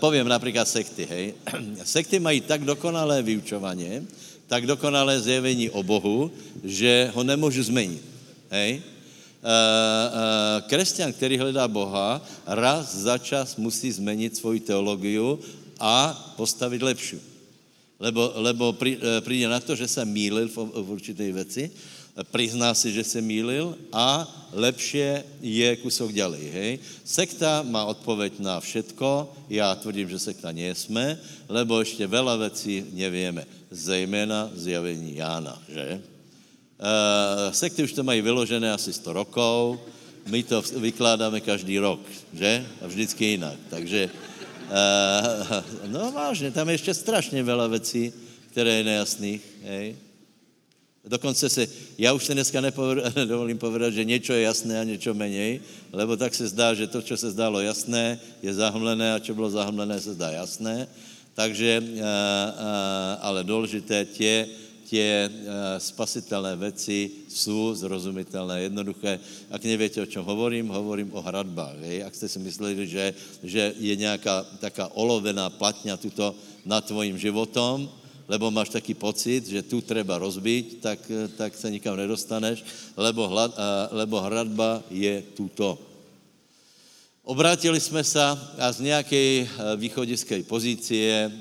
poviem 0.00 0.24
například 0.24 0.64
sekty, 0.64 1.04
hej. 1.04 1.34
Sekty 1.84 2.16
mají 2.16 2.40
tak 2.40 2.64
dokonalé 2.64 3.20
vyučovanie, 3.20 4.08
tak 4.48 4.64
dokonalé 4.64 5.20
zjevení 5.20 5.68
o 5.68 5.84
Bohu, 5.84 6.32
že 6.64 7.12
ho 7.12 7.20
nemůžu 7.20 7.62
změnit. 7.62 8.00
Hej? 8.48 8.80
Uh, 9.38 10.64
kresťan, 10.66 11.12
který 11.12 11.38
hledá 11.38 11.68
Boha, 11.68 12.24
raz 12.46 12.90
za 12.96 13.18
čas 13.18 13.56
musí 13.56 13.92
změnit 13.92 14.36
svoji 14.36 14.60
teologiu 14.60 15.38
a 15.78 16.16
postavit 16.36 16.82
lepší. 16.82 17.20
Lebo, 18.00 18.32
lebo 18.34 18.72
přijde 19.20 19.48
na 19.48 19.60
to, 19.60 19.76
že 19.76 19.88
se 19.88 20.04
mýlil 20.04 20.48
v, 20.48 20.56
v 20.56 20.90
určité 20.90 21.32
věci, 21.32 21.70
prizná 22.24 22.74
si, 22.74 22.90
že 22.92 23.04
se 23.04 23.20
mýlil 23.22 23.78
a 23.92 24.26
lepšie 24.50 25.22
je 25.42 25.70
kusok 25.78 26.10
ďalej, 26.10 26.44
hej. 26.50 26.72
Sekta 27.04 27.62
má 27.62 27.84
odpověď 27.84 28.40
na 28.42 28.60
všetko, 28.60 29.32
já 29.50 29.74
tvrdím, 29.74 30.08
že 30.08 30.18
sekta 30.18 30.52
nie 30.52 30.74
jsme, 30.74 31.18
lebo 31.48 31.80
ještě 31.80 32.06
veľa 32.06 32.36
věcí 32.36 32.84
nevieme, 32.92 33.46
zejména 33.70 34.50
zjavení 34.54 35.16
Jána, 35.16 35.62
že? 35.68 36.00
Uh, 36.78 37.52
sekty 37.52 37.82
už 37.82 37.92
to 37.92 38.02
mají 38.02 38.22
vyložené 38.22 38.72
asi 38.72 38.92
100 38.92 39.12
rokov, 39.12 39.78
my 40.26 40.42
to 40.42 40.62
vykládáme 40.78 41.40
každý 41.40 41.78
rok, 41.78 42.00
že? 42.34 42.66
A 42.82 42.86
vždycky 42.86 43.24
jinak. 43.24 43.58
Takže, 43.70 44.10
uh, 44.10 45.90
no 45.92 46.12
vážně, 46.12 46.50
tam 46.50 46.68
je 46.68 46.74
ještě 46.74 46.94
strašně 46.94 47.42
veľa 47.42 47.68
věcí, 47.68 48.12
které 48.50 48.70
je 48.70 48.84
nejasných, 48.84 49.42
hej? 49.62 50.07
Dokonce 51.04 51.48
se, 51.48 51.68
já 51.98 52.12
už 52.12 52.24
se 52.24 52.34
dneska 52.34 52.60
nedovolím 53.16 53.58
povedat, 53.64 53.94
že 53.94 54.04
něco 54.04 54.32
je 54.32 54.42
jasné 54.42 54.80
a 54.80 54.84
něco 54.84 55.14
menej, 55.14 55.60
lebo 55.92 56.16
tak 56.16 56.34
se 56.34 56.48
zdá, 56.48 56.74
že 56.74 56.86
to, 56.86 57.02
co 57.02 57.16
se 57.16 57.30
zdálo 57.30 57.60
jasné, 57.60 58.20
je 58.42 58.54
zahmlené 58.54 59.14
a 59.14 59.20
co 59.20 59.34
bylo 59.34 59.50
zahmlené, 59.50 60.00
se 60.00 60.12
zdá 60.12 60.30
jasné. 60.30 60.88
Takže, 61.34 61.82
ale 63.20 63.44
důležité 63.44 64.04
tě, 64.04 64.48
tě 64.84 65.30
spasitelné 65.78 66.56
věci 66.56 67.10
jsou 67.28 67.74
zrozumitelné, 67.74 68.60
jednoduché. 68.60 69.20
Ak 69.50 69.64
nevíte, 69.64 70.02
o 70.02 70.10
čem 70.10 70.24
hovorím, 70.24 70.68
hovorím 70.68 71.14
o 71.14 71.22
hradbách. 71.22 71.78
Hej? 71.78 72.04
Ak 72.04 72.14
jste 72.14 72.28
si 72.28 72.38
mysleli, 72.42 72.86
že, 72.86 73.14
že 73.42 73.74
je 73.78 73.96
nějaká 73.96 74.42
taká 74.58 74.90
olovená 74.98 75.50
platňa 75.50 75.96
tuto 75.96 76.34
nad 76.66 76.82
tvojím 76.82 77.18
životom, 77.18 77.86
lebo 78.28 78.52
máš 78.52 78.68
taký 78.68 78.92
pocit, 78.92 79.48
že 79.48 79.64
tu 79.64 79.80
treba 79.80 80.20
rozbiť, 80.20 80.84
tak, 80.84 81.00
tak 81.40 81.56
se 81.56 81.72
nikam 81.72 81.96
nedostaneš, 81.96 82.60
lebo, 82.92 83.24
hlad, 83.24 83.56
lebo 83.90 84.20
hradba 84.20 84.84
je 84.92 85.24
tuto. 85.32 85.80
Obrátili 87.24 87.80
jsme 87.80 88.04
se 88.04 88.20
a 88.58 88.72
z 88.72 88.80
nějaké 88.80 89.48
východiské 89.76 90.42
pozície 90.44 91.32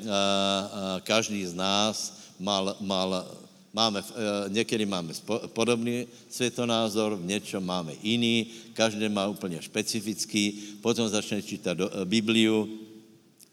každý 1.03 1.45
z 1.45 1.53
nás 1.53 2.19
mal, 2.39 2.75
mal 2.79 3.27
máme, 3.73 4.03
někdy 4.47 4.85
máme 4.85 5.13
podobný 5.47 6.07
světonázor, 6.29 7.15
v 7.15 7.25
něčem 7.25 7.63
máme 7.63 7.93
jiný, 8.03 8.47
každý 8.73 9.09
má 9.09 9.27
úplně 9.27 9.61
špecifický, 9.61 10.79
potom 10.81 11.07
začne 11.07 11.43
čítat 11.43 11.77
Bibliu 12.03 12.67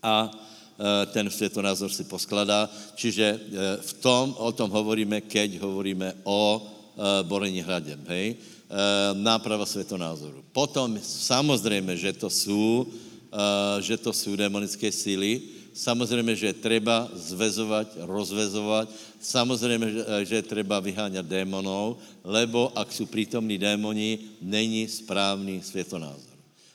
a 0.03 0.31
Eh, 0.31 0.54
ten 1.13 1.31
světonázor 1.31 1.91
si 1.91 2.05
poskladá. 2.05 2.71
Čiže 2.95 3.27
eh, 3.27 3.39
v 3.81 3.93
tom, 4.03 4.35
o 4.39 4.53
tom 4.53 4.71
hovoríme, 4.71 5.21
keď 5.21 5.63
hovoríme 5.63 6.15
o 6.27 6.61
eh, 6.61 7.23
borení 7.23 7.63
hradem, 7.63 8.01
hej? 8.09 8.37
Náprava 9.15 9.63
světonázoru. 9.67 10.43
Potom 10.51 10.99
samozřejmě, 10.99 11.97
že 11.97 12.13
to 12.13 12.31
jsou, 12.31 12.87
že 13.79 13.97
to 13.97 14.11
jsou 14.13 14.35
demonické 14.37 14.91
síly, 14.91 15.41
samozřejmě, 15.75 16.35
že 16.37 16.59
treba 16.59 17.07
zvezovat, 17.15 17.87
rozvezovat, 18.03 18.89
samozřejmě, 19.21 19.87
že 20.27 20.43
treba 20.43 20.81
vyháňat 20.81 21.23
démonov, 21.23 22.03
lebo 22.25 22.73
ak 22.75 22.91
jsou 22.91 23.07
prítomní 23.07 23.63
démoni, 23.63 24.19
není 24.43 24.89
správný 24.89 25.63
světonázor 25.63 26.34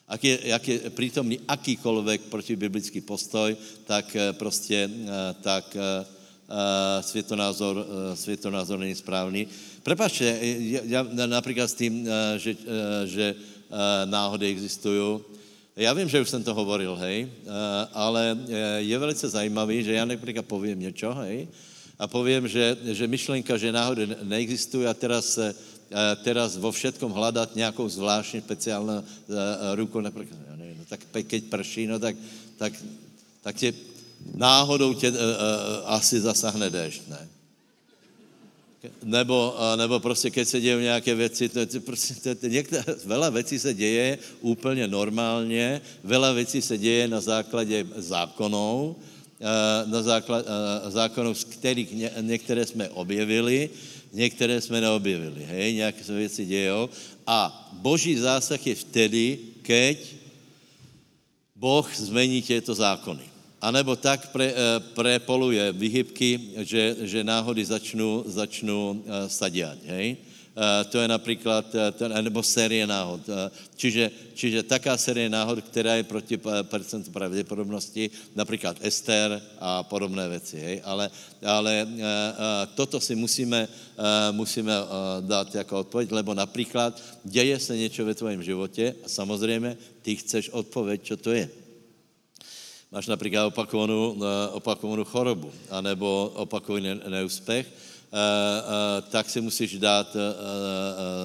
ak 0.09 0.21
je, 0.23 0.35
jak 0.49 0.63
je 0.67 0.77
prítomný 0.89 1.37
akýkoľvek 1.45 2.33
protibiblický 2.33 3.05
postoj, 3.05 3.53
tak 3.85 4.09
eh, 4.17 4.33
prostě 4.33 4.89
eh, 4.89 5.35
tak 5.41 5.77
eh, 5.77 6.05
světonázor, 7.01 7.85
světonázor 8.13 8.79
není 8.79 8.95
správný. 8.95 9.47
Prepačte, 9.83 10.37
já, 10.89 11.05
například 11.25 11.69
s 11.69 11.73
tím, 11.73 12.09
že, 12.37 12.57
že 13.05 13.35
náhody 14.05 14.49
existují, 14.49 15.19
já 15.75 15.93
vím, 15.93 16.09
že 16.09 16.21
už 16.21 16.29
jsem 16.29 16.43
to 16.43 16.53
hovoril, 16.53 16.95
hej, 16.95 17.29
ale 17.93 18.37
je 18.77 18.97
velice 18.97 19.29
zajímavý, 19.29 19.83
že 19.83 19.93
já 19.93 20.05
například 20.05 20.45
povím 20.45 20.79
něco, 20.79 21.13
hej, 21.13 21.47
a 21.99 22.07
povím, 22.07 22.47
že, 22.47 22.77
že 22.97 23.07
myšlenka, 23.07 23.57
že 23.57 23.71
náhody 23.71 24.09
neexistují 24.25 24.87
a 24.89 24.93
teraz 24.93 25.37
Eh, 25.37 25.53
teraz 26.23 26.57
vo 26.57 26.71
všetkom 26.71 27.11
hledat 27.11 27.55
nějakou 27.55 27.89
zvláštní 27.89 28.41
speciálnu 28.41 29.01
eh, 29.01 29.75
ruku, 29.75 30.01
například, 30.01 30.39
já 30.49 30.55
nevím, 30.55 30.77
no 30.77 30.85
tak 30.85 30.99
keď 31.27 31.43
prší, 31.43 31.87
no 31.87 31.99
tak, 31.99 32.15
tak, 32.57 32.73
tak 33.41 33.55
tě 33.55 33.73
náhodou 34.35 34.93
tě 34.93 35.11
uh, 35.11 35.17
asi 35.85 36.19
zasahne 36.19 36.69
déšť, 36.69 37.01
ne? 37.07 37.23
Nebo, 39.03 39.55
nebo 39.75 39.99
prostě, 39.99 40.29
keď 40.29 40.47
se 40.47 40.61
dějí 40.61 40.83
nějaké 40.83 41.15
věci, 41.15 41.49
to, 41.49 41.65
to 41.65 41.79
prostě, 41.79 42.15
to, 42.15 42.35
to, 42.35 42.47
některé, 42.47 42.83
veľa 42.83 43.31
věcí 43.31 43.59
se 43.59 43.73
děje 43.73 44.17
úplně 44.41 44.87
normálně, 44.87 45.81
veľa 46.03 46.33
věcí 46.33 46.61
se 46.61 46.77
děje 46.77 47.07
na 47.07 47.21
základě 47.21 47.87
zákonů, 47.95 48.95
na 49.85 50.03
základ, 50.03 50.45
zákonů, 50.87 51.35
z 51.35 51.43
kterých 51.43 51.91
ně, 51.91 52.11
některé 52.21 52.65
jsme 52.65 52.89
objevili, 52.89 53.69
některé 54.13 54.61
jsme 54.61 54.81
neobjevili, 54.81 55.45
hej, 55.45 55.73
nějaké 55.73 56.03
se 56.03 56.13
věci 56.13 56.45
dějou. 56.45 56.89
A 57.27 57.69
boží 57.73 58.15
zásah 58.15 58.67
je 58.67 58.75
vtedy, 58.75 59.37
keď 59.61 59.97
Boh 61.55 61.95
zmení 61.95 62.41
těto 62.41 62.75
zákony. 62.75 63.23
A 63.61 63.71
nebo 63.71 63.95
tak 63.95 64.31
pre, 64.31 64.45
eh, 64.55 64.79
prepoluje 64.79 65.71
vyhybky, 65.71 66.39
že, 66.63 66.95
že 67.01 67.23
náhody 67.23 67.65
začnou, 67.65 68.23
začnou 68.25 69.03
eh, 69.03 69.29
sadiať, 69.29 69.79
hej. 69.85 70.17
Eh, 70.57 70.83
to 70.89 70.99
je 70.99 71.07
například, 71.07 71.65
eh, 71.75 72.21
nebo 72.21 72.43
série 72.43 72.87
náhod. 72.87 73.21
Eh, 73.29 73.51
čiže, 73.75 74.11
čiže 74.33 74.65
taká 74.65 74.97
série 74.97 75.29
náhod, 75.29 75.61
která 75.61 75.95
je 75.95 76.03
proti 76.03 76.35
procentu 76.67 77.11
pravděpodobnosti, 77.11 78.09
například 78.35 78.77
Ester 78.81 79.41
a 79.59 79.83
podobné 79.83 80.29
věci. 80.29 80.59
Hej? 80.59 80.81
Ale, 80.83 81.11
ale 81.45 81.87
toto 82.75 82.99
si 82.99 83.15
musíme, 83.15 83.67
musíme 84.31 84.73
dát 85.21 85.55
jako 85.55 85.79
odpověď, 85.79 86.11
lebo 86.11 86.33
například 86.33 87.01
děje 87.23 87.59
se 87.59 87.77
něco 87.77 88.05
ve 88.05 88.15
tvém 88.15 88.43
životě 88.43 88.95
a 89.05 89.07
samozřejmě 89.09 89.77
ty 90.01 90.15
chceš 90.15 90.49
odpověď, 90.49 91.01
co 91.03 91.17
to 91.17 91.31
je 91.31 91.49
máš 92.91 93.07
například 93.07 93.45
opakovanou, 93.45 94.17
opakovanou 94.51 95.05
chorobu, 95.05 95.51
anebo 95.69 96.31
opakovaný 96.35 96.99
neúspěch, 97.07 97.67
tak 99.09 99.29
si 99.29 99.41
musíš 99.41 99.79
dát 99.79 100.15
eh, 100.15 100.19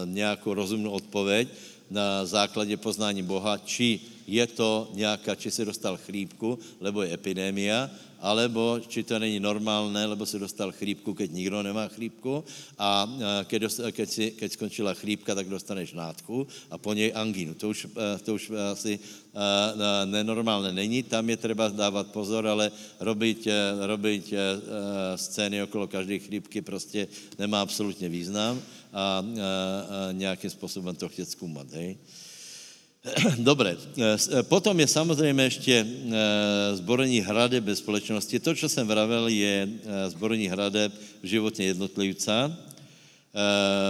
nějakou 0.05 0.55
rozumnou 0.55 0.91
odpověď 0.91 1.49
na 1.91 2.27
základě 2.27 2.77
poznání 2.77 3.23
Boha, 3.23 3.59
či 3.59 4.01
je 4.27 4.47
to 4.47 4.91
nějaká, 4.95 5.35
či 5.35 5.51
si 5.51 5.65
dostal 5.65 5.97
chlípku, 5.97 6.59
lebo 6.81 7.03
je 7.03 7.13
epidemia, 7.13 7.91
alebo 8.25 8.81
či 8.81 9.05
to 9.05 9.19
není 9.21 9.37
normálné, 9.37 10.07
lebo 10.09 10.25
si 10.25 10.41
dostal 10.41 10.73
chlípku, 10.73 11.13
keď 11.13 11.29
nikdo 11.29 11.61
nemá 11.61 11.93
chlípku 11.93 12.41
a 12.81 13.05
keď, 13.45 13.59
dost, 13.63 13.81
keď, 13.93 14.09
si, 14.09 14.31
keď 14.33 14.49
skončila 14.53 14.97
chlípka, 14.97 15.37
tak 15.37 15.45
dostaneš 15.45 15.93
nádchu 15.93 16.49
a 16.73 16.81
po 16.81 16.97
něj 16.97 17.13
angínu. 17.13 17.55
To 17.55 17.69
už, 17.69 17.87
to 18.25 18.35
už 18.35 18.51
asi 18.73 18.97
nenormálné 20.09 20.73
není, 20.73 21.03
tam 21.05 21.29
je 21.29 21.37
třeba 21.37 21.69
dávat 21.69 22.17
pozor, 22.17 22.49
ale 22.49 22.73
robiť, 23.01 23.49
robiť 23.93 24.25
scény 25.21 25.69
okolo 25.69 25.85
každé 25.85 26.19
chlípky 26.19 26.65
prostě 26.65 27.09
nemá 27.39 27.61
absolutně 27.61 28.09
význam 28.09 28.57
a, 28.57 28.97
a, 28.97 29.21
a 29.21 29.23
nějakým 30.13 30.51
způsobem 30.51 30.97
to 30.97 31.09
chtět 31.09 31.29
zkoumat. 31.29 31.69
Hej? 31.77 31.97
Dobré. 33.39 33.77
Eh, 33.77 34.17
eh, 34.17 34.43
potom 34.43 34.81
je 34.81 34.87
samozřejmě 34.89 35.43
ještě 35.43 35.77
eh, 35.85 36.77
zborení 36.77 37.21
hradeb 37.21 37.65
bez 37.65 37.79
společnosti. 37.79 38.41
To, 38.41 38.55
co 38.55 38.69
jsem 38.69 38.89
vravel, 38.89 39.29
je 39.29 39.69
zborení 40.09 40.49
hradeb 40.49 40.93
v 41.23 41.27
životě 41.27 41.65
jednotlivca. 41.65 42.53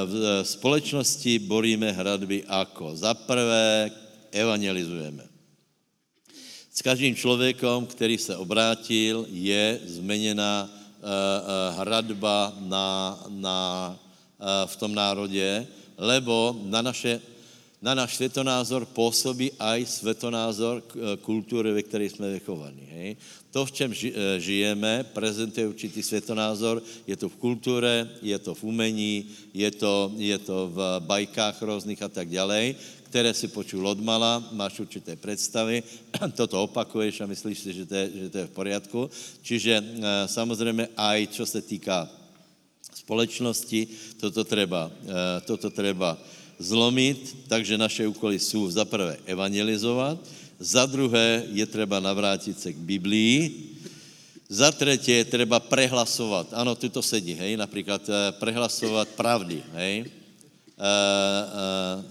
V 0.07 0.40
společnosti 0.42 1.38
boríme 1.38 1.92
hradby 1.92 2.48
ako? 2.48 2.96
Za 2.96 3.12
prvé 3.14 3.92
evangelizujeme. 4.33 5.20
S 6.72 6.81
každým 6.83 7.12
člověkem, 7.12 7.87
který 7.87 8.18
se 8.18 8.37
obrátil, 8.37 9.29
je 9.29 9.81
změněna 9.85 10.70
hradba 11.77 12.57
na, 12.64 13.20
na, 13.29 13.59
v 14.66 14.74
tom 14.77 14.94
národě, 14.94 15.66
lebo 16.00 16.57
na 16.64 16.83
naše 16.83 17.20
na 17.85 17.92
náš 17.94 18.16
světonázor 18.16 18.88
působí 18.88 19.53
aj 19.61 19.87
světonázor 19.87 20.83
kultury, 21.20 21.73
ve 21.73 21.83
které 21.83 22.05
jsme 22.09 22.33
vychovaní. 22.33 22.88
Hej? 22.88 23.16
To, 23.53 23.66
v 23.66 23.73
čem 23.73 23.90
žijeme, 24.40 25.05
prezentuje 25.12 25.68
určitý 25.68 26.03
světonázor, 26.03 26.81
je 27.07 27.16
to 27.16 27.29
v 27.29 27.37
kultuře, 27.37 28.09
je 28.23 28.38
to 28.38 28.55
v 28.55 28.64
umení, 28.64 29.29
je 29.55 29.70
to, 29.70 30.12
je 30.16 30.38
to 30.38 30.73
v 30.73 30.79
bajkách 31.05 31.62
různých 31.62 32.03
a 32.03 32.09
tak 32.09 32.33
dále, 32.33 32.75
které 33.05 33.35
si 33.37 33.53
počul 33.53 33.85
od 33.85 34.01
mala, 34.01 34.40
máš 34.57 34.81
určité 34.81 35.16
představy, 35.16 35.83
toto 36.40 36.64
opakuješ 36.64 37.20
a 37.20 37.29
myslíš 37.29 37.59
si, 37.59 37.70
že 37.73 37.85
to 37.87 37.94
je, 37.94 38.07
že 38.16 38.29
to 38.31 38.38
je 38.38 38.47
v 38.47 38.57
poriadku. 38.57 39.11
Čiže 39.42 39.85
samozřejmě 40.27 40.88
aj 40.97 41.27
čo 41.37 41.44
se 41.47 41.61
týká 41.61 42.09
společnosti, 42.94 43.87
toto 44.16 44.44
treba, 44.44 44.88
toto 45.44 45.68
treba 45.70 46.16
zlomit, 46.58 47.36
takže 47.48 47.78
naše 47.78 48.06
úkoly 48.06 48.38
jsou 48.38 48.70
za 48.70 48.84
prvé 48.84 49.16
evangelizovat, 49.26 50.18
za 50.58 50.86
druhé 50.86 51.42
je 51.52 51.66
třeba 51.66 52.00
navrátit 52.00 52.60
se 52.60 52.72
k 52.72 52.76
Biblii, 52.76 53.70
za 54.48 54.72
třetí 54.72 55.10
je 55.10 55.24
třeba 55.24 55.60
prehlasovat, 55.60 56.46
ano, 56.52 56.74
tu 56.74 56.88
to 56.88 57.02
sedí, 57.02 57.34
hej, 57.34 57.56
například 57.56 58.02
eh, 58.08 58.32
prehlasovat 58.32 59.08
pravdy, 59.08 59.62
hej, 59.72 60.04
uh, 60.04 60.06
uh, 61.98 62.04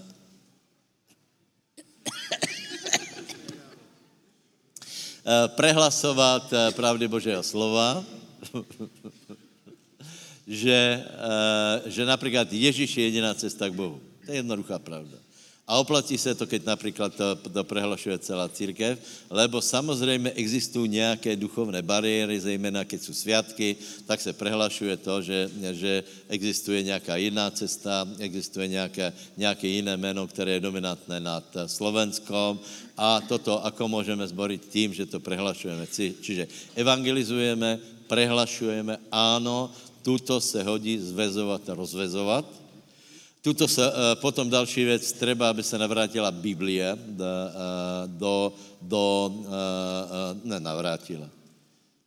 prehlasovat 5.46 6.52
pravdy 6.76 7.08
Božího 7.08 7.42
slova, 7.42 8.04
že, 10.46 11.04
že 11.86 12.04
například 12.04 12.52
Ježíš 12.52 12.96
je 12.96 13.04
jediná 13.04 13.34
cesta 13.34 13.68
k 13.68 13.72
Bohu. 13.72 14.00
To 14.26 14.32
je 14.32 14.36
jednoduchá 14.36 14.78
pravda. 14.78 15.24
A 15.64 15.80
oplatí 15.80 16.20
se 16.20 16.34
to, 16.36 16.44
keď 16.44 16.76
například 16.76 17.16
to, 17.16 17.48
to 17.48 17.64
prehlašuje 17.64 18.18
celá 18.20 18.48
církev, 18.52 19.00
lebo 19.32 19.64
samozřejmě 19.64 20.30
existují 20.36 20.88
nějaké 20.88 21.36
duchovné 21.36 21.80
bariéry, 21.80 22.40
zejména 22.40 22.84
keď 22.84 23.00
jsou 23.00 23.14
svědky, 23.16 23.76
tak 24.04 24.20
se 24.20 24.32
prehlašuje 24.36 24.96
to, 24.96 25.22
že, 25.22 25.50
že 25.72 26.04
existuje 26.28 26.82
nějaká 26.82 27.16
jiná 27.16 27.50
cesta, 27.50 28.04
existuje 28.18 28.68
nějaké, 28.68 29.12
nějaké 29.36 29.66
jiné 29.68 29.96
jméno, 29.96 30.28
které 30.28 30.60
je 30.60 30.68
dominantné 30.68 31.20
nad 31.20 31.44
Slovenskom 31.66 32.60
a 32.96 33.24
toto, 33.24 33.64
ako 33.64 33.88
můžeme 33.88 34.28
zborit 34.28 34.68
tím, 34.68 34.92
že 34.92 35.08
to 35.08 35.16
prehlašujeme. 35.16 35.88
Čiže 36.20 36.76
evangelizujeme, 36.76 37.80
prehlašujeme, 38.04 39.00
áno, 39.08 39.72
tuto 40.04 40.44
se 40.44 40.60
hodí 40.60 41.00
zvezovat 41.00 41.64
a 41.64 41.74
rozvezovat, 41.74 42.44
Tuto 43.44 43.68
se, 43.68 43.84
eh, 43.84 44.16
potom 44.16 44.50
další 44.50 44.84
věc, 44.84 45.12
třeba, 45.12 45.50
aby 45.50 45.62
se 45.62 45.78
navrátila 45.78 46.30
Biblie 46.30 46.96
do, 46.96 47.24
eh, 47.24 48.08
do, 48.08 48.52
do 48.82 49.34
eh, 49.44 50.40
ne, 50.48 50.60
navrátila. 50.60 51.28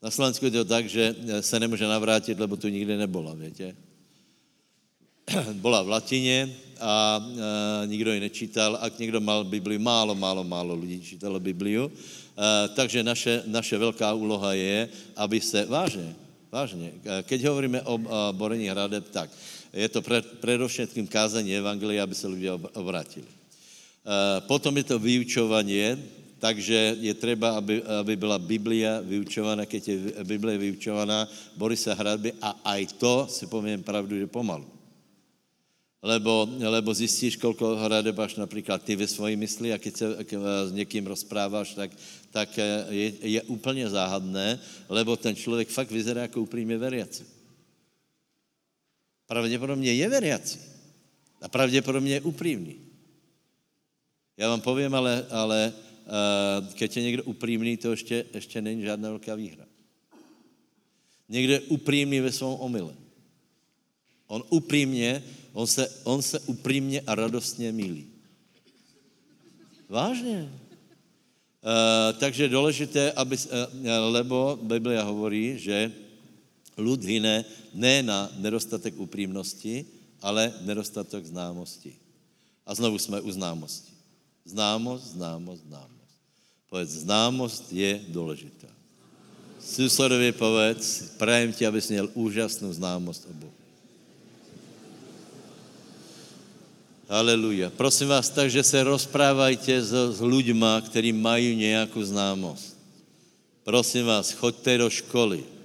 Na 0.02 0.10
Slovensku 0.10 0.45
je 0.45 0.52
to 0.52 0.65
tak, 0.65 0.89
že 0.89 1.15
se 1.41 1.60
nemůže 1.60 1.86
navrátit, 1.86 2.39
lebo 2.39 2.58
tu 2.58 2.67
nikdy 2.67 2.97
nebyla, 2.97 3.34
větě. 3.34 3.76
Byla 5.62 5.82
v 5.82 5.89
latině 5.89 6.54
a 6.80 7.21
nikdo 7.86 8.13
ji 8.13 8.19
nečítal. 8.19 8.78
Ak 8.82 9.00
někdo 9.00 9.21
mal 9.21 9.43
Bibliu, 9.43 9.80
málo, 9.80 10.15
málo, 10.15 10.43
málo 10.43 10.76
lidí 10.76 11.02
čítalo 11.02 11.39
Bibliu. 11.39 11.91
takže 12.73 13.04
naše, 13.04 13.43
naše 13.45 13.78
velká 13.78 14.13
úloha 14.13 14.54
je, 14.54 14.89
aby 15.15 15.41
se, 15.41 15.65
vážně, 15.65 16.15
vážně, 16.52 16.91
keď 17.21 17.45
hovoríme 17.45 17.82
o 17.82 17.97
borení 18.32 18.69
hradeb, 18.69 19.10
tak 19.10 19.30
je 19.78 19.90
to 19.90 20.02
pre, 20.02 20.22
predovšetkým 20.22 21.06
kázání 21.08 21.54
Evangelia, 21.54 22.04
aby 22.04 22.16
se 22.16 22.28
lidé 22.28 22.52
obrátili. 22.52 23.30
Eh, 23.30 24.42
potom 24.50 24.74
je 24.78 24.84
to 24.88 24.98
vyučovanie, 24.98 26.00
takže 26.40 26.96
je 26.98 27.13
třeba, 27.13 27.60
aby, 27.62 27.84
aby 27.84 28.16
byla 28.16 28.40
Biblia 28.40 29.04
vyučovaná, 29.04 29.66
keď 29.70 29.82
je 29.88 29.98
Biblia 30.24 30.58
vyučovaná, 30.58 31.30
boli 31.60 31.78
se 31.78 31.94
hradby 31.94 32.34
a 32.42 32.56
aj 32.74 32.98
to, 32.98 33.28
si 33.30 33.46
povím 33.46 33.84
pravdu, 33.84 34.18
že 34.18 34.26
pomalu. 34.26 34.66
Lebo, 36.02 36.48
lebo 36.56 36.94
zjistíš, 36.94 37.36
kolko 37.36 37.76
hradeb 37.76 38.16
máš 38.16 38.38
například 38.38 38.80
ty 38.80 38.96
ve 38.96 39.08
svojí 39.10 39.36
mysli 39.36 39.74
a 39.74 39.78
keď 39.78 39.94
se 39.98 40.08
s 40.66 40.72
někým 40.72 41.04
rozpráváš, 41.08 41.74
tak, 41.74 41.92
tak 42.32 42.50
eh, 42.58 42.86
je, 42.90 43.08
je 43.22 43.42
úplně 43.52 43.90
záhadné, 43.90 44.60
lebo 44.90 45.20
ten 45.20 45.36
člověk 45.36 45.70
fakt 45.70 45.92
vyzerá 45.92 46.22
jako 46.22 46.42
upřímně 46.42 46.78
veriaci. 46.78 47.37
Pravděpodobně 49.28 49.94
je 49.94 50.10
veriaci. 50.10 50.60
A 51.42 51.48
pravděpodobně 51.48 52.13
je 52.13 52.22
upřímný. 52.22 52.76
Já 54.38 54.50
vám 54.50 54.62
povím, 54.62 54.96
ale, 54.96 55.26
ale 55.30 55.74
uh, 56.63 56.74
keď 56.74 56.98
je 56.98 57.04
někdo 57.04 57.24
upřímný, 57.24 57.78
to 57.78 57.92
ještě, 57.92 58.26
ještě 58.34 58.62
není 58.62 58.82
žádná 58.82 59.10
velká 59.10 59.36
výhra. 59.36 59.66
Někdo 61.30 61.54
je 61.54 61.60
upřímný 61.60 62.20
ve 62.20 62.32
svém 62.32 62.50
omyle. 62.50 62.94
On 64.28 64.44
upřímně, 64.50 65.24
on 65.54 65.68
se, 65.68 65.90
on 66.04 66.22
se 66.22 66.40
upřímně 66.40 67.02
a 67.02 67.16
radostně 67.16 67.72
mílí. 67.72 68.08
Vážně. 69.90 70.52
Uh, 71.63 72.20
takže 72.20 72.50
důležité, 72.50 73.12
aby, 73.12 73.38
uh, 73.38 73.88
lebo 74.10 74.60
Biblia 74.62 75.04
hovorí, 75.04 75.60
že 75.60 75.92
Lud 76.78 77.02
hyne 77.02 77.46
ne 77.74 78.04
na 78.06 78.30
nedostatek 78.38 78.94
upřímnosti, 78.98 79.86
ale 80.22 80.54
nedostatek 80.62 81.26
známosti. 81.26 81.98
A 82.66 82.76
znovu 82.76 83.00
jsme 83.00 83.22
u 83.22 83.32
známosti. 83.32 83.92
Známost, 84.46 85.18
známost, 85.18 85.62
známost. 85.68 86.13
Povedz, 86.70 86.92
známost 86.92 87.74
je 87.74 88.02
důležitá. 88.08 88.68
Susedovi 89.60 90.32
povedz, 90.32 91.18
prajem 91.18 91.54
ti, 91.54 91.68
abys 91.68 91.90
měl 91.90 92.10
úžasnou 92.13 92.74
známost 92.74 93.28
o 93.30 93.34
Bohu. 93.34 93.54
Haleluja. 97.08 97.70
Prosím 97.70 98.08
vás, 98.08 98.30
takže 98.30 98.63
se 98.63 98.84
rozprávajte 98.84 99.82
s, 99.82 99.92
s 99.92 100.20
ľuďma, 100.20 100.82
kteří 100.82 101.12
mají 101.12 101.56
nějakou 101.56 102.04
známost. 102.04 102.76
Prosím 103.63 104.06
vás, 104.06 104.32
choďte 104.32 104.78
do 104.78 104.90
školy 104.90 105.57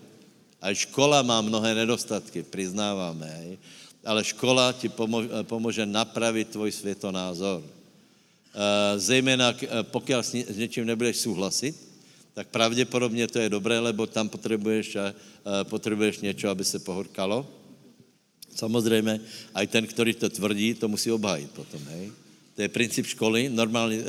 a 0.62 0.74
škola 0.74 1.22
má 1.22 1.40
mnohé 1.40 1.74
nedostatky, 1.74 2.42
přiznáváme, 2.42 3.26
hej? 3.26 3.58
ale 4.04 4.24
škola 4.24 4.72
ti 4.72 4.88
pomůže, 4.88 5.28
pomůže 5.42 5.86
napravit 5.86 6.48
tvoj 6.48 6.72
světonázor. 6.72 7.62
E, 7.62 8.98
zejména 8.98 9.54
pokud 9.82 10.14
s 10.14 10.56
něčím 10.56 10.86
nebudeš 10.86 11.16
souhlasit, 11.16 11.74
tak 12.34 12.48
pravděpodobně 12.48 13.28
to 13.28 13.38
je 13.38 13.48
dobré, 13.48 13.78
lebo 13.78 14.06
tam 14.06 14.28
potřebuješ, 14.28 14.96
potřebuješ 15.62 16.18
něco, 16.18 16.48
aby 16.48 16.64
se 16.64 16.78
pohorkalo. 16.78 17.46
Samozřejmě, 18.54 19.20
aj 19.54 19.66
ten, 19.66 19.86
který 19.86 20.14
to 20.14 20.30
tvrdí, 20.30 20.74
to 20.74 20.88
musí 20.88 21.10
obhájit 21.10 21.50
potom, 21.50 21.82
hej? 21.84 22.12
To 22.56 22.62
je 22.62 22.68
princip 22.68 23.06
školy. 23.06 23.48
Normální, 23.48 24.00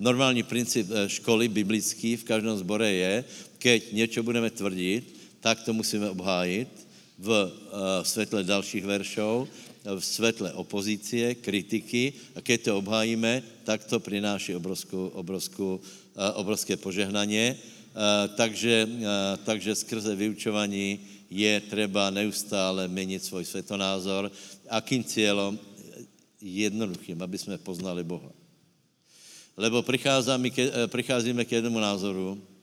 normální 0.00 0.42
princip 0.42 0.86
školy 1.06 1.48
biblický 1.48 2.16
v 2.16 2.24
každém 2.24 2.56
zbore 2.56 2.92
je, 2.92 3.24
keď 3.58 3.92
něco 3.92 4.22
budeme 4.22 4.50
tvrdit, 4.50 5.17
tak 5.40 5.62
to 5.62 5.72
musíme 5.72 6.10
obhájit 6.10 6.88
v 7.18 7.28
uh, 7.28 7.50
světle 8.02 8.44
dalších 8.44 8.84
veršů, 8.84 9.48
v 9.84 10.00
světle 10.00 10.52
opozície, 10.52 11.34
kritiky 11.34 12.12
a 12.34 12.40
když 12.40 12.58
to 12.58 12.78
obhájíme, 12.78 13.42
tak 13.64 13.84
to 13.84 14.00
přináší 14.00 14.54
obrovskou, 14.54 15.08
obrovskou, 15.08 15.80
uh, 15.80 16.22
obrovské 16.34 16.76
požehnaně. 16.76 17.56
Uh, 17.58 18.34
takže, 18.36 18.88
takže 19.44 19.74
skrze 19.74 20.16
vyučování 20.16 21.00
je 21.30 21.60
třeba 21.60 22.10
neustále 22.10 22.88
měnit 22.88 23.24
svůj 23.24 23.44
světonázor. 23.44 24.32
Akým 24.68 25.04
cílem? 25.04 25.58
Jednoduchým, 26.40 27.22
aby 27.22 27.38
jsme 27.38 27.58
poznali 27.58 28.04
Boha. 28.04 28.30
Lebo 29.56 29.82
přicházíme 30.86 31.44
k 31.44 31.52
jednomu 31.52 31.78
názoru, 31.78 32.38
Eh, 32.38 32.57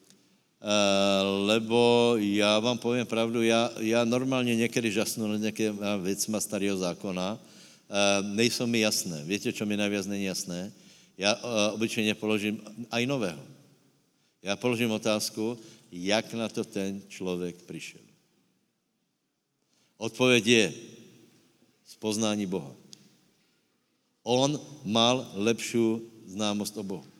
lebo 1.45 2.13
já 2.17 2.59
vám 2.59 2.77
povím 2.77 3.05
pravdu, 3.05 3.41
já, 3.41 3.69
já 3.79 4.05
normálně 4.05 4.55
někdy 4.55 4.91
žasnu 4.91 5.27
na 5.27 5.37
nějaké 5.37 5.73
věcma 6.01 6.39
starého 6.39 6.77
zákona, 6.77 7.37
eh, 7.37 8.23
nejsou 8.23 8.67
mi 8.67 8.79
jasné. 8.79 9.23
Víte, 9.23 9.53
co 9.53 9.65
mi 9.65 9.77
navíc 9.77 10.05
není 10.05 10.23
jasné? 10.23 10.73
Já 11.17 11.33
eh, 11.33 11.71
obyčejně 11.71 12.15
položím 12.15 12.61
aj 12.91 13.05
nového. 13.05 13.43
Já 14.41 14.55
položím 14.55 14.91
otázku, 14.91 15.57
jak 15.91 16.33
na 16.33 16.49
to 16.49 16.63
ten 16.63 17.01
člověk 17.07 17.55
přišel. 17.61 18.01
Odpověď 19.97 20.47
je 20.47 20.73
z 21.85 21.95
poznání 21.95 22.45
Boha. 22.45 22.71
On 24.23 24.61
mal 24.83 25.31
lepší 25.33 26.01
známost 26.25 26.77
o 26.77 26.83
Bohu. 26.83 27.14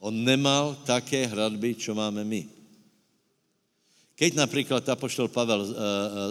On 0.00 0.24
nemal 0.24 0.80
také 0.88 1.28
hradby, 1.28 1.76
čo 1.76 1.92
máme 1.92 2.24
my. 2.24 2.48
Keď 4.16 4.36
například 4.36 4.84
apoštol 4.88 5.28
Pavel, 5.32 5.72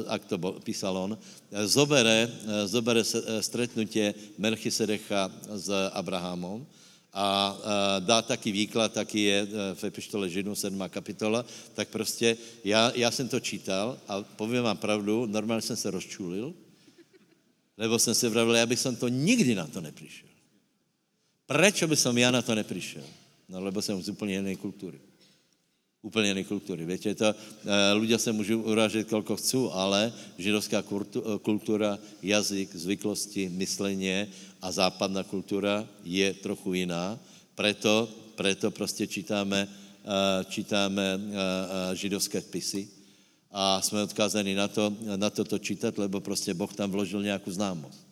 ak 0.06 0.26
to 0.30 0.38
písal 0.62 0.94
on, 0.94 1.18
zobere, 1.66 2.30
zobere 2.66 3.02
stretnutie 3.42 4.14
Melchisedecha 4.38 5.30
s 5.58 5.70
Abrahamom 5.94 6.66
a 7.14 7.58
dá 8.06 8.22
taký 8.22 8.54
výklad, 8.54 8.94
taký 8.94 9.24
je 9.24 9.38
v 9.74 9.84
epištole 9.84 10.30
Židů 10.30 10.54
7. 10.54 10.78
kapitola, 10.90 11.46
tak 11.74 11.90
prostě 11.90 12.38
já, 12.62 12.94
já 12.96 13.10
jsem 13.12 13.30
to 13.30 13.40
čítal 13.40 13.98
a 14.08 14.22
povím 14.22 14.64
vám 14.64 14.78
pravdu, 14.78 15.26
normálně 15.26 15.62
jsem 15.62 15.78
se 15.78 15.92
rozčulil, 15.92 16.54
lebo 17.78 18.00
jsem 18.00 18.16
si 18.16 18.30
vravil, 18.30 18.56
já 18.56 18.66
bych 18.66 18.82
to 19.00 19.08
nikdy 19.08 19.56
na 19.56 19.68
to 19.68 19.82
nepřišel. 19.82 20.30
Prečo 21.50 21.88
by 21.90 21.98
som 21.98 22.18
já 22.18 22.30
na 22.30 22.42
to 22.42 22.54
nepřišel? 22.54 23.04
No, 23.50 23.64
lebo 23.64 23.82
jsem 23.82 24.02
z 24.02 24.10
úplně 24.10 24.34
jiné 24.34 24.56
kultury. 24.56 25.00
Úplně 26.02 26.28
jiné 26.28 26.44
kultury. 26.44 26.86
Víte, 26.86 27.16
to, 27.16 27.36
ľudia 27.98 28.18
se 28.18 28.32
můžou 28.32 28.62
uražit, 28.62 29.10
kolko 29.10 29.36
chcou, 29.36 29.72
ale 29.72 30.14
židovská 30.38 30.84
kultura, 31.42 32.00
jazyk, 32.24 32.76
zvyklosti, 32.76 33.50
myslenie 33.50 34.28
a 34.62 34.72
západná 34.72 35.24
kultura 35.24 35.84
je 36.04 36.34
trochu 36.34 36.74
jiná. 36.74 37.20
Preto, 37.56 38.08
preto 38.36 38.72
prostě 38.72 39.08
čítáme, 39.08 39.68
čítáme 40.50 41.20
židovské 41.94 42.42
pisy 42.42 42.88
a 43.52 43.82
jsme 43.82 44.04
odkázaní 44.04 44.56
na 44.56 44.68
to, 44.68 44.94
na 45.16 45.30
to, 45.30 45.44
to 45.44 45.60
čítat, 45.60 45.98
lebo 45.98 46.20
prostě 46.24 46.54
Boh 46.54 46.74
tam 46.74 46.92
vložil 46.92 47.24
nějakou 47.24 47.52
známost. 47.52 48.09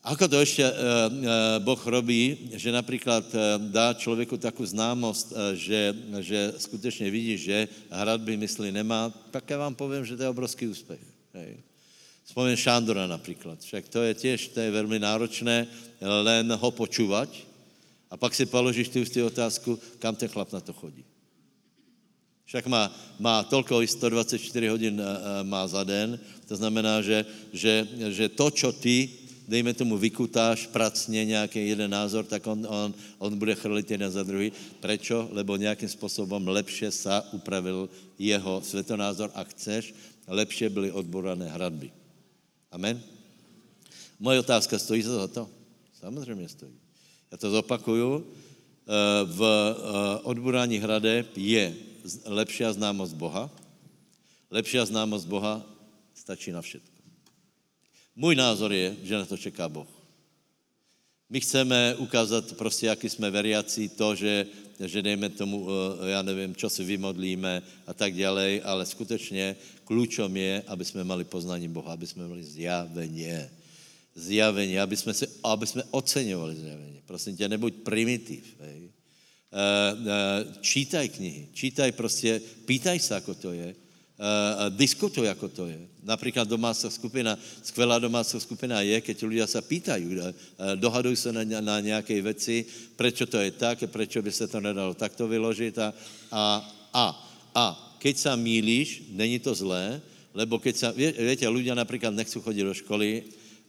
Ako 0.00 0.28
to 0.28 0.40
ještě 0.40 0.64
uh, 0.64 0.76
uh, 1.12 1.28
Boh 1.58 1.86
robí, 1.86 2.48
že 2.52 2.72
například 2.72 3.24
uh, 3.34 3.40
dá 3.68 3.92
člověku 3.92 4.36
takovou 4.36 4.66
známost, 4.66 5.32
že, 5.52 5.94
že 6.20 6.52
skutečně 6.58 7.10
vidí, 7.10 7.38
že 7.38 7.68
hradby 7.90 8.36
mysli 8.36 8.72
nemá, 8.72 9.12
tak 9.30 9.50
já 9.50 9.58
vám 9.58 9.74
povím, 9.74 10.04
že 10.06 10.16
to 10.16 10.22
je 10.22 10.28
obrovský 10.28 10.66
úspěch. 10.66 11.00
Hej. 11.34 11.56
Vzpomín 12.24 12.56
Šándora 12.56 13.06
například. 13.06 13.60
Však 13.60 13.88
to 13.88 14.02
je 14.02 14.14
těž, 14.14 14.48
to 14.48 14.60
je 14.60 14.70
velmi 14.70 14.98
náročné, 14.98 15.66
len 16.00 16.52
ho 16.52 16.70
počúvať 16.70 17.28
a 18.10 18.16
pak 18.16 18.34
si 18.34 18.46
položíš 18.46 18.88
tu 18.88 19.26
otázku, 19.26 19.78
kam 19.98 20.16
ten 20.16 20.28
chlap 20.28 20.52
na 20.52 20.60
to 20.60 20.72
chodí. 20.72 21.04
Však 22.46 22.66
má, 22.66 22.90
má 23.18 23.42
tolko 23.42 23.78
124 23.78 24.42
hodin 24.68 25.02
má 25.42 25.66
za 25.66 25.84
den, 25.84 26.18
to 26.48 26.56
znamená, 26.56 27.02
že, 27.02 27.26
že, 27.52 27.86
že 28.10 28.26
to, 28.26 28.50
čo 28.50 28.72
ty 28.74 29.19
dejme 29.50 29.74
tomu, 29.74 29.98
vykutáš 29.98 30.70
pracně 30.70 31.24
nějaký 31.24 31.68
jeden 31.74 31.90
názor, 31.90 32.22
tak 32.24 32.46
on, 32.46 32.62
on, 32.70 32.94
on 33.18 33.34
bude 33.34 33.58
chrlit 33.58 33.90
jeden 33.90 34.06
za 34.06 34.22
druhý. 34.22 34.54
Prečo? 34.78 35.26
Lebo 35.34 35.58
nějakým 35.58 35.90
způsobem 35.90 36.38
lepše 36.46 36.94
sa 36.94 37.26
upravil 37.34 37.90
jeho 38.14 38.62
svetonázor 38.62 39.34
a 39.34 39.42
chceš, 39.50 39.90
lepše 40.30 40.70
byly 40.70 40.94
odborané 40.94 41.50
hradby. 41.50 41.90
Amen? 42.70 43.02
Moje 44.22 44.38
otázka, 44.38 44.78
stojí 44.78 45.02
za 45.02 45.26
to? 45.26 45.50
Samozřejmě 45.98 46.48
stojí. 46.48 46.74
Já 47.34 47.36
to 47.36 47.50
zopakuju. 47.50 48.22
Eh, 48.22 49.24
v 49.26 49.40
eh, 49.42 49.74
odborání 50.22 50.78
hradeb 50.78 51.26
je 51.34 51.74
lepší 52.24 52.64
známost 52.70 53.18
Boha. 53.18 53.50
Lepší 54.50 54.78
známost 54.86 55.26
Boha 55.26 55.62
stačí 56.14 56.54
na 56.54 56.62
všetko. 56.62 56.99
Můj 58.16 58.34
názor 58.34 58.72
je, 58.72 58.96
že 59.02 59.18
na 59.18 59.24
to 59.24 59.36
čeká 59.36 59.68
Boh. 59.68 59.88
My 61.30 61.40
chceme 61.40 61.94
ukázat 61.98 62.52
prostě, 62.52 62.86
jaký 62.86 63.08
jsme 63.08 63.30
veriací, 63.30 63.88
to, 63.88 64.14
že, 64.14 64.46
že 64.84 65.02
dejme 65.02 65.28
tomu, 65.28 65.68
eh, 65.70 66.10
já 66.10 66.22
nevím, 66.22 66.54
čo 66.54 66.70
si 66.70 66.84
vymodlíme 66.84 67.62
a 67.86 67.94
tak 67.94 68.14
dále, 68.14 68.60
ale 68.64 68.86
skutečně 68.86 69.56
klíčom 69.84 70.36
je, 70.36 70.62
aby 70.66 70.84
jsme 70.84 71.04
mali 71.04 71.24
poznání 71.24 71.68
Boha, 71.68 71.92
aby 71.92 72.06
jsme 72.06 72.28
mali 72.28 72.42
zjavení. 72.44 73.26
Zjavení, 74.14 74.78
aby 74.78 74.96
jsme, 74.96 75.14
si, 75.14 75.26
aby 75.44 75.66
jsme 75.66 75.82
oceňovali 75.90 76.54
zjavení. 76.56 77.00
Prosím 77.06 77.36
tě, 77.36 77.48
nebuď 77.48 77.74
primitiv. 77.86 78.44
Hej. 78.60 78.90
Eh, 79.50 79.96
eh, 80.06 80.54
čítaj 80.60 81.08
knihy, 81.08 81.48
čítaj 81.54 81.92
prostě, 81.92 82.40
pýtaj 82.66 82.98
se, 82.98 83.16
ako 83.16 83.34
to 83.34 83.52
je 83.52 83.74
diskutuj, 84.68 85.26
jako 85.26 85.48
to 85.48 85.66
je. 85.66 85.80
Například 86.02 86.48
domácí 86.48 86.90
skupina, 86.90 87.38
skvělá 87.62 87.98
domácí 87.98 88.40
skupina 88.40 88.80
je, 88.80 89.00
keď 89.00 89.22
lidé 89.22 89.46
se 89.46 89.62
pýtají, 89.62 90.06
uh, 90.06 90.24
dohadují 90.74 91.16
se 91.16 91.32
na, 91.32 91.60
na 91.60 91.80
nějaké 91.80 92.22
věci, 92.22 92.64
proč 92.96 93.22
to 93.28 93.38
je 93.38 93.50
tak, 93.50 93.84
proč 93.86 94.16
by 94.16 94.32
se 94.32 94.48
to 94.48 94.60
nedalo 94.60 94.94
takto 94.94 95.28
vyložit 95.28 95.78
a, 95.78 95.94
a, 96.32 96.44
a, 96.92 97.04
a 97.54 97.96
keď 97.98 98.16
se 98.16 98.36
mílíš, 98.36 99.02
není 99.12 99.38
to 99.38 99.54
zlé, 99.54 100.00
lebo 100.34 100.58
keď 100.58 100.76
se, 100.76 100.92
víte, 101.28 101.48
lidé 101.48 101.74
například 101.74 102.14
nechcou 102.14 102.40
chodit 102.40 102.62
do 102.62 102.74
školy, 102.74 103.24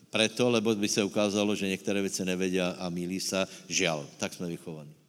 preto, 0.09 0.49
lebo 0.49 0.75
by 0.75 0.87
se 0.87 1.03
ukázalo, 1.03 1.55
že 1.55 1.67
některé 1.67 2.01
věci 2.01 2.25
nevědí 2.25 2.59
a 2.59 2.89
mílí 2.89 3.19
se, 3.19 3.47
žal, 3.67 4.07
tak 4.17 4.33
jsme 4.33 4.47
vychovaní. 4.47 5.00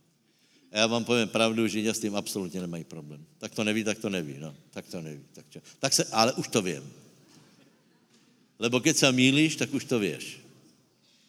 A 0.73 0.79
já 0.79 0.87
vám 0.87 1.05
povím 1.05 1.29
pravdu, 1.29 1.69
že 1.69 1.95
s 1.95 2.01
tím 2.01 2.17
absolutně 2.17 2.61
nemají 2.61 2.85
problém. 2.85 3.25
Tak 3.39 3.55
to 3.55 3.65
neví, 3.65 3.85
tak 3.85 3.99
to 3.99 4.09
neví, 4.09 4.37
no. 4.39 4.55
Tak 4.71 4.89
to 4.89 5.03
neví. 5.03 5.21
Tak, 5.33 5.45
čo? 5.51 5.61
tak 5.79 5.93
se, 5.93 6.05
ale 6.05 6.33
už 6.33 6.49
to 6.49 6.63
vím. 6.63 6.93
Lebo 8.59 8.81
keď 8.81 8.97
se 8.97 9.13
mílíš, 9.13 9.57
tak 9.57 9.75
už 9.75 9.85
to 9.85 9.99
víš. 9.99 10.41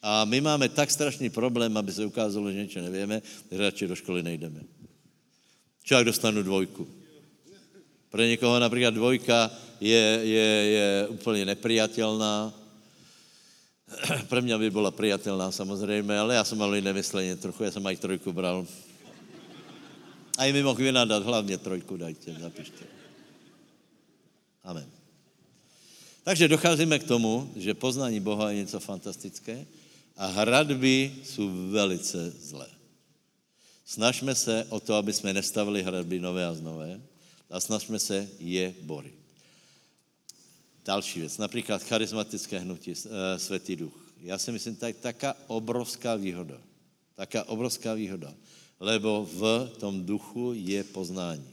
A 0.02 0.26
my 0.26 0.42
máme 0.42 0.70
tak 0.70 0.92
strašný 0.92 1.30
problém, 1.30 1.78
aby 1.78 1.92
se 1.92 2.06
ukázalo, 2.06 2.52
že 2.52 2.58
něco 2.58 2.82
nevíme, 2.82 3.22
že 3.52 3.58
radši 3.58 3.88
do 3.88 3.96
školy 3.96 4.24
nejdeme. 4.24 4.64
Čo 5.84 5.96
jak 5.96 6.06
dostanu 6.06 6.44
dvojku? 6.44 6.88
Pro 8.10 8.22
někoho 8.22 8.60
například 8.60 8.94
dvojka 8.94 9.52
je, 9.82 10.20
je, 10.24 10.48
je 10.72 11.08
úplně 11.08 11.46
neprijatelná. 11.46 12.54
Pro 14.30 14.42
mě 14.42 14.58
by 14.58 14.72
byla 14.72 14.92
prijatelná 14.92 15.52
samozřejmě, 15.52 16.20
ale 16.20 16.36
já 16.36 16.44
jsem 16.44 16.58
mal 16.58 16.76
jiné 16.76 16.94
trochu, 17.36 17.64
já 17.64 17.72
jsem 17.72 17.88
aj 17.88 17.98
trojku 17.98 18.34
bral. 18.34 18.68
A 20.38 20.46
i 20.46 20.54
mi 20.54 20.64
mohl 20.64 20.84
vynadat, 20.84 21.24
hlavně 21.24 21.58
trojku 21.58 21.98
dajte, 21.98 22.34
zapište. 22.34 22.86
Amen. 24.64 24.90
Takže 26.24 26.48
docházíme 26.48 27.00
k 27.00 27.04
tomu, 27.04 27.52
že 27.56 27.74
poznání 27.74 28.20
Boha 28.20 28.52
je 28.52 28.58
něco 28.58 28.80
fantastické 28.80 29.66
a 30.18 30.28
hradby 30.28 31.16
jsou 31.24 31.70
velice 31.70 32.32
zlé. 32.32 32.68
Snažme 33.86 34.36
se 34.36 34.66
o 34.70 34.80
to, 34.80 34.96
aby 34.96 35.14
jsme 35.14 35.34
nestavili 35.34 35.84
hradby 35.84 36.20
nové 36.20 36.46
a 36.46 36.54
znové 36.54 37.02
a 37.50 37.60
snažme 37.60 38.00
se 38.00 38.30
je 38.40 38.74
bory. 38.82 39.14
Další 40.86 41.20
věc, 41.20 41.38
například 41.38 41.84
charismatické 41.84 42.60
hnutí, 42.60 42.94
eh, 42.94 43.40
Světý 43.40 43.76
duch. 43.76 43.94
Já 44.22 44.38
si 44.38 44.52
myslím, 44.52 44.78
je 44.86 44.94
taká 44.94 45.36
obrovská 45.48 46.16
výhoda. 46.16 46.58
Taká 47.16 47.44
obrovská 47.44 47.94
výhoda 47.94 48.34
lebo 48.84 49.24
v 49.24 49.72
tom 49.80 50.04
duchu 50.04 50.52
je 50.52 50.84
poznání. 50.84 51.48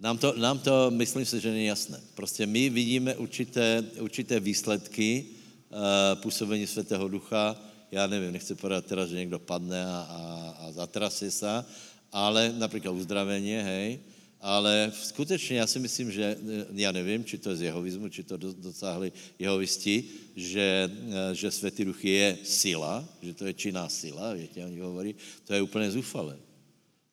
Nám 0.00 0.18
to, 0.18 0.36
nám 0.36 0.58
to 0.58 0.90
myslím 0.92 1.24
si, 1.24 1.40
že 1.40 1.50
není 1.50 1.66
jasné. 1.66 2.00
Prostě 2.14 2.46
my 2.46 2.68
vidíme 2.68 3.16
určité, 3.16 3.84
určité 4.00 4.40
výsledky 4.40 5.24
uh, 5.24 6.20
působení 6.20 6.66
Svatého 6.66 7.08
Ducha. 7.08 7.56
Já 7.90 8.06
nevím, 8.06 8.32
nechci 8.32 8.54
podat 8.54 8.84
teda, 8.84 9.06
že 9.06 9.16
někdo 9.16 9.38
padne 9.38 9.86
a, 9.86 9.96
a, 10.10 10.20
a 10.60 10.72
zatrasí 10.72 11.30
se, 11.30 11.64
ale 12.12 12.52
například 12.52 12.92
uzdravení, 12.92 13.52
hej, 13.52 14.00
ale 14.40 14.92
skutečně 14.94 15.56
já 15.56 15.66
si 15.66 15.78
myslím, 15.78 16.12
že, 16.12 16.36
eh, 16.38 16.66
já 16.72 16.92
nevím, 16.92 17.24
či 17.24 17.38
to 17.38 17.50
je 17.50 17.56
z 17.56 17.62
jehovismu, 17.62 18.08
či 18.08 18.22
to 18.22 18.36
dosáhli 18.36 19.12
jehovisti, 19.38 20.04
že, 20.36 20.90
eh, 20.90 21.34
že 21.34 21.50
Světý 21.50 21.84
duch 21.84 22.04
je 22.04 22.38
sila, 22.44 23.08
že 23.22 23.34
to 23.34 23.46
je 23.46 23.54
činná 23.54 23.88
sila, 23.88 24.34
větě, 24.34 24.64
oni 24.64 24.78
hovorí, 24.78 25.14
to 25.44 25.54
je 25.54 25.62
úplně 25.62 25.90
zúfalé. 25.90 26.38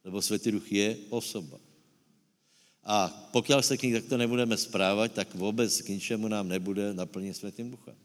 Lebo 0.04 0.22
Světý 0.22 0.52
duch 0.52 0.72
je 0.72 0.98
osoba. 1.10 1.60
A 2.84 3.30
pokud 3.32 3.56
se 3.62 3.78
k 3.78 3.84
ní 3.84 3.94
takto 3.94 4.18
nebudeme 4.18 4.58
správat, 4.58 5.12
tak 5.12 5.36
vůbec 5.36 5.82
k 5.82 5.90
ničemu 5.90 6.28
nám 6.28 6.48
nebude 6.48 6.94
naplnit 6.94 7.34
Světým 7.34 7.72
duchem. 7.72 7.96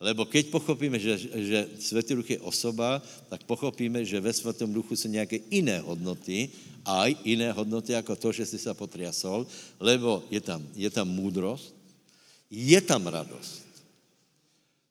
Lebo 0.00 0.24
keď 0.24 0.54
pochopíme, 0.54 0.98
že, 0.98 1.18
že 1.18 1.68
Světý 1.82 2.14
duch 2.14 2.30
je 2.30 2.40
osoba, 2.40 3.02
tak 3.28 3.42
pochopíme, 3.44 4.04
že 4.04 4.22
ve 4.22 4.32
Svatém 4.32 4.72
duchu 4.72 4.96
jsou 4.96 5.08
nějaké 5.08 5.38
jiné 5.50 5.80
hodnoty, 5.80 6.50
a 6.88 7.06
jiné 7.06 7.52
hodnoty 7.52 7.92
jako 7.92 8.16
to, 8.16 8.32
že 8.32 8.46
jsi 8.46 8.58
se 8.58 8.74
potriasol, 8.74 9.46
lebo 9.80 10.24
je 10.30 10.40
tam, 10.40 10.64
je 10.74 10.90
tam 10.90 11.08
múdrost, 11.08 11.74
je 12.50 12.80
tam 12.80 13.06
radost, 13.06 13.60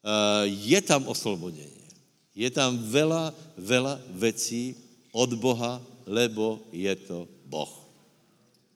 eh, 0.05 0.45
je 0.45 0.81
tam 0.81 1.07
oslobodění, 1.07 1.89
je 2.35 2.49
tam 2.53 2.77
vela, 2.77 3.33
vela 3.57 3.99
věcí 4.13 4.75
od 5.11 5.33
Boha, 5.33 5.81
lebo 6.05 6.61
je 6.71 6.95
to 6.95 7.27
Boh. 7.45 7.73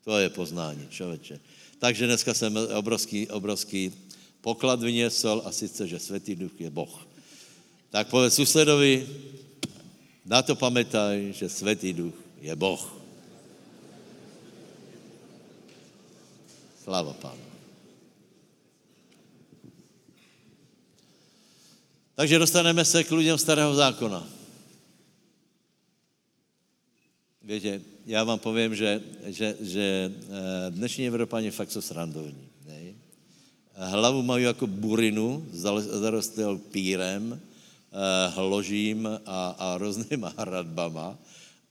To 0.04 0.18
je 0.18 0.30
poznání, 0.30 0.88
člověče. 0.90 1.40
Takže 1.80 2.06
dneska 2.06 2.34
jsem 2.34 2.58
obrovský, 2.74 3.30
obrovský 3.30 3.94
poklad 4.42 4.82
vyniesol 4.82 5.42
a 5.46 5.52
sice, 5.52 5.88
že 5.88 6.00
Světý 6.00 6.36
duch 6.36 6.54
je 6.60 6.70
Boh. 6.70 7.08
Tak 7.90 8.08
povedz 8.10 8.36
susedovi, 8.36 9.08
Na 10.26 10.42
to 10.42 10.54
pamätaj, 10.54 11.34
že 11.34 11.50
Svetý 11.50 11.94
duch 11.94 12.14
je 12.42 12.54
Boh. 12.56 12.82
Sláva 16.84 17.14
Pánu. 17.14 17.42
Takže 22.16 22.40
dostaneme 22.40 22.86
se 22.86 23.04
k 23.04 23.12
lidem 23.12 23.38
starého 23.38 23.74
zákona. 23.76 24.28
Víte, 27.42 27.82
já 28.06 28.24
vám 28.24 28.40
povím, 28.40 28.76
že, 28.76 29.02
že, 29.26 29.58
že 29.62 30.12
eh, 30.14 30.72
dnešní 30.72 31.08
Evropani 31.08 31.52
fakt 31.52 31.72
jsou 31.72 31.82
srandovní. 31.82 32.51
Hlavu 33.82 34.22
mají 34.22 34.44
jako 34.44 34.68
burinu, 34.68 35.46
zarostlou 35.90 36.58
pírem, 36.58 37.34
eh, 37.34 38.30
hložím 38.30 39.10
a, 39.26 39.56
a 39.60 39.78
různýma 39.78 40.34
hradbama, 40.38 41.18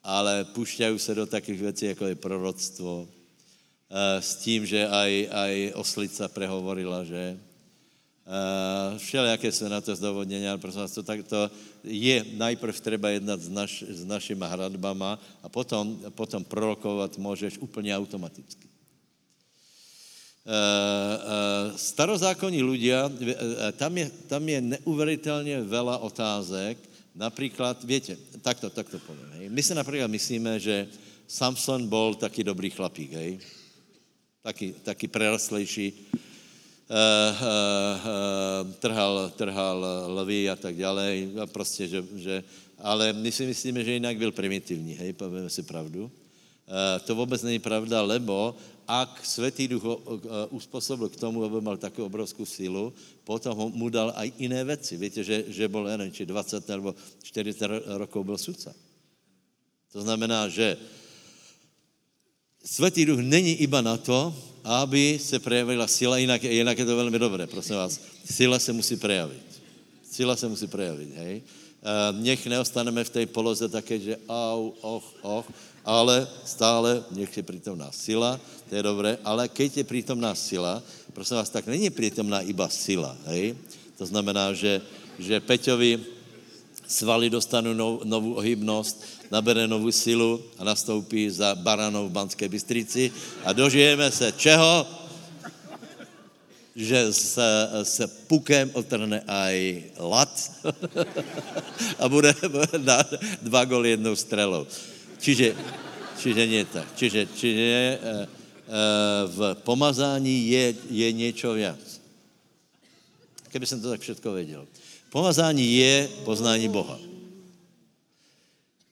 ale 0.04 0.44
pušťají 0.44 0.98
se 0.98 1.14
do 1.14 1.26
takových 1.26 1.61
věcí, 1.61 1.86
jako 1.86 2.06
je 2.06 2.14
proroctvo, 2.14 3.06
eh, 3.06 4.22
s 4.22 4.36
tím, 4.36 4.66
že 4.66 4.88
aj, 4.88 5.28
aj 5.30 5.72
oslica 5.74 6.28
prehovorila, 6.28 7.04
že 7.04 7.38
Uh, 8.30 8.98
všelijaké 8.98 9.52
se 9.52 9.68
na 9.68 9.80
to 9.80 9.96
zdovodnění, 9.96 10.48
ale 10.48 10.58
prosím 10.58 10.80
vás, 10.80 10.94
to, 10.94 11.02
tak, 11.02 11.26
to 11.26 11.50
je 11.82 12.24
najprv 12.38 12.80
treba 12.80 13.11
jednat 13.11 13.42
s, 13.42 13.48
naš, 13.50 13.82
s 13.82 14.06
našimi 14.06 14.46
hradbama 14.46 15.18
a 15.42 15.48
potom, 15.50 15.98
potom 16.14 16.44
prorokovat 16.44 17.18
můžeš 17.18 17.58
úplně 17.58 17.96
automaticky. 17.96 18.69
Uh, 20.41 20.49
uh, 20.49 21.76
starozákonní 21.76 22.64
ľudia, 22.64 23.12
tam 23.76 23.93
je, 23.93 24.09
tam 24.24 24.41
je 24.49 24.61
neuvěřitelně 24.61 25.61
veľa 25.68 26.01
otázek, 26.01 26.80
například, 27.14 27.84
větě, 27.84 28.16
takto, 28.43 28.70
takto 28.70 28.99
povím, 28.99 29.28
hej. 29.36 29.49
My 29.53 29.62
si 29.62 29.74
například 29.74 30.09
myslíme, 30.09 30.61
že 30.61 30.88
Samson 31.28 31.88
byl 31.88 32.14
taky 32.14 32.45
dobrý 32.45 32.70
chlapík, 32.70 33.12
hej. 33.12 33.38
Taky, 34.43 34.74
taky 34.82 35.09
prerastlejší, 35.09 35.93
uh, 35.93 36.97
uh, 36.97 38.72
trhal, 38.80 39.32
trhal 39.36 39.76
lvy 40.09 40.51
a 40.51 40.57
tak 40.57 40.76
dále, 40.76 41.36
a 41.43 41.47
prostě, 41.47 41.88
že, 41.88 42.05
že, 42.16 42.45
ale 42.78 43.12
my 43.12 43.32
si 43.32 43.47
myslíme, 43.47 43.84
že 43.84 43.93
jinak 43.93 44.16
byl 44.16 44.32
primitivní, 44.32 44.95
hej, 44.95 45.12
povíme 45.12 45.51
si 45.51 45.62
pravdu. 45.62 46.05
Uh, 46.09 47.05
to 47.05 47.14
vůbec 47.14 47.43
není 47.43 47.59
pravda, 47.59 48.03
lebo 48.03 48.57
ak 48.91 49.22
Svetý 49.22 49.68
Duch 49.68 49.86
uspůsobil 50.51 51.09
k 51.09 51.16
tomu, 51.16 51.45
aby 51.45 51.61
mal 51.61 51.76
takovou 51.76 52.07
obrovskou 52.07 52.43
sílu, 52.43 52.93
potom 53.22 53.55
mu 53.55 53.86
dal 53.86 54.11
aj 54.16 54.32
jiné 54.38 54.64
věci. 54.64 54.97
Víte, 54.97 55.24
že, 55.24 55.45
že 55.47 55.68
byl, 55.68 55.84
nevím, 55.84 56.12
či 56.12 56.26
20 56.26 56.68
nebo 56.68 56.95
40 57.22 57.70
rokov 57.86 58.26
byl 58.26 58.38
sudca. 58.38 58.74
To 59.93 60.03
znamená, 60.03 60.49
že 60.51 60.76
Svetý 62.64 63.07
Duch 63.07 63.22
není 63.22 63.62
iba 63.62 63.80
na 63.80 63.97
to, 63.97 64.34
aby 64.64 65.18
se 65.22 65.38
prejavila 65.38 65.86
sila, 65.86 66.18
jinak, 66.18 66.43
jinak 66.43 66.78
je 66.78 66.84
to 66.84 66.97
velmi 66.97 67.18
dobré, 67.18 67.47
prosím 67.47 67.76
vás. 67.76 68.01
Sila 68.26 68.59
se 68.59 68.72
musí 68.72 68.97
prejavit. 68.97 69.62
Sila 70.11 70.36
se 70.36 70.49
musí 70.49 70.66
prejavit, 70.66 71.14
hej. 71.14 71.43
Uh, 71.80 72.12
nech 72.20 72.45
neostaneme 72.45 73.01
v 73.05 73.11
té 73.11 73.20
poloze 73.24 73.64
také, 73.64 73.97
že 73.97 74.20
au, 74.28 74.76
och, 74.84 75.05
och, 75.22 75.47
ale 75.84 76.28
stále 76.44 77.04
nech 77.10 77.36
je 77.36 77.42
přítomná 77.42 77.92
sila, 77.92 78.40
to 78.68 78.76
je 78.76 78.82
dobré, 78.82 79.18
ale 79.24 79.48
keď 79.48 79.76
je 79.76 79.84
přítomná 79.84 80.34
sila, 80.34 80.82
prosím 81.12 81.36
vás, 81.36 81.50
tak 81.50 81.66
není 81.66 81.90
přítomná 81.90 82.40
iba 82.40 82.68
sila, 82.68 83.16
hej. 83.26 83.56
To 83.98 84.06
znamená, 84.06 84.52
že, 84.52 84.80
že 85.18 85.40
Peťovi 85.40 86.00
svaly 86.90 87.30
dostanou 87.30 87.74
nov, 87.74 88.04
novou 88.04 88.32
ohybnost, 88.34 89.04
nabere 89.30 89.68
novou 89.68 89.92
silu 89.92 90.42
a 90.58 90.64
nastoupí 90.64 91.30
za 91.30 91.54
baranou 91.54 92.08
v 92.08 92.12
Banské 92.12 92.48
Bystrici 92.48 93.12
a 93.44 93.52
dožijeme 93.52 94.10
se 94.10 94.32
čeho? 94.32 94.86
Že 96.74 97.12
se, 97.12 97.50
se 97.82 98.06
pukem 98.06 98.70
otrhne 98.72 99.20
aj 99.26 99.82
lat 99.98 100.32
a 101.98 102.08
bude 102.08 102.34
na 102.78 103.02
dva 103.42 103.64
goly 103.64 103.90
jednou 103.90 104.16
strelou. 104.16 104.66
Čiže, 105.20 105.56
čiže 106.18 106.64
tak. 106.72 106.88
Čiže, 106.96 107.28
čiže 107.36 107.62
e, 107.62 107.98
e, 108.00 108.26
v 109.26 109.54
pomazání 109.62 110.48
je, 110.48 110.74
je 110.90 111.12
něco 111.12 111.52
viac. 111.52 112.00
Keby 113.50 113.66
jsem 113.66 113.80
to 113.80 113.90
tak 113.90 114.00
všetko 114.00 114.32
věděl. 114.32 114.66
Pomazání 115.10 115.76
je 115.76 116.08
poznání 116.24 116.68
Boha. 116.68 116.98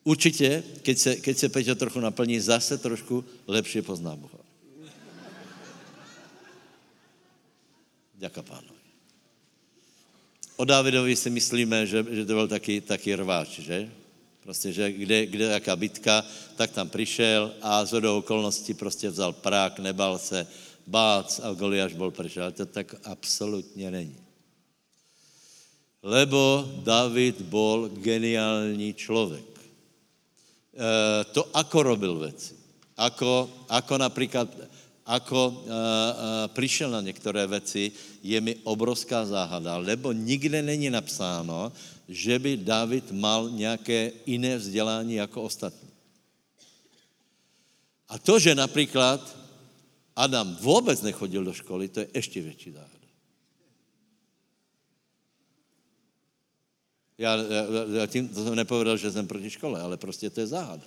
Určitě, 0.04 0.62
keď 0.82 0.98
se, 0.98 1.16
keď 1.16 1.38
se 1.38 1.48
Peťo 1.48 1.74
trochu 1.74 2.00
naplní, 2.00 2.40
zase 2.40 2.78
trošku 2.78 3.24
lepší 3.46 3.82
pozná 3.82 4.16
Boha. 4.16 4.38
Děka 8.14 8.42
pánovi. 8.42 8.82
O 10.56 10.64
Dávidovi 10.64 11.16
si 11.16 11.30
myslíme, 11.30 11.86
že, 11.86 12.04
že 12.10 12.26
to 12.26 12.34
byl 12.34 12.48
taky, 12.48 12.80
taky 12.80 13.14
rváč, 13.14 13.60
že? 13.60 13.90
Prostě, 14.48 14.72
že 14.72 14.92
kde, 14.92 15.26
kde 15.26 15.44
jaká 15.44 15.76
bitka, 15.76 16.24
tak 16.56 16.72
tam 16.72 16.88
přišel 16.88 17.52
a 17.60 17.84
z 17.84 17.92
hodou 17.92 18.18
okolností 18.24 18.74
prostě 18.74 19.12
vzal 19.12 19.32
prák, 19.44 19.78
nebal 19.78 20.16
se, 20.18 20.46
bác 20.86 21.40
a 21.44 21.52
Goliáš 21.52 21.92
byl 21.92 22.10
pryč. 22.10 22.36
Ale 22.36 22.56
to 22.56 22.66
tak 22.66 22.94
absolutně 23.04 23.90
není. 23.90 24.16
Lebo 26.02 26.64
David 26.80 27.44
byl 27.44 27.92
geniální 28.00 28.94
člověk. 28.96 29.52
Eh, 29.60 31.24
to, 31.36 31.44
ako 31.52 31.82
robil 31.82 32.16
věci. 32.18 32.56
Ako, 32.96 33.52
ako 33.68 33.98
například, 33.98 34.48
ako 35.08 35.48
uh, 35.48 35.56
uh, 35.56 35.72
přišel 36.52 36.90
na 36.90 37.00
některé 37.00 37.46
věci, 37.46 37.92
je 38.22 38.40
mi 38.40 38.56
obrovská 38.64 39.24
záhada, 39.24 39.76
lebo 39.76 40.12
nikde 40.12 40.62
není 40.62 40.90
napsáno, 40.90 41.72
že 42.08 42.38
by 42.38 42.56
David 42.56 43.12
mal 43.12 43.50
nějaké 43.50 44.12
jiné 44.26 44.56
vzdělání 44.56 45.14
jako 45.14 45.42
ostatní. 45.42 45.88
A 48.08 48.18
to, 48.18 48.38
že 48.38 48.54
například 48.54 49.36
Adam 50.16 50.56
vůbec 50.56 51.02
nechodil 51.02 51.44
do 51.44 51.52
školy, 51.52 51.88
to 51.88 52.00
je 52.00 52.08
ještě 52.14 52.42
větší 52.42 52.70
záhada. 52.70 52.98
Já, 57.18 57.36
já, 57.36 57.64
já 57.92 58.06
tím 58.06 58.28
to 58.28 58.44
jsem 58.44 58.54
nepovedal, 58.54 58.96
že 58.96 59.12
jsem 59.12 59.26
proti 59.26 59.50
škole, 59.50 59.80
ale 59.80 59.96
prostě 59.96 60.30
to 60.30 60.40
je 60.40 60.46
záhada. 60.46 60.86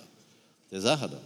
To 0.68 0.74
je 0.74 0.80
záhada. 0.80 1.18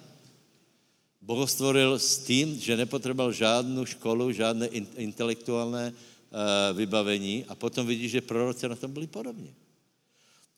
Boh 1.20 1.50
stvoril 1.50 1.98
s 1.98 2.18
tím, 2.18 2.60
že 2.60 2.76
nepotřeboval 2.76 3.32
žádnou 3.32 3.84
školu, 3.84 4.32
žádné 4.32 4.66
intelektuálné 4.96 5.92
uh, 5.92 6.76
vybavení 6.76 7.44
a 7.48 7.54
potom 7.54 7.86
vidí, 7.86 8.08
že 8.08 8.20
proroci 8.20 8.68
na 8.68 8.76
tom 8.76 8.92
byli 8.92 9.06
podobně. 9.06 9.54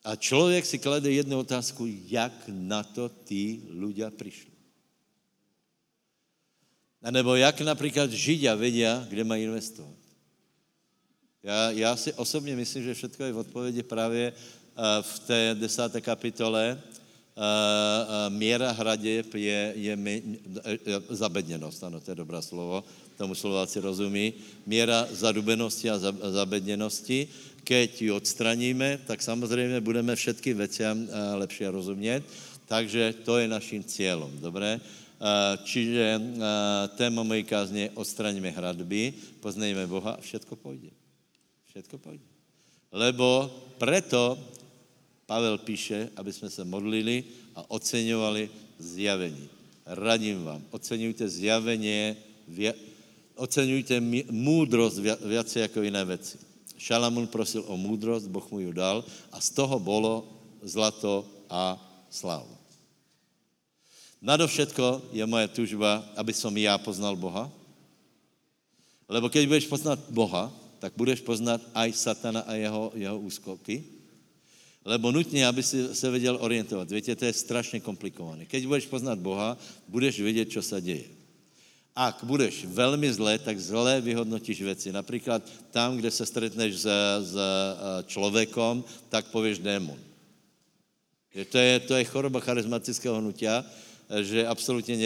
A 0.04 0.16
člověk 0.16 0.66
si 0.66 0.78
klade 0.78 1.12
jednu 1.12 1.38
otázku, 1.38 1.86
jak 2.06 2.32
na 2.48 2.82
to 2.82 3.08
ty 3.08 3.60
ľudia 3.70 4.10
přišli. 4.10 4.50
A 7.02 7.10
nebo 7.10 7.34
jak 7.34 7.60
například 7.60 8.10
Židia 8.10 8.54
vědí, 8.54 8.84
kde 9.08 9.24
mají 9.24 9.44
investovat. 9.44 9.98
Já, 11.42 11.70
já 11.70 11.96
si 11.96 12.12
osobně 12.12 12.56
myslím, 12.56 12.82
že 12.82 12.94
všechno 12.94 13.26
je 13.26 13.32
v 13.32 13.38
odpovědi 13.38 13.82
právě 13.82 14.32
uh, 14.32 14.84
v 15.02 15.18
té 15.18 15.56
desáté 15.58 16.00
kapitole. 16.00 16.74
Uh, 16.74 17.42
uh, 17.42 18.34
míra 18.34 18.72
hraděb 18.72 19.34
je, 19.34 19.72
je 19.76 19.98
zabedněnost, 21.10 21.84
ano, 21.84 22.00
to 22.00 22.10
je 22.10 22.14
dobré 22.14 22.42
slovo, 22.42 22.84
tomu 23.16 23.34
slováci 23.34 23.80
rozumí. 23.80 24.34
Míra 24.66 25.06
zadubenosti 25.10 25.90
a 25.90 25.98
zabedněnosti, 26.30 27.28
keď 27.68 27.90
ji 28.02 28.10
odstraníme, 28.16 29.04
tak 29.04 29.20
samozřejmě 29.20 29.80
budeme 29.84 30.16
všetky 30.16 30.56
věciam 30.56 31.04
lepší 31.36 31.68
rozumět. 31.68 32.24
Takže 32.64 33.14
to 33.28 33.36
je 33.38 33.48
naším 33.48 33.84
cílem, 33.84 34.40
dobré? 34.40 34.80
Čiže 35.68 36.20
téma 36.96 37.22
mojí 37.22 37.44
kázně 37.44 37.90
odstraníme 37.92 38.56
hradby, 38.56 39.12
poznejme 39.44 39.84
Boha 39.84 40.16
a 40.16 40.20
všetko 40.20 40.56
půjde. 40.56 40.88
Všetko 41.68 41.98
pojde. 41.98 42.24
Lebo 42.92 43.52
preto 43.76 44.40
Pavel 45.28 45.60
píše, 45.60 46.08
aby 46.16 46.32
jsme 46.32 46.48
se 46.48 46.64
modlili 46.64 47.24
a 47.52 47.68
oceňovali 47.68 48.48
zjavení. 48.80 49.48
Radím 49.84 50.44
vám, 50.44 50.64
oceňujte 50.72 51.28
zjavení, 51.28 52.16
oceňujte 53.36 54.00
můdrost 54.32 55.04
více 55.20 55.60
jako 55.60 55.82
jiné 55.82 56.04
věci. 56.04 56.47
Šalamun 56.78 57.26
prosil 57.26 57.64
o 57.66 57.76
můdrost, 57.76 58.30
Boh 58.30 58.50
mu 58.50 58.62
ji 58.62 58.72
dal 58.72 59.04
a 59.32 59.40
z 59.40 59.50
toho 59.50 59.78
bylo 59.78 60.24
zlato 60.62 61.26
a 61.50 61.74
sláva. 62.10 62.58
Nadovšetko 64.22 65.14
je 65.14 65.22
moje 65.26 65.48
tužba, 65.48 66.02
aby 66.16 66.34
som 66.34 66.50
já 66.56 66.78
poznal 66.78 67.14
Boha. 67.14 67.50
Lebo 69.08 69.30
keď 69.30 69.46
budeš 69.46 69.66
poznat 69.70 69.98
Boha, 70.10 70.50
tak 70.78 70.92
budeš 70.98 71.22
poznat 71.22 71.62
aj 71.74 71.90
satana 71.94 72.42
a 72.46 72.54
jeho, 72.54 72.92
jeho 72.94 73.18
úskoky. 73.18 73.84
Lebo 74.84 75.12
nutně, 75.12 75.46
aby 75.46 75.62
si 75.62 75.94
se 75.94 76.10
věděl 76.10 76.38
orientovat. 76.40 76.90
Víte, 76.90 77.16
to 77.16 77.24
je 77.24 77.32
strašně 77.32 77.80
komplikované. 77.80 78.46
Keď 78.46 78.66
budeš 78.66 78.86
poznat 78.86 79.18
Boha, 79.18 79.58
budeš 79.88 80.20
vědět, 80.20 80.52
co 80.52 80.62
se 80.62 80.80
děje. 80.80 81.17
Ak 81.98 82.22
budeš 82.22 82.62
velmi 82.70 83.10
zlé, 83.10 83.42
tak 83.42 83.58
zlé 83.58 83.98
vyhodnotíš 83.98 84.62
věci. 84.62 84.94
Například 84.94 85.42
tam, 85.74 85.98
kde 85.98 86.10
se 86.14 86.22
stretneš 86.26 86.78
s, 86.78 86.86
s 87.20 87.34
eh, 87.34 88.06
člověkom, 88.06 88.86
tak 89.10 89.26
pověš 89.34 89.58
démon. 89.58 89.98
To 91.50 91.58
je, 91.58 91.80
to 91.80 91.94
je 91.98 92.04
choroba 92.04 92.40
charizmatického 92.40 93.18
hnutia, 93.18 93.66
že 94.22 94.46
absolutně 94.46 94.96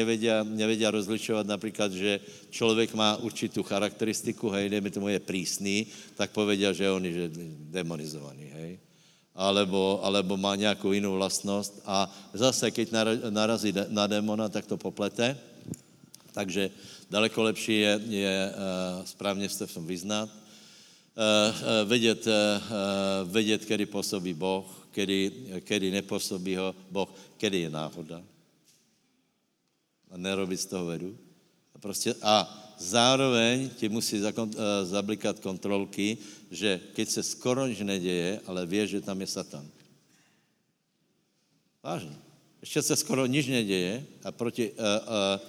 nevedia, 0.44 0.90
rozlišovat 0.90 1.46
například, 1.46 1.92
že 1.92 2.20
člověk 2.50 2.94
má 2.94 3.16
určitou 3.16 3.62
charakteristiku, 3.62 4.48
hej, 4.48 4.68
dejme 4.68 4.90
tomu 4.94 5.08
je 5.08 5.18
prísný, 5.18 5.90
tak 6.14 6.30
povedia, 6.30 6.70
že 6.72 6.86
on 6.86 7.02
je 7.04 7.28
demonizovaný, 7.72 8.46
hej. 8.54 8.72
Alebo, 9.34 10.04
alebo 10.04 10.36
má 10.36 10.56
nějakou 10.56 10.92
jinou 10.92 11.16
vlastnost 11.16 11.80
a 11.88 12.04
zase, 12.36 12.70
keď 12.70 12.92
narazí 13.32 13.72
na 13.88 14.06
démona, 14.06 14.48
tak 14.48 14.68
to 14.68 14.76
poplete. 14.76 15.51
Takže 16.32 16.70
daleko 17.10 17.42
lepší 17.42 17.80
je, 17.80 18.00
je 18.08 18.52
uh, 18.52 19.04
správně 19.04 19.48
se 19.48 19.66
v 19.66 19.74
tom 19.74 19.86
vyznat, 19.86 20.28
uh, 20.28 20.34
uh, 21.52 21.88
vědět, 21.88 22.26
vědět, 23.24 23.68
kdy 23.68 23.86
působí 23.86 24.34
Boh, 24.34 24.88
kdy, 24.94 25.32
kdy 25.68 25.90
nepůsobí 25.90 26.56
ho 26.56 26.74
Boh, 26.90 27.08
kdy 27.38 27.60
je 27.60 27.70
náhoda 27.70 28.22
a 30.12 30.16
nerobit 30.16 30.60
z 30.60 30.66
toho 30.66 30.86
vedu. 30.86 31.16
A, 31.74 31.78
prostě, 31.78 32.14
a 32.22 32.44
zároveň 32.78 33.68
ti 33.80 33.88
musí 33.88 34.20
zablikat 34.84 35.40
kontrolky, 35.40 36.18
že 36.50 36.80
keď 36.92 37.08
se 37.08 37.22
skoro 37.22 37.66
nič 37.66 37.80
neděje, 37.80 38.40
ale 38.46 38.68
víš, 38.68 38.90
že 38.90 39.00
tam 39.00 39.20
je 39.20 39.26
Satan. 39.26 39.64
Vážně. 41.82 42.16
Ještě 42.60 42.82
se 42.82 42.96
skoro 42.96 43.26
nič 43.26 43.46
neděje 43.48 44.06
a 44.22 44.30
proti, 44.32 44.70
uh, 44.70 44.76
uh, 44.76 45.40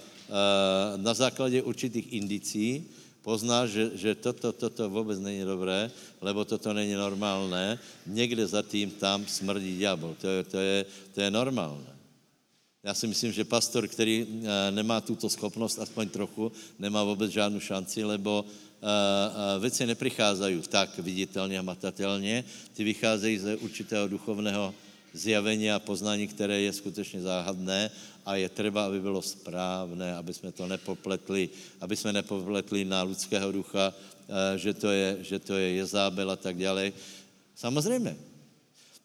na 0.98 1.14
základě 1.14 1.62
určitých 1.62 2.14
indicí 2.14 2.86
poznáš, 3.24 3.70
že, 3.70 3.84
že 3.96 4.16
toto, 4.16 4.52
toto 4.52 4.90
vůbec 4.90 5.20
není 5.20 5.44
dobré, 5.48 5.92
lebo 6.22 6.46
toto 6.46 6.74
není 6.74 6.94
normálné. 6.94 7.80
Někde 8.06 8.48
za 8.48 8.62
tím 8.62 8.92
tam 8.92 9.26
smrdí 9.26 9.80
ďábel. 9.80 10.16
To 10.22 10.28
je, 10.28 10.44
to 10.44 10.58
je, 10.58 10.86
to 11.16 11.22
je 11.22 11.32
normálné. 11.32 11.94
Já 12.84 12.94
si 12.94 13.08
myslím, 13.08 13.32
že 13.32 13.48
pastor, 13.48 13.88
který 13.88 14.28
eh, 14.28 14.72
nemá 14.72 15.02
tuto 15.02 15.30
schopnost, 15.30 15.80
aspoň 15.80 16.10
trochu, 16.10 16.52
nemá 16.80 17.04
vůbec 17.04 17.32
žádnou 17.32 17.60
šanci, 17.60 18.04
lebo 18.04 18.44
eh, 18.44 18.84
eh, 18.84 19.60
věci 19.60 19.86
nepricházají 19.86 20.62
tak 20.68 21.00
viditelně 21.00 21.60
a 21.60 21.62
matatelně, 21.62 22.44
ty 22.74 22.84
vycházejí 22.84 23.38
ze 23.40 23.56
určitého 23.56 24.08
duchovného 24.08 24.76
zjavení 25.14 25.72
a 25.72 25.80
poznání, 25.80 26.28
které 26.28 26.62
je 26.62 26.74
skutečně 26.74 27.22
záhadné 27.22 27.92
a 28.26 28.36
je 28.36 28.50
třeba, 28.50 28.86
aby 28.86 29.00
bylo 29.00 29.22
správné, 29.22 30.16
aby 30.16 30.34
jsme 30.34 30.52
to 30.52 30.68
nepopletli, 30.68 31.50
aby 31.82 31.96
jsme 31.96 32.14
nepopletli 32.14 32.86
na 32.86 33.04
lidského 33.04 33.52
ducha, 33.52 33.94
že 34.56 34.74
to 34.74 34.92
je, 34.92 35.18
že 35.22 35.40
to 35.40 35.54
je 35.54 35.70
Jezábel 35.84 36.32
a 36.32 36.36
tak 36.36 36.58
dále. 36.58 36.92
Samozřejmě, 37.56 38.18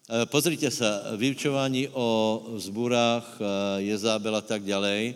Eh, 0.09 0.27
pozrite 0.27 0.71
se, 0.71 1.03
vyučování 1.17 1.89
o 1.93 2.43
zbůrách 2.57 3.39
eh, 3.41 3.45
Jezábel 3.83 4.37
a 4.37 4.41
tak 4.41 4.65
dále, 4.65 4.93
eh, 4.97 5.15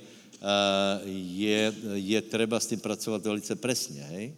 je, 1.32 1.74
je 1.94 2.22
třeba 2.22 2.60
s 2.60 2.66
tím 2.66 2.80
pracovat 2.80 3.24
velice 3.24 3.56
presně. 3.56 4.02
Hej? 4.02 4.34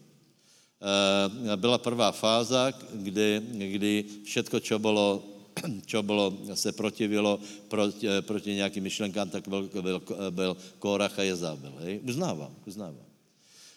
Byla 1.56 1.78
prvá 1.78 2.12
fáza, 2.12 2.72
kdy, 2.92 3.40
kdy 3.72 4.04
všetko, 4.24 4.60
čo 4.60 4.78
bylo, 4.78 5.24
čo 5.86 6.02
bylo, 6.02 6.38
se 6.54 6.72
protivilo 6.72 7.40
proti, 7.68 8.06
proti 8.20 8.54
nějakým 8.54 8.82
myšlenkám, 8.82 9.30
tak 9.30 9.48
byl, 9.48 9.70
byl, 9.80 10.02
byl 10.30 10.56
Kórach 10.78 11.18
a 11.18 11.22
Jezábel. 11.22 11.72
Hej? 11.78 12.00
Uznávám, 12.04 12.54
uznávám. 12.66 13.14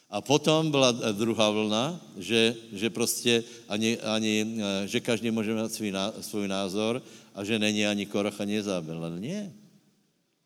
A 0.10 0.22
potom 0.24 0.72
byla 0.72 0.92
druhá 0.92 1.50
vlna, 1.50 2.00
že, 2.18 2.56
že 2.72 2.90
prostě 2.90 3.44
ani, 3.68 4.00
ani, 4.00 4.36
eh, 4.60 4.88
že 4.88 5.00
každý 5.00 5.32
může 5.32 5.54
mít 5.54 5.74
svůj, 5.74 5.94
svůj 6.22 6.48
názor 6.48 7.04
a 7.36 7.44
že 7.44 7.60
není 7.60 7.88
ani 7.88 8.06
Korach, 8.06 8.40
ani 8.42 8.54
Jezábel. 8.54 9.04
Ale 9.04 9.20
nie. 9.20 9.52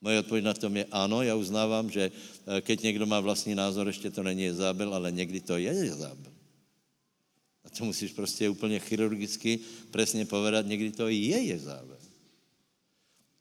Moje 0.02 0.20
odpověď 0.20 0.46
na 0.46 0.54
tom 0.54 0.78
je 0.78 0.86
ano, 0.92 1.22
já 1.22 1.36
uznávám, 1.36 1.90
že 1.90 2.10
eh, 2.10 2.62
keď 2.62 2.82
někdo 2.90 3.06
má 3.06 3.20
vlastní 3.20 3.56
názor, 3.56 3.88
ještě 3.88 4.10
to 4.10 4.24
není 4.24 4.44
Jezábel, 4.44 4.94
ale 4.98 5.12
někdy 5.12 5.40
to 5.46 5.58
je 5.58 5.74
Jezábel. 5.74 6.31
To 7.78 7.86
musíš 7.86 8.12
prostě 8.12 8.50
úplně 8.50 8.80
chirurgicky 8.80 9.60
přesně 9.92 10.26
povedat, 10.26 10.66
někdy 10.66 10.92
to 10.92 11.08
je 11.08 11.42
Jezábel. 11.42 11.98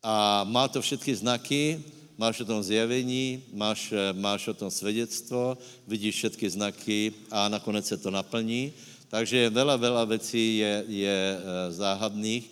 A 0.02 0.44
má 0.44 0.68
to 0.68 0.82
všechny 0.82 1.14
znaky, 1.16 1.84
máš 2.18 2.40
o 2.40 2.44
tom 2.44 2.62
zjevení, 2.62 3.42
máš, 3.52 3.92
eh, 3.92 4.12
máš 4.12 4.48
o 4.48 4.54
tom 4.54 4.70
svědectvo, 4.70 5.58
vidíš 5.86 6.14
všechny 6.14 6.50
znaky 6.50 7.12
a 7.30 7.48
nakonec 7.48 7.86
se 7.86 7.96
to 7.96 8.10
naplní. 8.10 8.72
Takže 9.10 9.50
veľa, 9.50 9.74
veľa 9.74 10.04
věcí 10.06 10.62
je, 10.62 10.74
je 10.86 11.18
eh, 11.18 11.40
záhadných. 11.74 12.46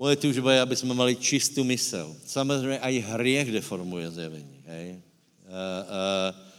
Moje 0.00 0.16
tužba 0.16 0.56
je, 0.56 0.60
aby 0.64 0.74
jsme 0.76 0.94
mali 0.96 1.12
čistou 1.12 1.64
mysl. 1.64 2.16
Samozřejmě 2.24 2.78
i 2.80 3.04
hriech 3.04 3.52
deformuje 3.52 4.10
zjevení. 4.10 4.64
Hej? 4.64 4.96
Uh, 5.44 5.84
uh, 5.84 6.49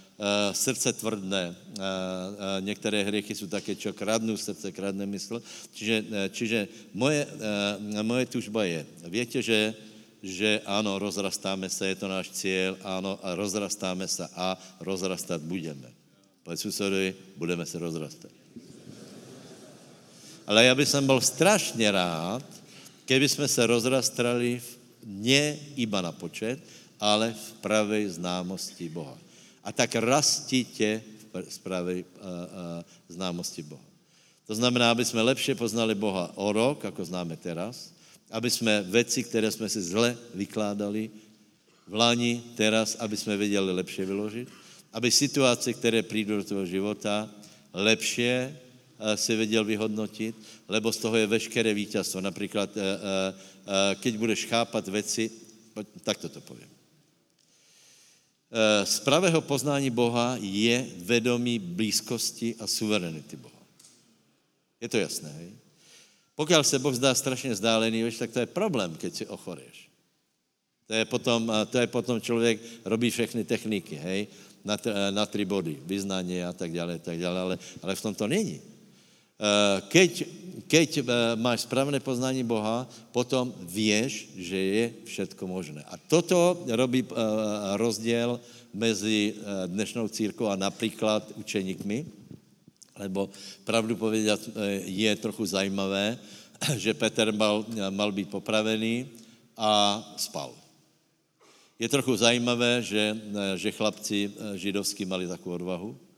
srdce 0.52 0.94
tvrdné. 0.94 1.50
Uh, 1.50 1.82
uh, 1.82 2.62
některé 2.62 3.04
hriechy 3.04 3.36
jsou 3.36 3.48
také, 3.48 3.76
čo 3.76 3.94
kradnou 3.94 4.38
srdce, 4.38 4.72
kradne 4.72 5.06
mysl. 5.06 5.42
Čiže, 5.74 6.30
čiže 6.30 6.68
moje, 6.94 7.28
moje 8.02 8.26
tužba 8.26 8.64
je, 8.64 8.86
větě, 9.08 9.42
že 9.42 9.74
že 10.22 10.62
ano, 10.66 11.02
rozrastáme 11.02 11.66
se, 11.70 11.88
je 11.88 11.96
to 11.98 12.08
náš 12.08 12.30
cíl, 12.30 12.78
ano, 12.86 13.18
a 13.26 13.36
rozrastáme 13.36 14.06
se 14.06 14.22
a 14.38 14.54
rozrastat 14.80 15.42
budeme. 15.42 15.90
Povedz 16.46 16.62
susedovi, 16.62 17.16
budeme 17.38 17.66
se 17.66 17.80
rozrastat. 17.80 18.32
Ale 20.48 20.66
já 20.66 20.76
bych 20.76 20.96
byl 21.02 21.22
strašně 21.22 21.92
rád, 21.92 22.46
keby 23.06 23.30
jsme 23.30 23.48
se 23.48 23.66
rozrastali 23.66 24.62
ne 25.06 25.58
iba 25.76 26.02
na 26.02 26.12
počet, 26.12 26.60
ale 27.00 27.34
v 27.34 27.54
pravé 27.54 28.10
známosti 28.10 28.90
Boha. 28.90 29.18
A 29.64 29.72
tak 29.72 29.96
rastítě 29.96 31.04
v 31.34 31.60
uh, 31.66 32.04
známosti 33.08 33.64
Boha. 33.64 33.86
To 34.48 34.56
znamená, 34.56 34.92
aby 34.92 35.06
jsme 35.06 35.22
lepše 35.22 35.56
poznali 35.56 35.96
Boha 35.96 36.32
o 36.36 36.52
rok, 36.52 36.84
jako 36.84 37.06
známe 37.06 37.38
teraz, 37.38 37.94
aby 38.32 38.50
jsme 38.50 38.84
věci, 38.84 39.24
které 39.24 39.52
jsme 39.52 39.70
si 39.70 39.82
zle 39.82 40.18
vykládali 40.34 41.10
v 41.88 41.94
lani, 41.94 42.44
teraz, 42.56 42.96
aby 43.00 43.18
jsme 43.18 43.38
věděli 43.38 43.74
lepše 43.74 44.06
vyložit, 44.06 44.50
aby 44.94 45.12
situace, 45.12 45.74
které 45.74 46.04
přijdou 46.04 46.38
do 46.38 46.44
tvého 46.44 46.66
života, 46.66 47.30
lepše 47.74 48.58
si 49.16 49.36
věděl 49.36 49.66
vyhodnotit, 49.66 50.36
lebo 50.68 50.92
z 50.92 50.98
toho 50.98 51.16
je 51.16 51.28
veškeré 51.28 51.74
vítězstvo. 51.74 52.22
Například, 52.22 52.70
keď 54.00 54.18
budeš 54.18 54.46
chápat 54.46 54.88
věci, 54.88 55.32
tak 56.04 56.18
to 56.18 56.42
povím. 56.42 56.71
Z 58.84 59.00
pravého 59.00 59.42
poznání 59.42 59.90
Boha 59.90 60.36
je 60.40 60.88
vedomí 60.98 61.60
blízkosti 61.60 62.56
a 62.60 62.68
suverenity 62.68 63.36
Boha. 63.38 63.62
Je 64.82 64.90
to 64.90 64.98
jasné, 64.98 65.30
hej? 65.30 65.50
Pokud 66.36 66.64
se 66.68 66.80
Boh 66.80 66.96
zdá 66.96 67.16
strašně 67.16 67.54
vzdálený, 67.54 68.04
víš, 68.04 68.18
tak 68.18 68.32
to 68.32 68.40
je 68.40 68.46
problém, 68.46 68.96
keď 68.96 69.16
si 69.16 69.26
ochoreš. 69.26 69.90
To 70.88 70.94
je 70.94 71.06
potom, 71.06 71.52
to 71.70 71.78
je 71.78 71.88
potom 71.88 72.22
člověk 72.22 72.60
robí 72.86 73.12
všechny 73.12 73.44
techniky, 73.44 73.96
hej, 73.96 74.28
na, 74.66 74.78
na 75.10 75.26
tři 75.26 75.46
body, 75.46 75.80
vyznání 75.86 76.44
a 76.44 76.54
tak 76.54 76.74
dále, 76.74 77.00
tak 77.00 77.20
dále, 77.20 77.40
ale, 77.40 77.60
ale 77.82 77.96
v 77.96 78.02
tom 78.02 78.16
to 78.16 78.28
není. 78.28 78.62
Eh, 79.42 79.78
keď, 79.90 80.12
keď 80.70 80.90
eh, 81.02 81.06
máš 81.34 81.66
správné 81.66 81.98
poznání 81.98 82.46
Boha, 82.46 82.86
potom 83.10 83.50
věš, 83.58 84.38
že 84.38 84.58
je 84.58 84.86
všetko 85.10 85.44
možné. 85.50 85.82
A 85.90 85.98
toto 85.98 86.62
robí 86.70 87.02
eh, 87.02 87.14
rozděl 87.74 88.38
mezi 88.70 89.34
dnešnou 89.68 90.08
církou 90.08 90.48
a 90.48 90.56
například 90.56 91.28
učeníkmi, 91.36 92.06
lebo 93.02 93.34
pravdu 93.66 93.98
povedat 93.98 94.46
eh, 94.46 94.86
je 94.86 95.12
trochu 95.18 95.50
zajímavé, 95.50 96.22
že 96.78 96.94
Petr 96.94 97.34
mal, 97.34 97.66
mal 97.90 98.14
být 98.14 98.30
popravený 98.30 99.10
a 99.58 100.06
spal. 100.22 100.54
Je 101.82 101.90
trochu 101.90 102.14
zajímavé, 102.14 102.86
že, 102.86 103.18
že 103.58 103.74
chlapci 103.74 104.30
židovský 104.54 105.02
mali 105.02 105.26
takovou 105.26 105.58
odvahu. 105.66 106.11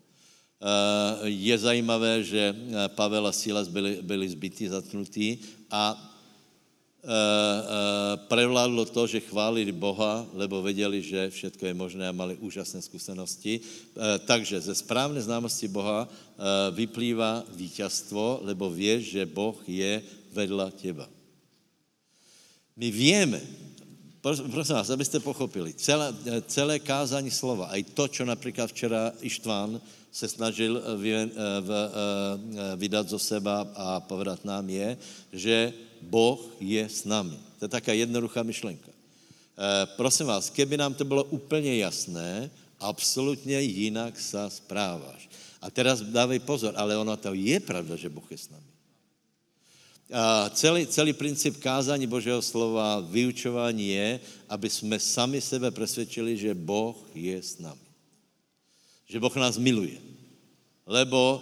Je 1.27 1.57
zajímavé, 1.57 2.23
že 2.23 2.55
Pavel 2.95 3.27
a 3.27 3.35
Silas 3.35 3.67
byli, 3.67 3.99
byli 3.99 4.29
zbytí, 4.29 4.67
zatknutí 4.67 5.39
a 5.67 6.13
Eh, 7.03 7.11
eh, 7.11 8.15
prevládlo 8.31 8.87
to, 8.87 9.03
že 9.03 9.27
chválili 9.27 9.75
Boha, 9.75 10.23
lebo 10.39 10.63
věděli, 10.63 11.03
že 11.03 11.35
všetko 11.35 11.65
je 11.67 11.73
možné 11.75 12.07
a 12.07 12.15
mali 12.15 12.39
úžasné 12.39 12.79
zkušenosti. 12.79 13.59
Eh, 13.59 14.19
takže 14.23 14.63
ze 14.63 14.71
správné 14.75 15.19
známosti 15.19 15.67
Boha 15.67 16.07
vyplývá 16.71 17.45
vítězstvo, 17.55 18.41
lebo 18.41 18.71
věš, 18.71 19.03
že 19.05 19.29
Boh 19.29 19.55
je 19.69 20.01
vedla 20.33 20.71
těba. 20.71 21.05
My 22.75 22.91
víme, 22.91 23.41
prosím 24.23 24.75
vás, 24.79 24.89
abyste 24.89 25.19
pochopili, 25.19 25.75
celé, 25.75 26.15
celé 26.47 26.79
kázání 26.79 27.27
slova, 27.27 27.67
a 27.67 27.75
i 27.75 27.83
to, 27.83 28.07
čo 28.07 28.23
například 28.25 28.71
včera 28.71 29.11
Ištván 29.19 29.81
se 30.11 30.27
snažil 30.31 30.79
vy, 30.97 31.11
v, 31.11 31.29
v, 31.61 31.71
vydat 32.75 33.09
zo 33.09 33.19
seba 33.19 33.67
a 33.75 33.99
povedat 33.99 34.45
nám 34.45 34.69
je, 34.69 34.97
že 35.33 35.73
Boh 36.01 36.39
je 36.59 36.83
s 36.89 37.03
námi. 37.03 37.35
To 37.59 37.65
je 37.65 37.69
taká 37.69 37.91
jednoduchá 37.93 38.43
myšlenka. 38.43 38.91
Prosím 39.95 40.25
vás, 40.25 40.49
keby 40.49 40.77
nám 40.77 40.93
to 40.93 41.05
bylo 41.05 41.23
úplně 41.23 41.77
jasné, 41.77 42.49
absolutně 42.79 43.61
jinak 43.61 44.19
sa 44.19 44.49
správáš. 44.49 45.29
A 45.63 45.71
teraz 45.71 46.03
dávej 46.03 46.43
pozor, 46.43 46.75
ale 46.75 46.97
ono 46.97 47.15
to 47.15 47.31
je 47.31 47.59
pravda, 47.59 47.95
že 47.95 48.11
Boh 48.11 48.25
je 48.27 48.37
s 48.37 48.51
námi. 48.51 48.72
Celý, 50.53 50.87
celý 50.87 51.13
princip 51.13 51.57
kázání 51.57 52.07
Božího 52.07 52.41
slova, 52.41 52.99
vyučování 52.99 53.89
je, 53.89 54.19
aby 54.49 54.69
jsme 54.69 54.99
sami 54.99 55.41
sebe 55.41 55.71
přesvědčili, 55.71 56.37
že 56.37 56.53
Boh 56.53 56.97
je 57.15 57.43
s 57.43 57.57
námi. 57.57 57.87
Že 59.09 59.19
Boh 59.19 59.35
nás 59.35 59.57
miluje. 59.57 59.97
Lebo 60.85 61.41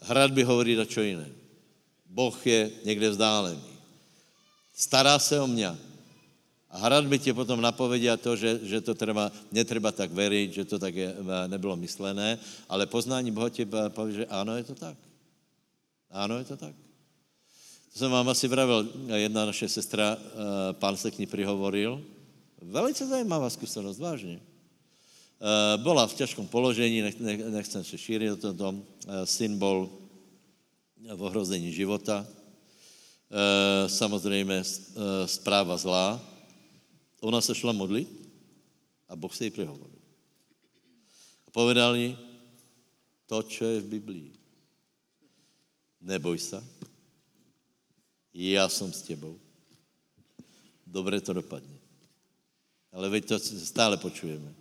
hradby 0.00 0.42
hovorí 0.46 0.78
na 0.78 0.86
čo 0.86 1.02
jiné. 1.02 1.26
Boh 2.06 2.46
je 2.46 2.70
někde 2.84 3.10
vzdálený. 3.10 3.62
Stará 4.74 5.18
se 5.18 5.40
o 5.40 5.46
mě. 5.46 5.74
A 6.70 6.78
hradby 6.78 7.18
tě 7.18 7.34
potom 7.34 7.60
napovedia 7.60 8.16
to, 8.16 8.36
že, 8.36 8.60
že 8.62 8.80
to 8.80 8.94
treba, 8.94 9.32
netreba 9.50 9.90
tak 9.92 10.12
veriť, 10.12 10.52
že 10.52 10.64
to 10.64 10.78
tak 10.78 10.94
je, 10.94 11.16
nebylo 11.46 11.76
myslené, 11.76 12.38
ale 12.68 12.86
poznání 12.86 13.30
Boha 13.32 13.48
ti 13.48 13.66
pově, 13.66 14.12
že 14.14 14.26
ano, 14.26 14.56
je 14.56 14.64
to 14.64 14.74
tak. 14.74 14.96
Ano, 16.10 16.38
je 16.38 16.44
to 16.44 16.56
tak. 16.56 16.87
Jsem 17.98 18.10
vám 18.10 18.28
asi 18.28 18.48
vravil, 18.48 18.92
jedna 19.14 19.46
naše 19.46 19.68
sestra, 19.68 20.18
eh, 20.20 20.72
pán 20.72 20.96
se 20.96 21.10
k 21.10 21.18
ní 21.18 21.26
prihovoril. 21.26 22.04
Velice 22.62 23.06
zajímavá 23.06 23.50
zkušenost, 23.50 23.98
vážně. 23.98 24.38
Eh, 24.38 25.78
byla 25.78 26.06
v 26.06 26.14
těžkom 26.14 26.46
položení, 26.46 27.02
nech, 27.02 27.20
nech, 27.20 27.40
nechcem 27.40 27.84
se 27.84 27.98
šířit 27.98 28.44
o 28.44 28.54
tom, 28.54 28.84
eh, 29.06 29.26
syn 29.26 29.58
byl 29.58 29.90
v 31.14 31.22
ohrození 31.22 31.72
života, 31.72 32.26
samozřejmě 33.86 34.62
zpráva 35.26 35.76
zlá. 35.76 36.20
Ona 37.20 37.40
se 37.40 37.54
šla 37.54 37.72
modlit 37.72 38.08
a 39.08 39.16
Boh 39.16 39.34
se 39.34 39.44
jí 39.44 39.50
prihovoril. 39.50 39.98
A 41.46 41.50
povedal 41.50 41.96
jí 41.96 42.18
to, 43.26 43.42
co 43.42 43.64
je 43.64 43.80
v 43.80 43.86
Biblii. 43.86 44.32
Neboj 46.00 46.38
se, 46.38 46.64
já 48.38 48.68
jsem 48.68 48.92
s 48.92 49.02
tebou. 49.02 49.38
Dobře 50.86 51.20
to 51.20 51.32
dopadne. 51.32 51.74
Ale 52.92 53.08
veď 53.08 53.24
to 53.24 53.38
stále 53.38 53.96
počujeme. 53.96 54.54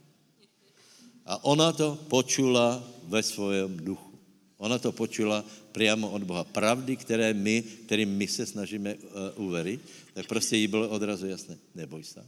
A 1.25 1.43
ona 1.45 1.71
to 1.71 1.95
počula 2.09 2.84
ve 3.03 3.23
svém 3.23 3.78
duchu. 3.78 4.19
Ona 4.57 4.80
to 4.80 4.91
počula 4.91 5.45
priamo 5.71 6.09
od 6.09 6.23
Boha. 6.23 6.43
Pravdy, 6.43 6.97
které 6.97 7.34
my, 7.34 7.61
kterým 7.61 8.09
my 8.09 8.28
se 8.28 8.45
snažíme 8.45 8.95
uh, 8.95 9.45
uverit, 9.45 9.82
tak 10.13 10.25
prostě 10.25 10.57
jí 10.57 10.67
bylo 10.67 10.89
odrazu 10.89 11.28
jasné. 11.28 11.57
Neboj 11.75 12.03
se, 12.03 12.25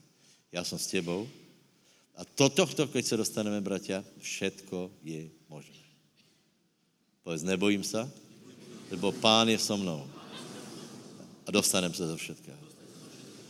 já 0.51 0.63
jsem 0.63 0.77
s 0.77 0.87
tebou. 0.87 1.27
A 2.15 2.25
toto, 2.25 2.67
keď 2.87 3.05
se 3.05 3.17
dostaneme, 3.17 3.61
bratia, 3.61 4.03
všetko 4.19 4.91
je 5.03 5.29
možné. 5.49 5.81
Povedz, 7.23 7.43
nebojím 7.43 7.83
se, 7.83 8.11
lebo 8.91 9.11
pán 9.11 9.49
je 9.49 9.57
so 9.57 9.81
mnou 9.81 10.18
a 11.49 11.51
dostaneme 11.51 11.93
se 11.93 12.07
ze 12.07 12.17
všetkého. 12.17 12.57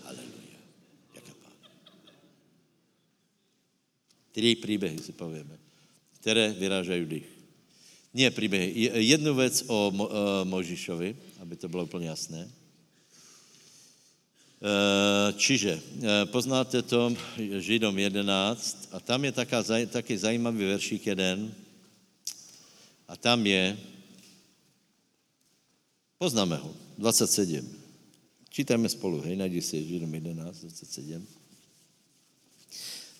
Haleluja. 0.04 0.60
Jaká 1.16 1.32
pán. 1.44 1.52
Tři 4.32 4.56
příběhy 4.56 5.00
si 5.00 5.12
pověme, 5.12 5.60
které 6.20 6.56
vyrážají 6.56 7.06
dých. 7.06 7.28
Nie 8.14 8.32
příběhy. 8.32 8.72
Jednu 9.04 9.36
věc 9.36 9.64
o 9.68 9.92
Mo, 9.92 10.08
uh, 10.08 10.16
Možišovi, 10.44 11.16
aby 11.40 11.56
to 11.56 11.68
bylo 11.68 11.84
úplně 11.84 12.08
jasné. 12.08 12.48
Uh, 14.60 15.36
čiže, 15.36 15.76
uh, 15.76 16.32
poznáte 16.32 16.82
to, 16.82 17.16
Židom 17.60 18.00
11, 18.00 18.88
a 18.92 19.00
tam 19.00 19.26
je 19.26 19.32
taká, 19.32 19.64
taky 19.92 20.18
zajímavý 20.18 20.66
veršík 20.66 21.08
jeden, 21.08 21.54
a 23.08 23.16
tam 23.16 23.48
je, 23.48 23.78
poznáme 26.18 26.56
ho, 26.56 26.76
27. 26.98 27.79
Čítajme 28.50 28.90
spolu, 28.90 29.22
hej, 29.22 29.38
najdi 29.38 29.62
si 29.62 29.78
Židom 29.86 30.10
11, 30.10 30.42
27. 30.66 31.22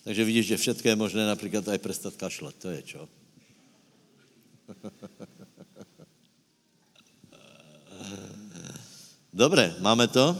Takže 0.04 0.24
vidíš, 0.24 0.46
že 0.46 0.56
všetko 0.56 0.88
je 0.88 0.96
možné 0.96 1.22
například 1.26 1.68
aj 1.68 1.78
prestat 1.78 2.16
kašlat, 2.16 2.54
to 2.58 2.70
je 2.70 2.82
čo? 2.82 3.08
Dobré, 9.30 9.74
máme 9.78 10.08
to? 10.08 10.34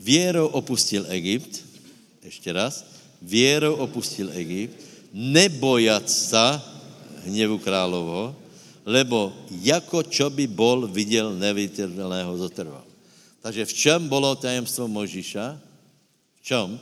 Věrou 0.00 0.46
opustil 0.46 1.06
Egypt, 1.08 1.62
ještě 2.22 2.52
raz, 2.52 2.84
věrou 3.22 3.74
opustil 3.74 4.30
Egypt, 4.34 4.74
nebojat 5.12 6.10
sa 6.10 6.58
hněvu 7.22 7.58
královo, 7.58 8.34
lebo 8.84 9.32
jako 9.62 10.02
čo 10.02 10.30
by 10.30 10.46
bol 10.46 10.86
viděl 10.90 11.34
neviditelného 11.38 12.36
zotrval. 12.38 12.84
Takže 13.42 13.64
v 13.66 13.72
čem 13.72 14.00
bylo 14.08 14.34
tajemstvo 14.38 14.88
Možíša? 14.88 15.58
V 16.38 16.40
čem? 16.42 16.78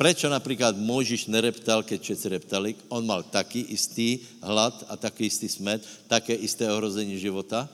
Prečo 0.00 0.32
například 0.32 0.80
Možíš 0.80 1.28
nereptal, 1.28 1.84
keď 1.84 1.98
všetci 2.00 2.26
reptali? 2.28 2.72
On 2.88 3.04
mal 3.04 3.20
taky 3.22 3.60
istý 3.68 4.24
hlad 4.40 4.88
a 4.88 4.96
taky 4.96 5.28
istý 5.28 5.44
smet, 5.44 5.84
také 6.08 6.32
isté 6.32 6.64
ohrození 6.72 7.20
života 7.20 7.68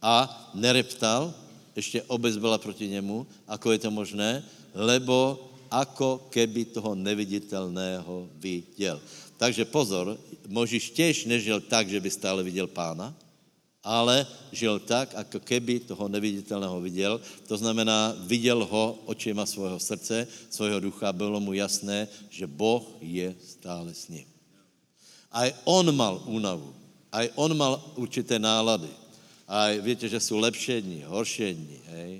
a 0.00 0.24
nereptal, 0.56 1.34
ještě 1.76 2.02
obec 2.08 2.36
byla 2.36 2.58
proti 2.58 2.88
němu. 2.88 3.26
Ako 3.44 3.72
je 3.72 3.78
to 3.78 3.90
možné? 3.90 4.42
Lebo 4.74 5.50
ako 5.70 6.32
keby 6.32 6.74
toho 6.74 6.94
neviditelného 6.98 8.28
viděl. 8.42 9.00
Takže 9.40 9.64
pozor, 9.64 10.20
Možíš 10.52 10.90
těž 10.90 11.24
nežil 11.24 11.64
tak, 11.64 11.88
že 11.88 12.00
by 12.00 12.10
stále 12.12 12.44
viděl 12.44 12.66
pána, 12.68 13.16
ale 13.80 14.26
žil 14.52 14.78
tak, 14.78 15.16
jako 15.16 15.40
keby 15.40 15.80
toho 15.80 16.08
neviditelného 16.08 16.80
viděl. 16.80 17.20
To 17.48 17.56
znamená, 17.56 18.12
viděl 18.28 18.68
ho 18.68 18.98
očima 19.08 19.46
svého 19.46 19.80
srdce, 19.80 20.28
svého 20.50 20.80
ducha, 20.80 21.12
bylo 21.12 21.40
mu 21.40 21.56
jasné, 21.56 22.08
že 22.28 22.44
Boh 22.46 22.84
je 23.00 23.32
stále 23.40 23.94
s 23.94 24.12
ním. 24.12 24.28
A 25.32 25.48
on 25.64 25.88
mal 25.96 26.20
únavu, 26.26 26.74
a 27.12 27.24
on 27.40 27.56
mal 27.56 27.80
určité 27.96 28.36
nálady. 28.38 28.92
A 29.48 29.72
víte, 29.80 30.08
že 30.08 30.20
jsou 30.20 30.36
lepší 30.38 30.80
dní, 30.80 31.02
horší 31.06 31.54
dní, 31.54 31.80
hej? 31.86 32.12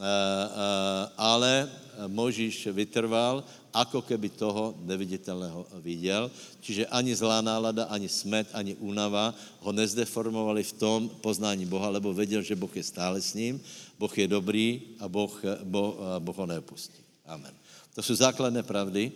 A, 0.00 0.04
a, 0.04 1.12
ale 1.16 1.70
Možíš 2.06 2.66
vytrval 2.66 3.44
ako 3.72 4.04
keby 4.04 4.28
toho 4.28 4.76
neviditelného 4.84 5.66
viděl. 5.80 6.30
Čiže 6.60 6.86
ani 6.86 7.16
zlá 7.16 7.40
nálada, 7.40 7.88
ani 7.88 8.08
smet, 8.08 8.52
ani 8.52 8.76
únava 8.76 9.34
ho 9.64 9.72
nezdeformovali 9.72 10.62
v 10.62 10.72
tom 10.72 11.00
poznání 11.08 11.66
Boha, 11.66 11.88
lebo 11.88 12.14
věděl, 12.14 12.42
že 12.44 12.56
Boh 12.56 12.76
je 12.76 12.84
stále 12.84 13.20
s 13.20 13.34
ním, 13.34 13.60
Boh 13.98 14.12
je 14.12 14.28
dobrý 14.28 14.82
a 15.00 15.08
Boh, 15.08 15.32
boh, 15.64 15.96
boh 16.20 16.36
ho 16.36 16.46
neopustí. 16.46 17.00
Amen. 17.26 17.52
To 17.94 18.02
jsou 18.02 18.14
základné 18.14 18.62
pravdy 18.62 19.12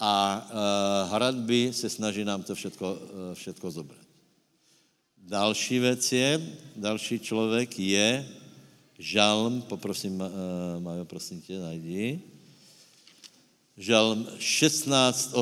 a 0.00 0.14
uh, 0.40 1.12
hradby 1.12 1.72
se 1.72 1.90
snaží 1.90 2.24
nám 2.24 2.42
to 2.42 2.54
všetko, 2.54 2.86
uh, 2.92 3.34
všetko 3.34 3.70
zobrat. 3.70 4.06
Další 5.18 5.78
věc 5.78 6.12
je, 6.12 6.30
další 6.76 7.18
člověk 7.18 7.78
je 7.78 8.28
žalm, 8.98 9.62
poprosím, 9.62 10.20
uh, 10.20 10.30
Majo, 10.82 11.04
prosím 11.04 11.40
tě, 11.40 11.58
najdi. 11.58 12.20
Žalm 13.78 14.26
16.8. 14.42 15.38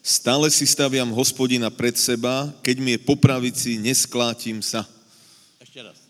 Stále 0.00 0.48
si 0.48 0.64
staviam 0.64 1.12
hospodina 1.12 1.68
pred 1.68 1.92
seba, 2.00 2.48
keď 2.64 2.76
mi 2.80 2.96
je 2.96 3.00
po 3.04 3.12
pravici, 3.20 3.76
nesklátim 3.76 4.64
sa. 4.64 4.88
Ešte 5.60 5.84
raz. 5.84 6.00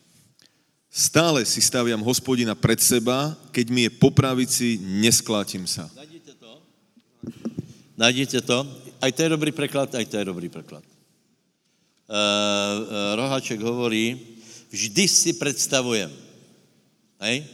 Stále 0.86 1.42
si 1.42 1.58
staviam 1.58 1.98
hospodina 2.06 2.54
pred 2.54 2.78
seba, 2.78 3.34
keď 3.50 3.66
mi 3.74 3.90
je 3.90 3.90
po 3.90 4.14
pravici, 4.14 4.78
nesklátim 4.78 5.66
sa. 5.66 5.90
Najděte 8.02 8.42
to. 8.42 8.66
Aj 8.98 9.12
to 9.14 9.22
je 9.22 9.30
dobrý 9.30 9.54
preklad, 9.54 9.94
aj 9.94 10.06
to 10.10 10.18
je 10.18 10.24
dobrý 10.26 10.50
preklad. 10.50 10.82
Uh, 10.82 10.90
uh, 12.10 13.14
Roháček 13.14 13.62
hovorí, 13.62 14.18
vždy 14.74 15.06
si 15.06 15.30
představujem. 15.38 16.10
Hej? 17.22 17.46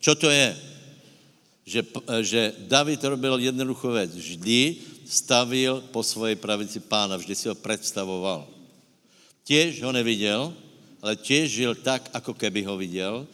Čo 0.00 0.16
to 0.16 0.32
je? 0.32 0.56
že, 1.64 1.80
že 2.20 2.52
David 2.68 3.04
robil 3.04 3.38
jednoduchou 3.38 3.92
věc. 3.92 4.16
Vždy 4.16 4.76
stavil 5.04 5.84
po 5.92 6.02
svojej 6.02 6.36
pravici 6.36 6.80
pána, 6.80 7.16
vždy 7.16 7.34
si 7.34 7.48
ho 7.48 7.54
představoval. 7.54 8.46
Těž 9.44 9.82
ho 9.82 9.92
neviděl, 9.92 10.52
ale 11.02 11.16
těž 11.16 11.50
žil 11.50 11.74
tak, 11.74 12.08
ako 12.12 12.34
keby 12.34 12.64
ho 12.64 12.76
viděl, 12.76 13.26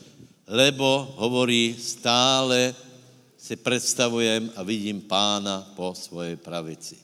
lebo 0.46 1.14
hovorí 1.16 1.78
stále 1.78 2.74
si 3.42 3.56
představujem 3.56 4.52
a 4.56 4.62
vidím 4.62 5.00
pána 5.00 5.72
po 5.76 5.94
svojej 5.94 6.36
pravici. 6.36 6.96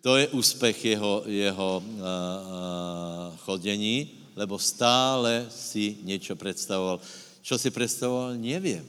To 0.00 0.16
je 0.16 0.28
úspěch 0.28 0.84
jeho, 0.84 1.22
jeho 1.26 1.82
uh, 1.86 1.92
uh, 1.92 3.36
chodění, 3.36 4.10
lebo 4.36 4.58
stále 4.58 5.46
si 5.50 5.96
něco 6.02 6.36
představoval. 6.36 7.00
Čo 7.42 7.58
si 7.58 7.70
představoval, 7.70 8.36
nevím. 8.36 8.86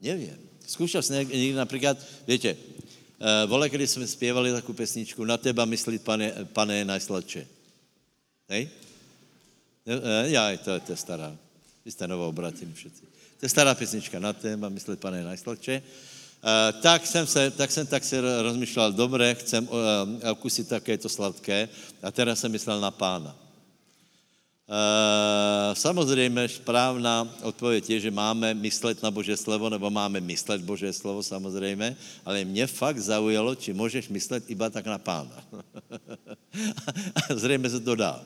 Nevím. 0.00 0.36
Zkoušel 0.66 1.02
jsem 1.02 1.16
někdy 1.16 1.52
například, 1.52 1.98
víte, 2.28 2.54
uh, 2.54 3.50
vole, 3.50 3.68
když 3.68 3.90
jsme 3.90 4.06
zpěvali 4.06 4.52
takovou 4.52 4.74
pesničku, 4.74 5.24
na 5.24 5.36
teba 5.36 5.64
myslit, 5.64 6.02
pane, 6.02 6.32
pane 6.52 6.84
najsladče. 6.84 7.46
Hej? 8.48 8.70
Uh, 9.86 10.30
já, 10.30 10.56
to, 10.56 10.80
to 10.80 10.92
je 10.92 10.96
stará. 10.96 11.36
Vy 11.84 11.90
jste 11.90 12.08
novou 12.08 12.28
obratili 12.28 12.72
všetci. 12.72 13.02
To 13.42 13.50
je 13.50 13.58
stará 13.58 13.74
pesnička 13.74 14.22
na 14.22 14.30
téma, 14.30 14.70
myslet, 14.70 15.02
pane 15.02 15.18
najsladče. 15.18 15.82
Uh, 15.82 16.78
tak 16.78 17.02
jsem, 17.06 17.26
se, 17.26 17.50
tak 17.50 17.70
jsem 17.74 17.86
tak 17.86 18.04
si 18.06 18.14
rozmýšlel, 18.22 18.94
dobré, 18.94 19.34
chcem 19.34 19.66
uh, 19.66 19.74
okusit 20.30 20.70
také 20.70 20.94
to 20.94 21.10
sladké 21.10 21.66
a 22.02 22.10
teraz 22.14 22.38
jsem 22.38 22.52
myslel 22.52 22.78
na 22.78 22.94
pána. 22.94 23.34
Uh, 23.34 23.38
samozřejmě 25.74 26.48
správná 26.48 27.34
odpověď 27.42 27.90
je, 27.90 28.00
že 28.00 28.10
máme 28.14 28.54
myslet 28.54 29.02
na 29.02 29.10
Bože 29.10 29.36
slovo, 29.36 29.66
nebo 29.66 29.90
máme 29.90 30.22
myslet 30.22 30.62
Bože 30.62 30.94
slovo 30.94 31.22
samozřejmě, 31.22 31.96
ale 32.22 32.46
mě 32.46 32.66
fakt 32.66 33.02
zaujalo, 33.02 33.58
či 33.58 33.74
můžeš 33.74 34.08
myslet 34.08 34.50
iba 34.50 34.70
tak 34.70 34.86
na 34.86 35.02
pána. 35.02 35.34
zřejmě 37.34 37.70
se 37.70 37.80
to 37.80 37.94
dá. 37.98 38.22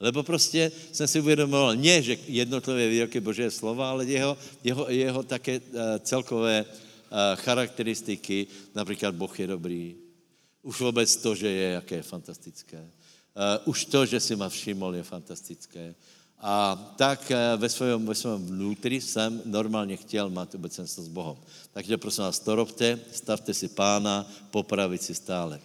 Lebo 0.00 0.22
prostě 0.22 0.72
jsem 0.92 1.08
si 1.08 1.20
uvědomoval, 1.20 1.76
ne, 1.76 2.02
že 2.02 2.18
jednotlivé 2.26 2.88
výroky 2.88 3.20
Bože 3.20 3.50
slova, 3.50 3.90
ale 3.90 4.04
jeho, 4.04 4.38
jeho, 4.64 4.90
jeho 4.90 5.22
také 5.22 5.60
uh, 5.60 5.98
celkové 6.00 6.64
uh, 6.64 7.18
charakteristiky, 7.34 8.46
například 8.74 9.14
Boh 9.14 9.40
je 9.40 9.46
dobrý. 9.46 9.94
Už 10.62 10.80
vůbec 10.80 11.16
to, 11.16 11.34
že 11.34 11.48
je, 11.48 11.68
jaké 11.72 11.94
je 11.94 12.02
fantastické. 12.02 12.78
Uh, 12.78 12.90
už 13.64 13.84
to, 13.84 14.06
že 14.06 14.20
si 14.20 14.36
ma 14.36 14.48
všiml, 14.48 14.94
je 14.94 15.02
fantastické. 15.02 15.94
A 16.40 16.78
tak 16.96 17.32
ve 17.56 17.68
svém, 17.68 18.06
ve 18.06 18.14
svém 18.14 18.46
vnútri 18.46 19.00
jsem 19.00 19.42
normálně 19.44 19.96
chtěl 19.96 20.30
mít 20.30 20.54
obecenstvo 20.54 21.04
s 21.04 21.08
Bohem. 21.08 21.36
Takže 21.72 21.96
prosím 21.96 22.24
vás, 22.24 22.38
to 22.38 22.54
robte, 22.54 22.98
stavte 23.12 23.54
si 23.54 23.68
pána, 23.68 24.30
popravit 24.50 25.02
si 25.02 25.14
stále. 25.14 25.60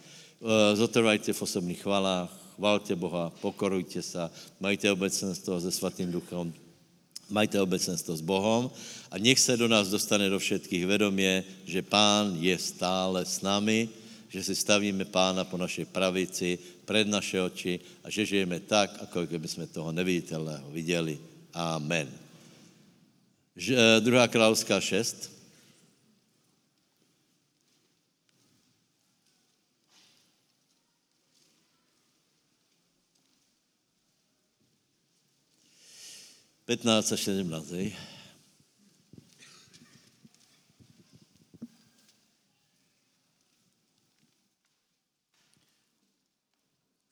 Zotrvajte 0.74 1.32
v 1.32 1.42
osobných 1.42 1.82
chvalách, 1.82 2.43
chvalte 2.56 2.94
Boha, 2.94 3.32
pokorujte 3.40 4.02
se, 4.02 4.30
majte 4.60 4.92
obecenstvo 4.92 5.60
se 5.60 5.70
svatým 5.70 6.12
duchom, 6.12 6.54
majte 7.30 7.60
obecenstvo 7.60 8.16
s 8.16 8.20
Bohom 8.20 8.70
a 9.10 9.18
nech 9.18 9.40
se 9.40 9.56
do 9.56 9.68
nás 9.68 9.88
dostane 9.88 10.30
do 10.30 10.38
všetkých 10.38 10.86
vedomě, 10.86 11.44
že 11.64 11.82
Pán 11.82 12.36
je 12.40 12.58
stále 12.58 13.24
s 13.24 13.42
námi, 13.42 13.88
že 14.28 14.42
si 14.42 14.54
stavíme 14.54 15.04
Pána 15.04 15.44
po 15.44 15.58
našej 15.58 15.84
pravici, 15.94 16.58
před 16.84 17.06
naše 17.08 17.42
oči 17.42 17.80
a 18.04 18.10
že 18.10 18.26
žijeme 18.26 18.60
tak, 18.60 18.98
jako 19.00 19.26
kdyby 19.26 19.48
jsme 19.48 19.66
toho 19.66 19.92
neviditelného 19.92 20.70
viděli. 20.70 21.18
Amen. 21.54 22.10
Eh, 23.54 24.00
druhá 24.00 24.28
královská 24.28 24.80
6. 24.80 25.33
15 36.64 37.12
a 37.12 37.16
17. 37.16 37.72
Hej. 37.76 37.92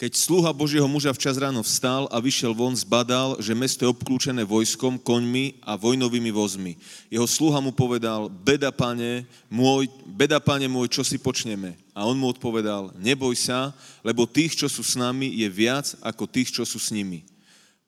Keď 0.01 0.19
sluha 0.19 0.51
Božieho 0.51 0.89
muža 0.89 1.15
včas 1.15 1.39
ráno 1.39 1.63
vstal 1.63 2.11
a 2.11 2.19
vyšel 2.19 2.57
von, 2.57 2.75
zbadal, 2.75 3.39
že 3.39 3.55
mesto 3.55 3.87
je 3.87 3.93
obklúčené 3.93 4.43
vojskom, 4.43 4.99
koňmi 4.99 5.63
a 5.63 5.79
vojnovými 5.79 6.33
vozmi. 6.35 6.75
Jeho 7.07 7.29
sluha 7.29 7.63
mu 7.63 7.71
povedal, 7.71 8.27
beda 8.27 8.73
pane 8.75 9.29
môj, 9.47 9.87
beda 10.09 10.41
pane 10.43 10.67
môj, 10.67 10.91
čo 10.91 11.07
si 11.07 11.21
počneme? 11.21 11.79
A 11.95 12.09
on 12.09 12.19
mu 12.19 12.33
odpovedal, 12.33 12.91
neboj 12.99 13.37
sa, 13.39 13.71
lebo 14.03 14.27
tých, 14.27 14.59
čo 14.59 14.67
sú 14.67 14.83
s 14.83 14.99
nami, 14.99 15.29
je 15.39 15.47
viac 15.47 15.95
ako 16.03 16.25
tých, 16.27 16.51
čo 16.51 16.67
sú 16.67 16.83
s 16.83 16.91
nimi. 16.91 17.23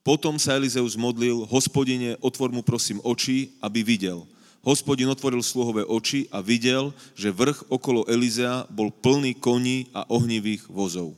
Potom 0.04 0.36
sa 0.36 0.60
Elizeus 0.60 1.00
modlil, 1.00 1.48
hospodine, 1.48 2.20
otvor 2.20 2.52
mu 2.52 2.60
prosím 2.60 3.00
oči, 3.00 3.56
aby 3.64 3.80
videl. 3.80 4.28
Hospodin 4.60 5.08
otvoril 5.08 5.40
sluhové 5.40 5.80
oči 5.80 6.28
a 6.28 6.44
videl, 6.44 6.92
že 7.16 7.32
vrch 7.32 7.72
okolo 7.72 8.04
Elizea 8.04 8.68
bol 8.68 8.92
plný 8.92 9.32
koní 9.40 9.88
a 9.96 10.04
ohnivých 10.12 10.68
vozov. 10.68 11.16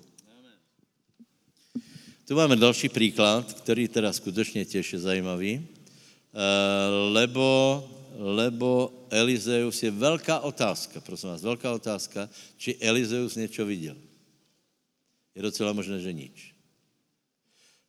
Tu 2.26 2.34
máme 2.34 2.58
další 2.58 2.88
příklad, 2.88 3.52
který 3.62 3.90
teda 3.90 4.12
skutečně 4.14 4.64
těž 4.64 4.92
je 4.92 4.98
zajímavý, 4.98 5.62
eh, 5.62 5.66
lebo, 7.10 7.82
lebo 8.18 8.90
Elizeus 9.10 9.82
je 9.82 9.90
velká 9.90 10.40
otázka, 10.46 11.02
prosím 11.02 11.28
vás, 11.28 11.42
velká 11.42 11.74
otázka, 11.74 12.30
či 12.58 12.78
Elizeus 12.78 13.34
něco 13.34 13.66
viděl. 13.66 13.98
Je 15.34 15.42
docela 15.42 15.74
možné, 15.74 16.02
že 16.02 16.12
nič. 16.12 16.55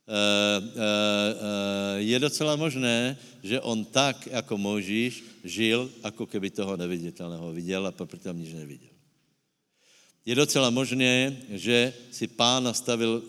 Eh, 0.08 0.14
eh, 0.16 0.64
eh, 0.72 1.96
je 2.00 2.16
docela 2.16 2.56
možné, 2.56 3.12
že 3.44 3.60
on 3.60 3.84
tak, 3.84 4.26
jako 4.32 4.56
Možíš, 4.56 5.20
žil, 5.44 5.92
jako 6.04 6.26
keby 6.26 6.48
toho 6.50 6.76
neviditelného 6.80 7.52
viděl 7.52 7.86
a 7.86 7.92
proto 7.92 8.32
nič 8.32 8.56
neviděl. 8.56 8.88
Je 10.24 10.34
docela 10.34 10.72
možné, 10.72 11.36
že 11.52 11.92
si 12.12 12.24
pán 12.28 12.64
nastavil, 12.64 13.22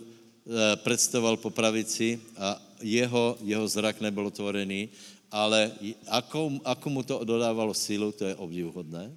představoval 0.84 1.38
po 1.38 1.50
pravici 1.52 2.20
a 2.36 2.60
jeho, 2.82 3.38
jeho 3.44 3.68
zrak 3.68 4.02
nebyl 4.02 4.28
otvorený, 4.28 4.90
ale 5.32 5.72
ako, 6.08 6.60
ako 6.64 6.88
mu 6.90 7.04
to 7.04 7.24
dodávalo 7.24 7.72
sílu, 7.72 8.12
to 8.12 8.26
je 8.26 8.36
obdivuhodné 8.36 9.16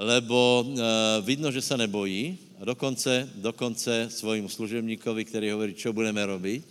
lebo 0.00 0.64
uh, 0.64 0.80
vidno, 1.20 1.52
že 1.52 1.60
se 1.60 1.76
nebojí 1.76 2.38
a 2.60 2.64
dokonce, 2.64 3.28
dokonce 3.34 4.08
svojim 4.08 4.48
služebníkovi, 4.48 5.24
který 5.24 5.52
hovorí, 5.52 5.76
čo 5.76 5.92
budeme 5.92 6.24
robiť, 6.24 6.64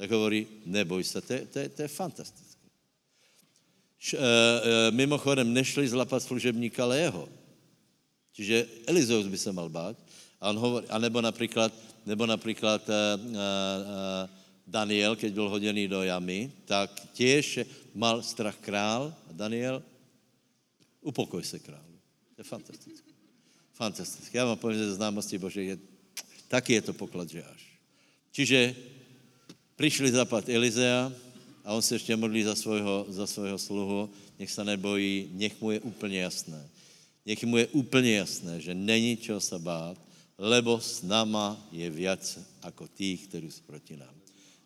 tak 0.00 0.08
hovorí, 0.08 0.64
neboj 0.64 1.04
se, 1.04 1.20
to, 1.20 1.34
to, 1.52 1.60
to 1.76 1.80
je 1.84 1.88
fantastické. 1.92 2.64
Uh, 4.00 4.16
uh, 4.16 4.24
mimochodem 4.96 5.44
nešli 5.44 5.84
zlapat 5.84 6.24
služebníka, 6.24 6.80
ale 6.88 7.04
jeho. 7.04 7.28
Čiže 8.32 8.88
Elizeus 8.88 9.28
by 9.28 9.36
se 9.36 9.52
mal 9.52 9.68
bát. 9.68 9.96
A 10.40 10.48
on 10.48 10.56
hovorí, 10.56 10.88
a 10.88 10.96
nebo 10.96 11.20
například, 11.20 11.72
nebo 12.08 12.24
například 12.24 12.80
uh, 12.88 12.96
uh, 13.28 13.36
Daniel, 14.64 15.16
keď 15.20 15.32
byl 15.32 15.48
hoděný 15.48 15.84
do 15.88 16.00
jamy, 16.02 16.48
tak 16.64 17.12
těž 17.12 17.60
mal 17.92 18.24
strach 18.24 18.56
král 18.56 19.12
a 19.28 19.32
Daniel, 19.36 19.82
upokoj 21.04 21.44
se 21.44 21.58
král 21.60 21.89
je 22.40 22.44
fantastické. 22.44 23.12
Fantastické. 23.72 24.38
Já 24.38 24.44
vám 24.44 24.58
povím 24.58 24.78
ze 24.78 24.94
známosti 24.94 25.38
Bože, 25.38 25.62
je, 25.62 25.78
taky 26.48 26.72
je 26.72 26.82
to 26.82 26.92
poklad, 26.92 27.28
že 27.28 27.44
až. 27.44 27.62
Čiže 28.32 28.76
přišli 29.76 30.10
zapat 30.10 30.48
Elizea 30.48 31.12
a 31.64 31.72
on 31.72 31.82
se 31.82 31.94
ještě 31.94 32.16
modlí 32.16 32.42
za 32.42 32.54
svého, 32.54 33.06
za 33.08 33.26
svého 33.26 33.58
sluhu, 33.58 34.10
nech 34.38 34.50
se 34.50 34.64
nebojí, 34.64 35.28
nech 35.32 35.60
mu 35.60 35.70
je 35.70 35.80
úplně 35.80 36.20
jasné. 36.20 36.68
Nech 37.26 37.44
mu 37.44 37.56
je 37.56 37.66
úplně 37.76 38.16
jasné, 38.16 38.60
že 38.60 38.74
není 38.74 39.16
čeho 39.16 39.40
se 39.40 39.58
bát, 39.58 40.00
lebo 40.38 40.80
s 40.80 41.02
náma 41.02 41.68
je 41.72 41.90
víc 41.90 42.38
jako 42.64 42.88
těch, 42.88 43.28
kteří 43.28 43.50
jsou 43.50 43.62
proti 43.66 43.96
nám. 43.96 44.14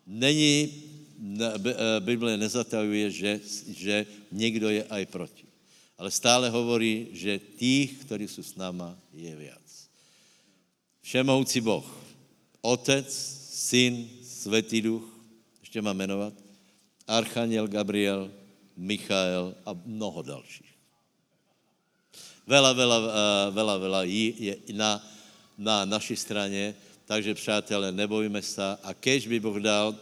Není, 0.07 0.83
eh, 1.39 1.99
Bible 1.99 2.37
nezatajuje, 2.37 3.11
že, 3.11 3.31
že 3.67 4.05
někdo 4.31 4.69
je 4.69 4.83
aj 4.83 5.05
proti 5.05 5.44
ale 5.97 6.11
stále 6.11 6.49
hovorí, 6.49 7.07
že 7.11 7.39
tých, 7.39 8.05
kteří 8.05 8.27
jsou 8.27 8.43
s 8.43 8.55
náma, 8.55 8.97
je 9.13 9.35
viac. 9.35 9.89
Všemohoucí 11.01 11.61
Boh, 11.61 11.85
Otec, 12.61 13.07
Syn, 13.53 14.09
Svetý 14.23 14.81
Duch, 14.81 15.03
ještě 15.61 15.81
mám 15.81 15.97
jmenovat, 15.97 16.33
Archaniel 17.07 17.67
Gabriel, 17.67 18.31
Michael 18.77 19.55
a 19.65 19.73
mnoho 19.85 20.21
dalších. 20.21 20.75
Vela, 22.47 22.73
vela, 22.73 22.97
eh, 22.97 23.51
vela, 23.51 23.77
vela 23.77 24.03
je 24.03 24.57
na, 24.73 25.01
na 25.57 25.85
naší 25.85 26.15
straně, 26.15 26.75
takže 27.05 27.33
přátelé, 27.33 27.91
nebojíme 27.91 28.41
se. 28.41 28.77
A 28.83 28.93
kež 28.93 29.27
by 29.27 29.39
Boh 29.39 29.57
dal 29.57 29.95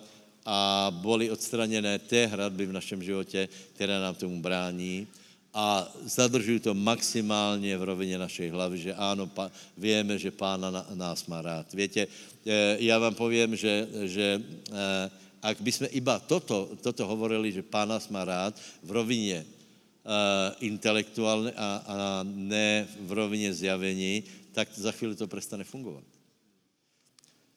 a 0.45 0.87
boli 0.91 1.31
odstraněné 1.31 1.99
té 1.99 2.25
hradby 2.25 2.65
v 2.65 2.71
našem 2.71 3.03
životě, 3.03 3.49
které 3.73 3.99
nám 3.99 4.15
tomu 4.15 4.41
brání, 4.41 5.07
a 5.53 5.87
zadržují 6.01 6.59
to 6.59 6.73
maximálně 6.73 7.77
v 7.77 7.83
rovině 7.83 8.17
našej 8.17 8.49
hlavy, 8.49 8.77
že 8.77 8.91
áno, 8.97 9.29
pa, 9.29 9.53
vieme, 9.77 10.17
že 10.17 10.33
pána 10.33 10.73
na, 10.73 10.81
nás 10.97 11.25
má 11.29 11.41
rád. 11.41 11.69
Viete, 11.73 12.09
eh, 12.09 12.77
já 12.79 12.97
vám 12.99 13.13
povím, 13.13 13.55
že, 13.55 13.87
že 14.09 14.41
eh, 14.73 15.23
ak 15.43 15.59
by 15.59 15.71
sme 15.75 15.87
iba 15.91 16.17
toto, 16.23 16.71
toto 16.79 17.03
hovorili, 17.03 17.51
že 17.51 17.61
pán 17.61 17.91
nás 17.91 18.07
má 18.07 18.23
rád 18.23 18.55
v 18.79 18.91
rovině 18.95 19.43
uh, 19.43 20.55
intelektuálne 20.63 21.51
a, 21.51 21.67
a 21.83 21.95
ne 22.23 22.87
v 23.03 23.11
rovině 23.11 23.51
zjavení, 23.51 24.23
tak 24.55 24.71
za 24.71 24.95
chvíli 24.95 25.19
to 25.19 25.27
prestane 25.27 25.67
fungovat. 25.67 26.07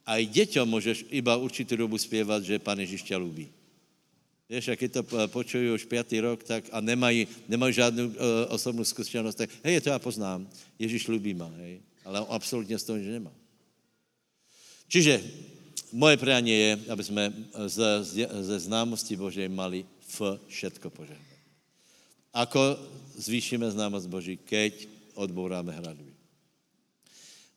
A 0.06 0.18
i 0.18 0.26
děťom 0.26 0.66
můžeš 0.68 1.06
iba 1.14 1.38
určitou 1.38 1.76
dobu 1.76 1.98
zpěvat, 1.98 2.42
že 2.42 2.58
Pán 2.58 2.78
Ježíš 2.78 3.02
tě 3.02 3.16
ľubí. 3.16 3.46
Víš, 4.46 4.70
keď 4.78 4.90
to 4.92 5.02
počují 5.26 5.70
už 5.74 5.90
pětý 5.90 6.20
rok 6.20 6.42
tak, 6.46 6.70
a 6.72 6.80
nemají, 6.80 7.26
nemají 7.48 7.72
žádnou 7.74 8.06
uh, 8.06 8.14
osobnou 8.48 8.84
zkušenost, 8.84 9.34
tak 9.34 9.50
hej, 9.64 9.80
to 9.80 9.88
já 9.88 9.98
poznám, 9.98 10.46
Ježíš 10.78 11.08
ľubí 11.10 11.34
ma, 11.34 11.50
hej. 11.58 11.82
Ale 12.06 12.20
on 12.20 12.30
absolutně 12.30 12.78
z 12.78 12.84
toho 12.84 12.98
že 13.02 13.10
nemá. 13.10 13.34
Čiže 14.86 15.18
moje 15.90 16.16
prianie 16.16 16.54
je, 16.54 16.72
aby 16.94 17.02
jsme 17.02 17.24
ze, 17.66 17.90
ze 18.22 18.56
známosti 18.62 19.18
Božej 19.18 19.50
mali 19.50 19.82
v 20.14 20.38
všetko 20.46 20.90
požehnané. 20.94 21.36
Ako 22.30 22.78
zvýšíme 23.18 23.66
známost 23.66 24.06
Boží, 24.06 24.38
keď 24.38 24.86
odbouráme 25.18 25.74
hradby. 25.74 26.14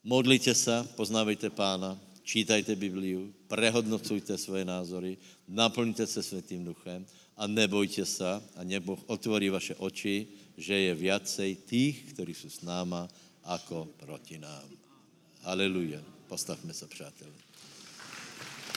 Modlite 0.01 0.55
sa, 0.57 0.87
poznávejte 0.97 1.53
pána, 1.53 1.99
čítajte 2.25 2.73
Bibliu, 2.73 3.29
prehodnocujte 3.45 4.33
svoje 4.39 4.65
názory, 4.65 5.19
naplňte 5.49 6.07
se 6.07 6.23
Světým 6.23 6.65
duchem 6.65 7.05
a 7.37 7.47
nebojte 7.47 8.05
se 8.05 8.29
a 8.55 8.63
nebo 8.63 8.99
otvorí 9.05 9.49
vaše 9.49 9.75
oči, 9.75 10.27
že 10.57 10.73
je 10.73 10.93
viacej 10.95 11.55
tých, 11.65 12.13
kteří 12.13 12.33
jsou 12.33 12.49
s 12.49 12.61
náma, 12.61 13.09
ako 13.43 13.89
proti 13.97 14.37
nám. 14.37 14.69
Haleluja. 15.41 16.03
Postavme 16.27 16.73
se, 16.73 16.87
přátelé. 16.87 17.33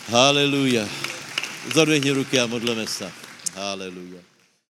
Haleluja. 0.09 0.89
Zodvihni 1.75 2.11
ruky 2.11 2.41
a 2.41 2.47
modleme 2.47 2.87
se. 2.87 3.13
Haleluja. 3.55 4.32